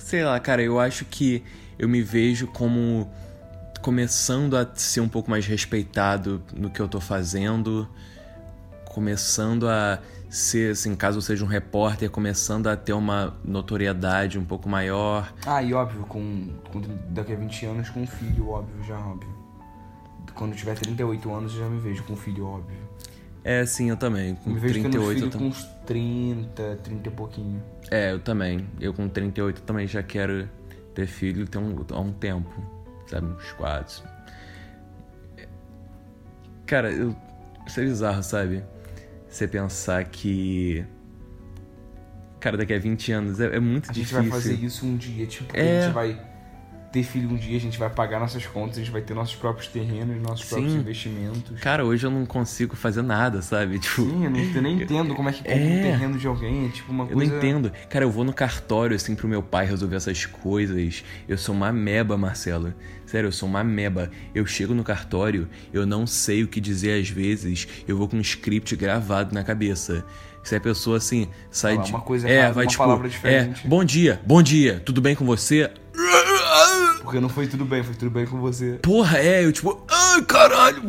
Sei 0.00 0.24
lá, 0.24 0.38
cara, 0.40 0.60
eu 0.60 0.80
acho 0.80 1.04
que 1.04 1.44
eu 1.78 1.88
me 1.88 2.02
vejo 2.02 2.48
como 2.48 3.08
começando 3.82 4.56
a 4.56 4.66
ser 4.74 5.00
um 5.00 5.08
pouco 5.08 5.28
mais 5.28 5.44
respeitado 5.44 6.40
no 6.54 6.70
que 6.70 6.80
eu 6.80 6.88
tô 6.88 7.00
fazendo, 7.00 7.88
começando 8.86 9.68
a 9.68 9.98
ser, 10.30 10.72
assim, 10.72 10.94
caso 10.94 11.18
eu 11.18 11.22
seja 11.22 11.44
um 11.44 11.48
repórter, 11.48 12.08
começando 12.08 12.68
a 12.68 12.76
ter 12.76 12.92
uma 12.92 13.36
notoriedade 13.44 14.38
um 14.38 14.44
pouco 14.44 14.68
maior. 14.68 15.34
Ah, 15.44 15.62
e 15.62 15.74
óbvio, 15.74 16.04
com, 16.04 16.48
com 16.70 16.80
daqui 17.10 17.32
a 17.32 17.36
20 17.36 17.66
anos 17.66 17.90
com 17.90 18.02
um 18.02 18.06
filho, 18.06 18.48
óbvio, 18.48 18.82
já 18.84 18.98
óbvio. 18.98 19.42
Quando 20.34 20.52
eu 20.52 20.56
tiver 20.56 20.74
38 20.76 21.34
anos 21.34 21.52
eu 21.52 21.58
já 21.58 21.68
me 21.68 21.80
vejo 21.80 22.04
com 22.04 22.14
um 22.14 22.16
filho, 22.16 22.46
óbvio. 22.46 22.78
É, 23.44 23.66
sim, 23.66 23.90
eu 23.90 23.96
também. 23.96 24.36
Com 24.36 24.50
me 24.50 24.60
vejo 24.60 24.74
tendo 24.74 24.86
um 24.86 24.90
38 24.90 25.18
filho 25.18 25.26
eu 25.26 25.38
com 25.38 25.46
uns 25.46 25.64
30, 25.84 26.78
30 26.82 27.08
e 27.08 27.12
pouquinho. 27.12 27.62
É, 27.90 28.12
eu 28.12 28.20
também. 28.20 28.66
Eu 28.80 28.94
com 28.94 29.08
38 29.08 29.62
também 29.62 29.86
já 29.86 30.02
quero 30.02 30.48
ter 30.94 31.06
filho 31.06 31.46
tem 31.46 31.60
um, 31.60 31.84
há 31.90 32.00
um 32.00 32.12
tempo, 32.12 32.50
sabe? 33.06 33.26
Uns 33.26 33.52
quatro. 33.52 34.02
Cara, 36.66 36.90
eu... 36.92 37.14
isso 37.66 37.80
é 37.80 37.84
bizarro, 37.84 38.22
sabe? 38.22 38.64
Você 39.28 39.46
pensar 39.48 40.04
que. 40.04 40.84
Cara, 42.40 42.56
daqui 42.56 42.74
a 42.74 42.78
20 42.78 43.12
anos 43.12 43.40
é, 43.40 43.56
é 43.56 43.60
muito 43.60 43.84
A 43.90 43.92
gente 43.92 44.02
difícil. 44.06 44.22
vai 44.22 44.30
fazer 44.30 44.54
isso 44.54 44.84
um 44.86 44.96
dia, 44.96 45.26
tipo, 45.26 45.56
É. 45.56 45.78
a 45.78 45.82
gente 45.82 45.94
vai 45.94 46.31
ter 46.92 47.02
filho 47.02 47.30
um 47.30 47.36
dia, 47.36 47.56
a 47.56 47.60
gente 47.60 47.78
vai 47.78 47.88
pagar 47.88 48.20
nossas 48.20 48.44
contas, 48.46 48.76
a 48.76 48.80
gente 48.80 48.90
vai 48.90 49.00
ter 49.00 49.14
nossos 49.14 49.34
próprios 49.34 49.66
terrenos, 49.68 50.20
nossos 50.20 50.44
próprios 50.44 50.72
Sim. 50.72 50.78
investimentos. 50.78 51.58
Cara, 51.60 51.84
hoje 51.84 52.04
eu 52.06 52.10
não 52.10 52.26
consigo 52.26 52.76
fazer 52.76 53.02
nada, 53.02 53.40
sabe? 53.40 53.78
Tipo. 53.78 54.02
Sim, 54.02 54.24
eu, 54.24 54.30
não, 54.30 54.38
eu 54.38 54.62
nem 54.62 54.76
entendo 54.82 55.14
como 55.14 55.28
é 55.28 55.32
que 55.32 55.38
compra 55.38 55.54
É. 55.54 55.64
um 55.78 55.82
terreno 55.82 56.18
de 56.18 56.26
alguém, 56.26 56.66
é 56.66 56.68
tipo 56.68 56.92
uma 56.92 57.04
Eu 57.04 57.14
coisa... 57.16 57.30
não 57.32 57.38
entendo. 57.38 57.72
Cara, 57.88 58.04
eu 58.04 58.10
vou 58.10 58.24
no 58.24 58.32
cartório, 58.32 58.94
assim, 58.94 59.14
pro 59.14 59.26
meu 59.26 59.42
pai 59.42 59.64
resolver 59.66 59.96
essas 59.96 60.26
coisas. 60.26 61.02
Eu 61.26 61.38
sou 61.38 61.54
uma 61.54 61.72
meba, 61.72 62.16
Marcelo. 62.18 62.74
Sério, 63.06 63.28
eu 63.28 63.32
sou 63.32 63.48
uma 63.48 63.64
meba. 63.64 64.10
Eu 64.34 64.44
chego 64.46 64.74
no 64.74 64.84
cartório, 64.84 65.48
eu 65.72 65.84
não 65.86 66.06
sei 66.06 66.42
o 66.42 66.48
que 66.48 66.60
dizer 66.60 67.00
às 67.00 67.08
vezes. 67.08 67.66
Eu 67.88 67.96
vou 67.96 68.06
com 68.08 68.16
um 68.16 68.20
script 68.20 68.74
gravado 68.76 69.34
na 69.34 69.42
cabeça. 69.42 70.04
Se 70.42 70.56
a 70.56 70.60
pessoa, 70.60 70.96
assim, 70.96 71.28
sai 71.50 71.78
de... 71.78 71.90
uma 71.90 72.00
coisa 72.00 72.28
é, 72.28 72.38
errada, 72.38 72.52
vai 72.54 72.64
uma 72.64 72.70
tipo... 72.70 72.82
palavra 72.82 73.06
É, 73.06 73.10
diferente. 73.10 73.66
bom 73.68 73.84
dia, 73.84 74.20
bom 74.26 74.42
dia, 74.42 74.82
tudo 74.84 75.00
bem 75.00 75.14
com 75.14 75.24
você? 75.24 75.70
Porque 77.12 77.20
não 77.20 77.28
foi 77.28 77.46
tudo 77.46 77.66
bem, 77.66 77.82
foi 77.82 77.94
tudo 77.94 78.10
bem 78.10 78.24
com 78.24 78.40
você. 78.40 78.78
Porra, 78.82 79.18
é, 79.18 79.44
eu 79.44 79.52
tipo, 79.52 79.84
ai 79.86 80.22
caralho, 80.22 80.82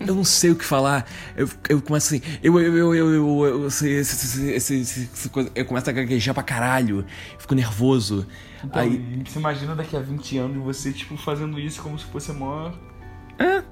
eu 0.00 0.14
não 0.14 0.24
sei 0.24 0.52
o 0.52 0.56
que 0.56 0.64
falar. 0.64 1.06
Eu, 1.36 1.46
eu 1.68 1.82
começo 1.82 2.14
assim, 2.14 2.22
eu, 2.42 2.58
eu, 2.58 2.74
eu, 2.78 2.94
eu, 2.94 3.14
eu, 3.14 3.68
eu, 3.68 5.30
coisa- 5.30 5.50
eu 5.54 5.64
começo 5.66 5.90
a 5.90 5.92
gaguejar 5.92 6.32
pra 6.34 6.42
caralho, 6.42 7.04
fico 7.38 7.54
nervoso. 7.54 8.26
Então, 8.64 8.80
Aí, 8.80 9.22
você 9.22 9.38
imagina 9.38 9.74
daqui 9.74 9.94
a 9.94 10.00
20 10.00 10.38
anos 10.38 10.64
você, 10.64 10.94
tipo, 10.94 11.14
fazendo 11.18 11.60
isso 11.60 11.82
como 11.82 11.98
se 11.98 12.06
fosse 12.06 12.30
a 12.30 12.34
maior 12.34 12.72
É. 13.38 13.62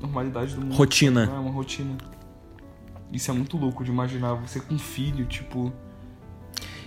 normalidade 0.00 0.56
do 0.56 0.60
mundo. 0.62 0.74
Rotina. 0.74 1.22
É 1.32 1.38
uma 1.38 1.52
rotina. 1.52 1.96
Isso 3.12 3.30
é 3.30 3.34
muito 3.34 3.56
louco 3.56 3.84
de 3.84 3.92
imaginar 3.92 4.34
você 4.34 4.58
com 4.58 4.74
um 4.74 4.78
filho, 4.78 5.24
tipo. 5.24 5.72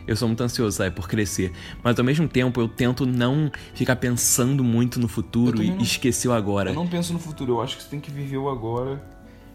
Eu 0.07 0.15
sou 0.15 0.27
muito 0.27 0.41
ansioso, 0.43 0.77
sabe, 0.77 0.95
por 0.95 1.07
crescer. 1.07 1.51
Mas 1.83 1.97
ao 1.97 2.05
mesmo 2.05 2.27
tempo 2.27 2.59
eu 2.59 2.67
tento 2.67 3.05
não 3.05 3.51
ficar 3.73 3.95
pensando 3.97 4.63
muito 4.63 4.99
no 4.99 5.07
futuro 5.07 5.61
e 5.63 5.69
não- 5.69 5.77
esquecer 5.79 6.27
o 6.27 6.33
agora. 6.33 6.71
Eu 6.71 6.75
não 6.75 6.87
penso 6.87 7.13
no 7.13 7.19
futuro, 7.19 7.53
eu 7.53 7.61
acho 7.61 7.77
que 7.77 7.83
você 7.83 7.89
tem 7.89 7.99
que 7.99 8.11
viver 8.11 8.37
o 8.37 8.49
agora. 8.49 9.01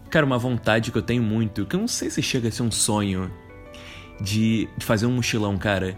Cara, 0.09 0.25
uma 0.25 0.37
vontade 0.37 0.91
que 0.91 0.97
eu 0.97 1.01
tenho 1.01 1.21
muito, 1.21 1.65
que 1.65 1.75
eu 1.75 1.79
não 1.79 1.87
sei 1.87 2.09
se 2.09 2.21
chega 2.21 2.47
a 2.47 2.51
ser 2.51 2.63
um 2.63 2.71
sonho, 2.71 3.29
de, 4.21 4.67
de 4.77 4.85
fazer 4.85 5.05
um 5.05 5.11
mochilão, 5.11 5.57
cara. 5.57 5.97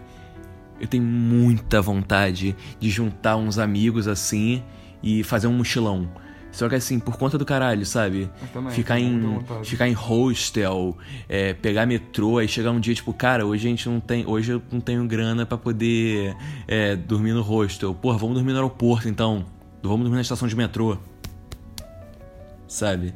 Eu 0.80 0.86
tenho 0.88 1.04
muita 1.04 1.80
vontade 1.80 2.56
de 2.78 2.90
juntar 2.90 3.36
uns 3.36 3.58
amigos 3.58 4.08
assim 4.08 4.62
e 5.02 5.22
fazer 5.22 5.46
um 5.46 5.52
mochilão. 5.52 6.08
Só 6.52 6.68
que 6.68 6.74
assim, 6.74 6.98
por 6.98 7.16
conta 7.16 7.38
do 7.38 7.44
caralho, 7.44 7.86
sabe? 7.86 8.28
Também, 8.52 8.72
ficar 8.72 8.98
em 8.98 9.38
ficar 9.62 9.88
em 9.88 9.92
hostel, 9.92 10.96
é, 11.28 11.54
pegar 11.54 11.86
metrô, 11.86 12.38
aí 12.38 12.48
chegar 12.48 12.72
um 12.72 12.80
dia 12.80 12.94
tipo, 12.94 13.12
cara, 13.12 13.46
hoje 13.46 13.66
a 13.66 13.70
gente 13.70 13.88
não 13.88 14.00
tem, 14.00 14.26
hoje 14.26 14.52
eu 14.52 14.62
não 14.70 14.80
tenho 14.80 15.06
grana 15.06 15.46
pra 15.46 15.56
poder 15.56 16.36
é, 16.66 16.96
dormir 16.96 17.32
no 17.32 17.42
hostel. 17.42 17.94
Porra, 17.94 18.18
vamos 18.18 18.34
dormir 18.34 18.52
no 18.52 18.58
aeroporto 18.58 19.08
então. 19.08 19.46
Vamos 19.82 20.00
dormir 20.00 20.16
na 20.16 20.22
estação 20.22 20.48
de 20.48 20.56
metrô. 20.56 20.98
Sabe? 22.66 23.14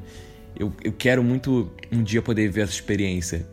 Eu, 0.56 0.72
eu 0.82 0.92
quero 0.92 1.22
muito 1.22 1.70
um 1.90 2.02
dia 2.02 2.22
poder 2.22 2.48
ver 2.48 2.62
essa 2.62 2.72
experiência. 2.72 3.46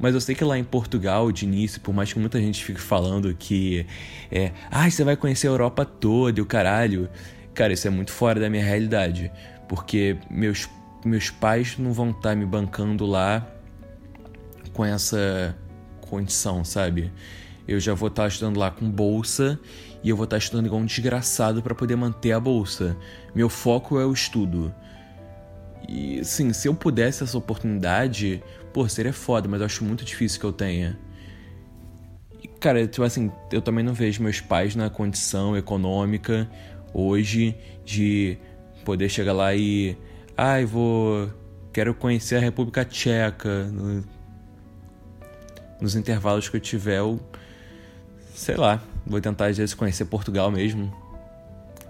Mas 0.00 0.14
eu 0.14 0.20
sei 0.20 0.34
que 0.34 0.42
lá 0.42 0.58
em 0.58 0.64
Portugal, 0.64 1.30
de 1.30 1.44
início, 1.44 1.78
por 1.80 1.94
mais 1.94 2.10
que 2.10 2.18
muita 2.18 2.40
gente 2.40 2.64
fique 2.64 2.80
falando 2.80 3.34
que 3.34 3.86
é, 4.30 4.50
ah, 4.70 4.90
você 4.90 5.04
vai 5.04 5.14
conhecer 5.14 5.46
a 5.46 5.50
Europa 5.50 5.84
toda 5.84 6.40
e 6.40 6.42
o 6.42 6.46
caralho. 6.46 7.08
Cara, 7.54 7.72
isso 7.72 7.86
é 7.86 7.90
muito 7.90 8.12
fora 8.12 8.40
da 8.40 8.48
minha 8.48 8.64
realidade. 8.64 9.30
Porque 9.68 10.16
meus, 10.30 10.68
meus 11.04 11.30
pais 11.30 11.76
não 11.78 11.92
vão 11.92 12.10
estar 12.10 12.34
me 12.34 12.44
bancando 12.44 13.06
lá 13.06 13.46
com 14.72 14.84
essa 14.84 15.56
condição, 16.00 16.64
sabe? 16.64 17.12
Eu 17.66 17.78
já 17.78 17.94
vou 17.94 18.08
estar 18.08 18.26
estudando 18.26 18.58
lá 18.58 18.70
com 18.70 18.90
bolsa 18.90 19.58
e 20.02 20.08
eu 20.08 20.16
vou 20.16 20.24
estar 20.24 20.38
estudando 20.38 20.66
igual 20.66 20.80
um 20.80 20.86
desgraçado 20.86 21.62
para 21.62 21.74
poder 21.74 21.96
manter 21.96 22.32
a 22.32 22.40
bolsa. 22.40 22.96
Meu 23.34 23.48
foco 23.48 24.00
é 24.00 24.04
o 24.04 24.12
estudo. 24.12 24.74
E, 25.88 26.24
sim, 26.24 26.52
se 26.52 26.68
eu 26.68 26.74
pudesse 26.74 27.22
essa 27.22 27.36
oportunidade, 27.36 28.42
pô, 28.72 28.88
seria 28.88 29.12
foda, 29.12 29.48
mas 29.48 29.60
eu 29.60 29.66
acho 29.66 29.84
muito 29.84 30.04
difícil 30.04 30.40
que 30.40 30.46
eu 30.46 30.52
tenha. 30.52 30.98
E, 32.42 32.48
cara, 32.48 32.86
tipo 32.86 33.02
assim, 33.02 33.30
eu 33.52 33.60
também 33.60 33.84
não 33.84 33.92
vejo 33.92 34.22
meus 34.22 34.40
pais 34.40 34.74
na 34.74 34.88
condição 34.88 35.56
econômica 35.56 36.50
hoje 36.92 37.56
de 37.84 38.36
poder 38.84 39.08
chegar 39.08 39.32
lá 39.32 39.54
e. 39.54 39.96
Ai, 40.36 40.64
vou. 40.64 41.30
Quero 41.72 41.94
conhecer 41.94 42.36
a 42.36 42.40
República 42.40 42.84
Tcheca. 42.84 43.64
no- 43.64 44.04
nos 45.80 45.94
intervalos 45.96 46.48
que 46.48 46.56
eu 46.56 46.60
tiver, 46.60 46.98
eu. 46.98 47.18
Sei 48.34 48.54
lá, 48.56 48.82
vou 49.06 49.20
tentar 49.20 49.46
às 49.46 49.56
vezes 49.58 49.74
conhecer 49.74 50.04
Portugal 50.06 50.50
mesmo. 50.50 50.92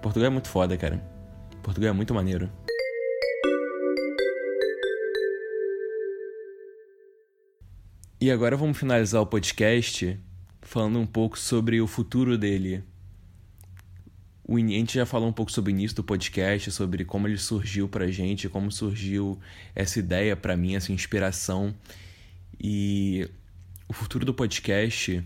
Portugal 0.01 0.27
é 0.27 0.29
muito 0.29 0.47
foda, 0.49 0.77
cara. 0.77 1.01
Portugal 1.61 1.89
é 1.89 1.93
muito 1.93 2.13
maneiro. 2.13 2.49
E 8.19 8.29
agora 8.29 8.55
vamos 8.55 8.77
finalizar 8.77 9.21
o 9.21 9.25
podcast 9.25 10.19
falando 10.61 10.99
um 10.99 11.05
pouco 11.07 11.37
sobre 11.39 11.81
o 11.81 11.87
futuro 11.87 12.37
dele. 12.37 12.83
O, 14.51 14.57
a 14.57 14.59
gente 14.59 14.95
já 14.95 15.05
falou 15.05 15.29
um 15.29 15.33
pouco 15.33 15.49
sobre 15.49 15.71
o 15.71 15.73
início 15.73 15.95
do 15.95 16.03
podcast, 16.03 16.69
sobre 16.71 17.05
como 17.05 17.25
ele 17.25 17.37
surgiu 17.37 17.87
pra 17.87 18.11
gente, 18.11 18.49
como 18.49 18.69
surgiu 18.69 19.39
essa 19.73 19.97
ideia 19.97 20.35
pra 20.35 20.57
mim, 20.57 20.75
essa 20.75 20.91
inspiração. 20.91 21.73
E 22.59 23.29
o 23.87 23.93
futuro 23.93 24.25
do 24.25 24.33
podcast, 24.33 25.23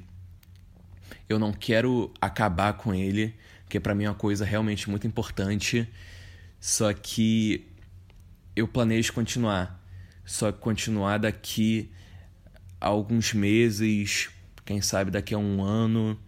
eu 1.28 1.40
não 1.40 1.52
quero 1.52 2.14
acabar 2.22 2.74
com 2.74 2.94
ele, 2.94 3.34
que 3.68 3.80
para 3.80 3.96
mim 3.96 4.04
é 4.04 4.10
uma 4.10 4.16
coisa 4.16 4.46
realmente 4.46 4.88
muito 4.92 5.08
importante. 5.08 5.90
Só 6.60 6.94
que 6.94 7.66
eu 8.56 8.68
planejo 8.68 9.12
continuar. 9.12 9.84
Só 10.24 10.52
continuar 10.52 11.18
daqui 11.18 11.90
a 12.80 12.88
alguns 12.88 13.34
meses, 13.34 14.30
quem 14.64 14.82
sabe 14.82 15.10
daqui 15.10 15.34
a 15.34 15.38
um 15.40 15.64
ano, 15.64 16.20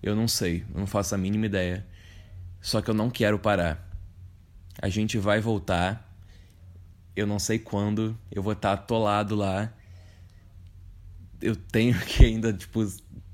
eu 0.00 0.14
não 0.14 0.28
sei, 0.28 0.64
eu 0.72 0.78
não 0.78 0.86
faço 0.86 1.16
a 1.16 1.18
mínima 1.18 1.46
ideia. 1.46 1.84
Só 2.64 2.80
que 2.80 2.88
eu 2.88 2.94
não 2.94 3.10
quero 3.10 3.38
parar. 3.38 3.86
A 4.80 4.88
gente 4.88 5.18
vai 5.18 5.38
voltar. 5.38 6.10
Eu 7.14 7.26
não 7.26 7.38
sei 7.38 7.58
quando. 7.58 8.18
Eu 8.30 8.42
vou 8.42 8.54
estar 8.54 8.72
atolado 8.72 9.34
lá. 9.34 9.70
Eu 11.42 11.54
tenho 11.54 11.94
que 12.00 12.24
ainda, 12.24 12.54
tipo, 12.54 12.82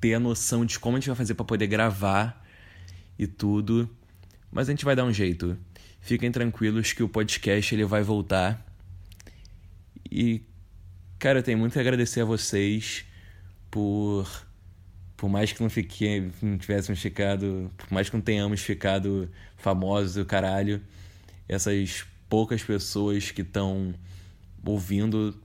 ter 0.00 0.14
a 0.14 0.18
noção 0.18 0.66
de 0.66 0.80
como 0.80 0.96
a 0.96 1.00
gente 1.00 1.06
vai 1.06 1.14
fazer 1.14 1.34
para 1.34 1.44
poder 1.44 1.68
gravar 1.68 2.44
e 3.16 3.28
tudo. 3.28 3.88
Mas 4.50 4.68
a 4.68 4.72
gente 4.72 4.84
vai 4.84 4.96
dar 4.96 5.04
um 5.04 5.12
jeito. 5.12 5.56
Fiquem 6.00 6.32
tranquilos 6.32 6.92
que 6.92 7.04
o 7.04 7.08
podcast 7.08 7.72
ele 7.72 7.84
vai 7.84 8.02
voltar. 8.02 8.66
E 10.10 10.42
cara, 11.20 11.38
eu 11.38 11.42
tenho 11.44 11.56
muito 11.56 11.78
a 11.78 11.80
agradecer 11.80 12.22
a 12.22 12.24
vocês 12.24 13.04
por 13.70 14.28
por 15.20 15.28
mais 15.28 15.52
que 15.52 15.62
não 15.62 15.68
fique, 15.68 16.32
não 16.40 16.56
tivéssemos 16.56 16.98
ficado, 16.98 17.70
por 17.76 17.92
mais 17.92 18.08
que 18.08 18.16
não 18.16 18.22
tenhamos 18.22 18.62
ficado 18.62 19.30
famosos 19.58 20.16
o 20.16 20.24
caralho, 20.24 20.80
essas 21.46 22.06
poucas 22.26 22.62
pessoas 22.62 23.30
que 23.30 23.42
estão 23.42 23.94
ouvindo, 24.64 25.38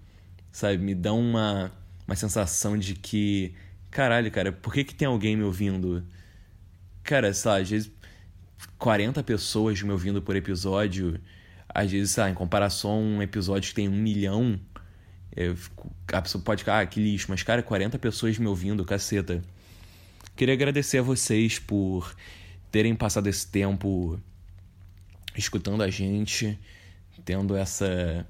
sabe, 0.49 0.78
me 0.78 0.95
dão 0.95 1.19
uma 1.19 1.73
uma 2.07 2.15
sensação 2.15 2.78
de 2.78 2.95
que 2.95 3.53
caralho, 3.91 4.32
cara, 4.32 4.49
por 4.53 4.73
que 4.73 4.86
que 4.86 4.95
tem 4.95 5.09
alguém 5.09 5.36
me 5.36 5.43
ouvindo? 5.43 6.05
Cara, 7.03 7.34
sabe, 7.34 7.63
às 7.63 7.69
vezes 7.69 7.91
40 8.78 9.23
pessoas 9.23 9.82
me 9.82 9.91
ouvindo 9.91 10.21
por 10.21 10.38
episódio, 10.38 11.19
às 11.67 11.91
vezes, 11.91 12.11
sabe, 12.11 12.32
em 12.32 12.34
comparação 12.34 12.91
a 12.91 12.95
um 12.95 13.21
episódio 13.21 13.67
que 13.67 13.76
tem 13.76 13.89
um 13.89 14.01
milhão, 14.01 14.57
eu 15.36 15.53
fico, 15.57 15.93
a 16.13 16.21
pessoa 16.21 16.41
pode 16.41 16.59
ficar, 16.61 16.80
ah, 16.80 16.86
que 16.86 17.01
lixo, 17.01 17.26
mas 17.28 17.43
cara, 17.43 17.61
40 17.61 17.99
pessoas 17.99 18.39
me 18.39 18.47
ouvindo, 18.47 18.86
caceta. 18.86 19.43
Queria 20.36 20.53
agradecer 20.53 20.97
a 20.97 21.01
vocês 21.01 21.59
por 21.59 22.13
terem 22.71 22.93
passado 22.95 23.27
esse 23.27 23.47
tempo 23.47 24.19
escutando 25.36 25.81
a 25.81 25.89
gente, 25.89 26.59
tendo 27.23 27.55
essa 27.55 28.27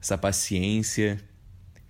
essa 0.00 0.16
paciência, 0.16 1.20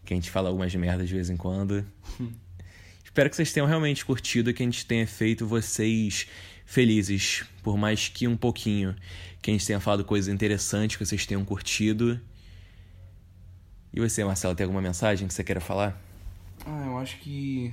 que 0.05 0.12
a 0.12 0.16
gente 0.16 0.30
fala 0.30 0.49
algumas 0.49 0.74
merdas 0.74 1.09
de 1.09 1.14
vez 1.14 1.30
em 1.30 1.36
quando. 1.36 1.86
Espero 3.05 3.30
que 3.30 3.36
vocês 3.36 3.53
tenham 3.53 3.66
realmente 3.66 4.05
curtido, 4.05 4.53
que 4.53 4.62
a 4.62 4.66
gente 4.66 4.84
tenha 4.84 5.07
feito 5.07 5.47
vocês 5.47 6.26
felizes, 6.66 7.45
por 7.62 7.76
mais 7.76 8.09
que 8.09 8.28
um 8.28 8.36
pouquinho. 8.36 8.95
Que 9.41 9.51
a 9.51 9.55
gente 9.55 9.66
tenha 9.66 9.80
falado 9.80 10.05
coisas 10.05 10.32
interessantes, 10.32 10.97
que 10.97 11.05
vocês 11.05 11.24
tenham 11.24 11.45
curtido. 11.45 12.20
E 13.93 14.01
você, 14.01 14.22
Marcelo, 14.24 14.55
tem 14.55 14.64
alguma 14.64 14.82
mensagem 14.82 15.26
que 15.26 15.34
você 15.34 15.43
queira 15.43 15.61
falar? 15.61 16.01
Ah, 16.66 16.84
eu 16.86 16.99
acho 16.99 17.18
que, 17.18 17.72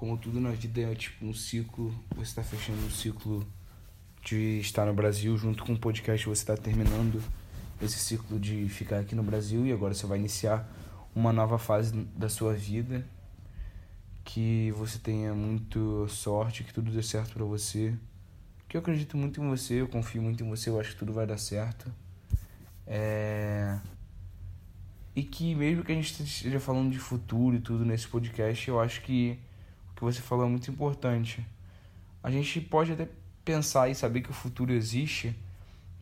como 0.00 0.16
tudo 0.16 0.40
na 0.40 0.50
vida 0.50 0.80
é 0.80 0.94
tipo 0.94 1.26
um 1.26 1.34
ciclo, 1.34 1.94
você 2.16 2.22
está 2.22 2.42
fechando 2.42 2.82
um 2.86 2.90
ciclo 2.90 3.46
de 4.24 4.58
estar 4.58 4.86
no 4.86 4.94
Brasil, 4.94 5.36
junto 5.36 5.62
com 5.62 5.74
o 5.74 5.78
podcast 5.78 6.26
você 6.26 6.40
está 6.40 6.56
terminando 6.56 7.22
esse 7.82 7.98
ciclo 7.98 8.40
de 8.40 8.66
ficar 8.70 9.00
aqui 9.00 9.14
no 9.14 9.22
Brasil 9.22 9.66
e 9.66 9.72
agora 9.72 9.92
você 9.92 10.06
vai 10.06 10.18
iniciar 10.18 10.66
uma 11.14 11.34
nova 11.34 11.58
fase 11.58 11.92
da 12.16 12.30
sua 12.30 12.54
vida. 12.54 13.04
Que 14.24 14.70
você 14.70 14.98
tenha 14.98 15.34
muito 15.34 16.08
sorte, 16.08 16.64
que 16.64 16.72
tudo 16.72 16.90
dê 16.90 17.02
certo 17.02 17.34
para 17.34 17.44
você. 17.44 17.92
Que 18.70 18.78
eu 18.78 18.80
acredito 18.80 19.18
muito 19.18 19.42
em 19.42 19.48
você, 19.50 19.82
eu 19.82 19.88
confio 19.88 20.22
muito 20.22 20.42
em 20.42 20.48
você, 20.48 20.70
eu 20.70 20.80
acho 20.80 20.92
que 20.92 20.96
tudo 20.96 21.12
vai 21.12 21.26
dar 21.26 21.36
certo. 21.36 21.92
É... 22.86 23.78
E 25.14 25.22
que 25.22 25.54
mesmo 25.54 25.84
que 25.84 25.92
a 25.92 25.94
gente 25.94 26.22
esteja 26.22 26.58
falando 26.58 26.90
de 26.90 26.98
futuro 26.98 27.54
e 27.54 27.60
tudo 27.60 27.84
nesse 27.84 28.08
podcast, 28.08 28.66
eu 28.66 28.80
acho 28.80 29.02
que 29.02 29.38
que 30.00 30.04
você 30.04 30.20
falou 30.20 30.46
é 30.46 30.48
muito 30.48 30.68
importante. 30.70 31.46
A 32.22 32.30
gente 32.30 32.60
pode 32.60 32.92
até 32.92 33.06
pensar 33.44 33.88
e 33.88 33.94
saber 33.94 34.22
que 34.22 34.30
o 34.30 34.34
futuro 34.34 34.72
existe, 34.72 35.36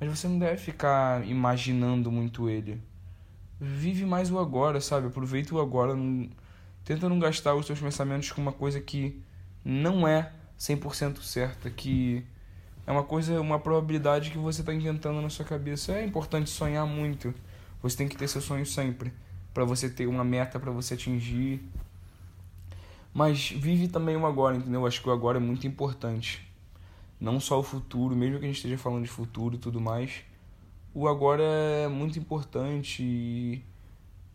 mas 0.01 0.09
você 0.09 0.26
não 0.26 0.38
deve 0.38 0.57
ficar 0.57 1.26
imaginando 1.26 2.11
muito 2.11 2.49
ele. 2.49 2.80
Vive 3.61 4.07
mais 4.07 4.30
o 4.30 4.38
agora, 4.38 4.80
sabe? 4.80 5.09
Aproveita 5.09 5.55
o 5.55 5.61
agora. 5.61 5.94
Não... 5.94 6.30
Tenta 6.84 7.09
não 7.09 7.18
gastar 7.18 7.55
os 7.55 7.66
seus 7.66 7.78
pensamentos 7.78 8.32
com 8.32 8.40
uma 8.40 8.53
coisa 8.53 8.80
que 8.80 9.20
não 9.62 10.09
é 10.09 10.32
100% 10.59 11.20
certa, 11.20 11.68
que 11.68 12.24
é 12.86 12.92
uma 12.92 13.03
coisa, 13.03 13.38
uma 13.40 13.59
probabilidade 13.59 14.30
que 14.30 14.38
você 14.38 14.62
está 14.62 14.72
inventando 14.72 15.20
na 15.20 15.28
sua 15.28 15.44
cabeça. 15.44 15.92
É 15.92 16.05
importante 16.05 16.49
sonhar 16.49 16.86
muito 16.86 17.34
você 17.82 17.96
tem 17.96 18.09
que 18.09 18.16
ter 18.16 18.28
seu 18.28 18.40
sonho 18.40 18.66
sempre, 18.66 19.12
para 19.55 19.64
você 19.64 19.88
ter 19.88 20.07
uma 20.07 20.24
meta 20.24 20.59
para 20.59 20.70
você 20.70 20.94
atingir. 20.94 21.62
Mas 23.12 23.50
vive 23.50 23.88
também 23.88 24.16
o 24.16 24.26
agora, 24.26 24.56
entendeu? 24.56 24.86
Acho 24.86 25.02
que 25.02 25.09
o 25.09 25.12
agora 25.12 25.38
é 25.38 25.40
muito 25.40 25.66
importante. 25.66 26.46
Não 27.20 27.40
só 27.40 27.59
o 27.59 27.62
futuro, 27.62 28.14
mesmo 28.14 28.38
que 28.38 28.44
a 28.44 28.48
gente 28.48 28.56
esteja 28.56 28.78
falando 28.78 29.02
de 29.02 29.09
futuro 29.09 29.56
e 29.56 29.59
tudo 29.59 29.80
mais. 29.80 30.22
O 30.94 31.09
agora 31.09 31.42
é 31.42 31.88
muito 31.88 32.18
importante 32.18 33.02
e 33.02 33.64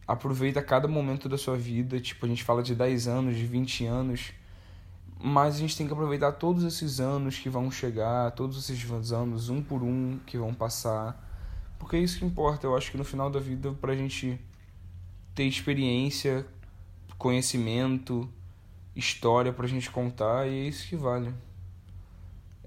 aproveita 0.08 0.62
cada 0.62 0.88
momento 0.88 1.30
da 1.30 1.38
sua 1.38 1.56
vida. 1.56 2.00
Tipo, 2.00 2.26
a 2.26 2.30
gente 2.30 2.44
fala 2.44 2.62
de 2.62 2.76
10 2.76 3.08
anos, 3.08 3.36
de 3.36 3.46
20 3.46 3.86
anos. 3.86 4.34
Mas 5.24 5.56
a 5.56 5.60
gente 5.60 5.78
tem 5.78 5.88
que 5.88 5.94
aproveitar 5.94 6.34
todos 6.34 6.64
esses 6.64 7.00
anos 7.00 7.40
que 7.40 7.50
vão 7.50 7.72
chegar, 7.72 8.32
todos 8.32 8.58
esses 8.58 9.12
anos, 9.12 9.50
um 9.50 9.62
por 9.62 9.82
um, 9.82 10.20
que 10.26 10.38
vão 10.38 10.54
passar 10.54 11.32
porque 11.84 11.98
é 11.98 12.00
isso 12.00 12.20
que 12.20 12.26
importa. 12.26 12.66
Eu 12.66 12.78
acho 12.78 12.90
que 12.90 12.98
no 12.98 13.04
final 13.04 13.30
da 13.30 13.42
vida, 13.42 13.74
pra 13.74 13.94
gente 13.94 14.40
ter 15.36 15.44
experiência, 15.44 16.46
conhecimento, 17.18 18.30
história 18.96 19.52
pra 19.52 19.68
gente 19.68 19.90
contar, 19.90 20.48
e 20.48 20.66
é 20.66 20.68
isso 20.68 20.88
que 20.88 20.96
vale. 20.96 21.34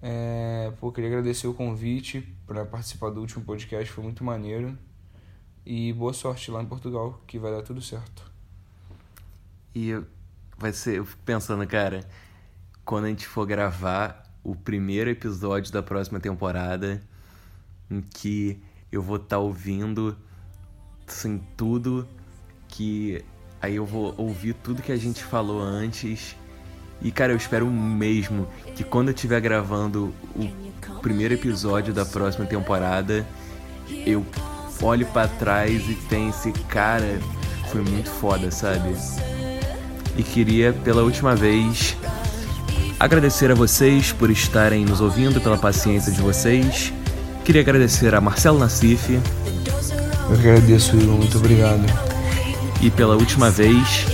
É, 0.02 0.72
pô, 0.78 0.92
queria 0.92 1.10
agradecer 1.10 1.46
o 1.46 1.54
convite 1.54 2.20
para 2.46 2.64
participar 2.64 3.10
do 3.10 3.20
último 3.20 3.44
podcast, 3.44 3.92
foi 3.92 4.04
muito 4.04 4.22
maneiro. 4.22 4.76
E 5.64 5.92
boa 5.92 6.12
sorte 6.12 6.50
lá 6.50 6.62
em 6.62 6.66
Portugal, 6.66 7.20
que 7.26 7.38
vai 7.38 7.50
dar 7.50 7.62
tudo 7.62 7.82
certo. 7.82 8.30
E 9.74 10.00
vai 10.56 10.72
ser, 10.72 10.98
eu 10.98 11.04
fico 11.04 11.22
pensando, 11.24 11.66
cara, 11.66 12.08
quando 12.84 13.06
a 13.06 13.08
gente 13.08 13.26
for 13.26 13.44
gravar 13.44 14.22
o 14.44 14.54
primeiro 14.54 15.10
episódio 15.10 15.72
da 15.72 15.82
próxima 15.82 16.20
temporada, 16.20 17.02
em 17.90 18.00
que 18.00 18.62
eu 18.92 19.02
vou 19.02 19.16
estar 19.16 19.36
tá 19.36 19.38
ouvindo 19.38 20.16
assim, 21.06 21.42
tudo 21.56 22.06
que. 22.68 23.24
Aí 23.66 23.74
eu 23.74 23.84
vou 23.84 24.14
ouvir 24.16 24.54
tudo 24.54 24.80
que 24.80 24.92
a 24.92 24.96
gente 24.96 25.24
falou 25.24 25.60
antes. 25.60 26.36
E 27.02 27.10
cara, 27.10 27.32
eu 27.32 27.36
espero 27.36 27.66
mesmo 27.66 28.46
que 28.76 28.84
quando 28.84 29.08
eu 29.08 29.14
estiver 29.14 29.40
gravando 29.40 30.14
o 30.36 31.00
primeiro 31.00 31.34
episódio 31.34 31.92
da 31.92 32.04
próxima 32.04 32.46
temporada, 32.46 33.26
eu 34.06 34.24
olhe 34.80 35.04
para 35.04 35.26
trás 35.26 35.82
e 35.90 35.94
pense, 36.08 36.52
cara, 36.68 37.18
foi 37.72 37.82
muito 37.82 38.08
foda, 38.08 38.52
sabe? 38.52 38.94
E 40.16 40.22
queria 40.22 40.72
pela 40.72 41.02
última 41.02 41.34
vez 41.34 41.96
agradecer 43.00 43.50
a 43.50 43.54
vocês 43.56 44.12
por 44.12 44.30
estarem 44.30 44.84
nos 44.84 45.00
ouvindo, 45.00 45.40
pela 45.40 45.58
paciência 45.58 46.12
de 46.12 46.20
vocês. 46.20 46.92
Queria 47.44 47.62
agradecer 47.62 48.14
a 48.14 48.20
Marcelo 48.20 48.60
Nassif. 48.60 49.10
Eu 49.10 50.34
agradeço, 50.34 50.94
muito 50.94 51.36
obrigado. 51.36 52.15
E 52.80 52.90
pela 52.90 53.16
última 53.16 53.50
vez, 53.50 54.06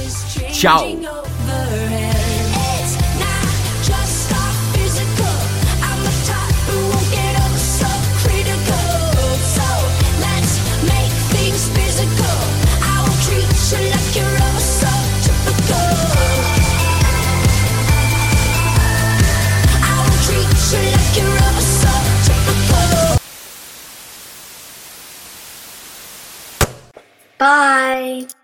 tchau! 0.53 0.87
Bye. 27.39 28.41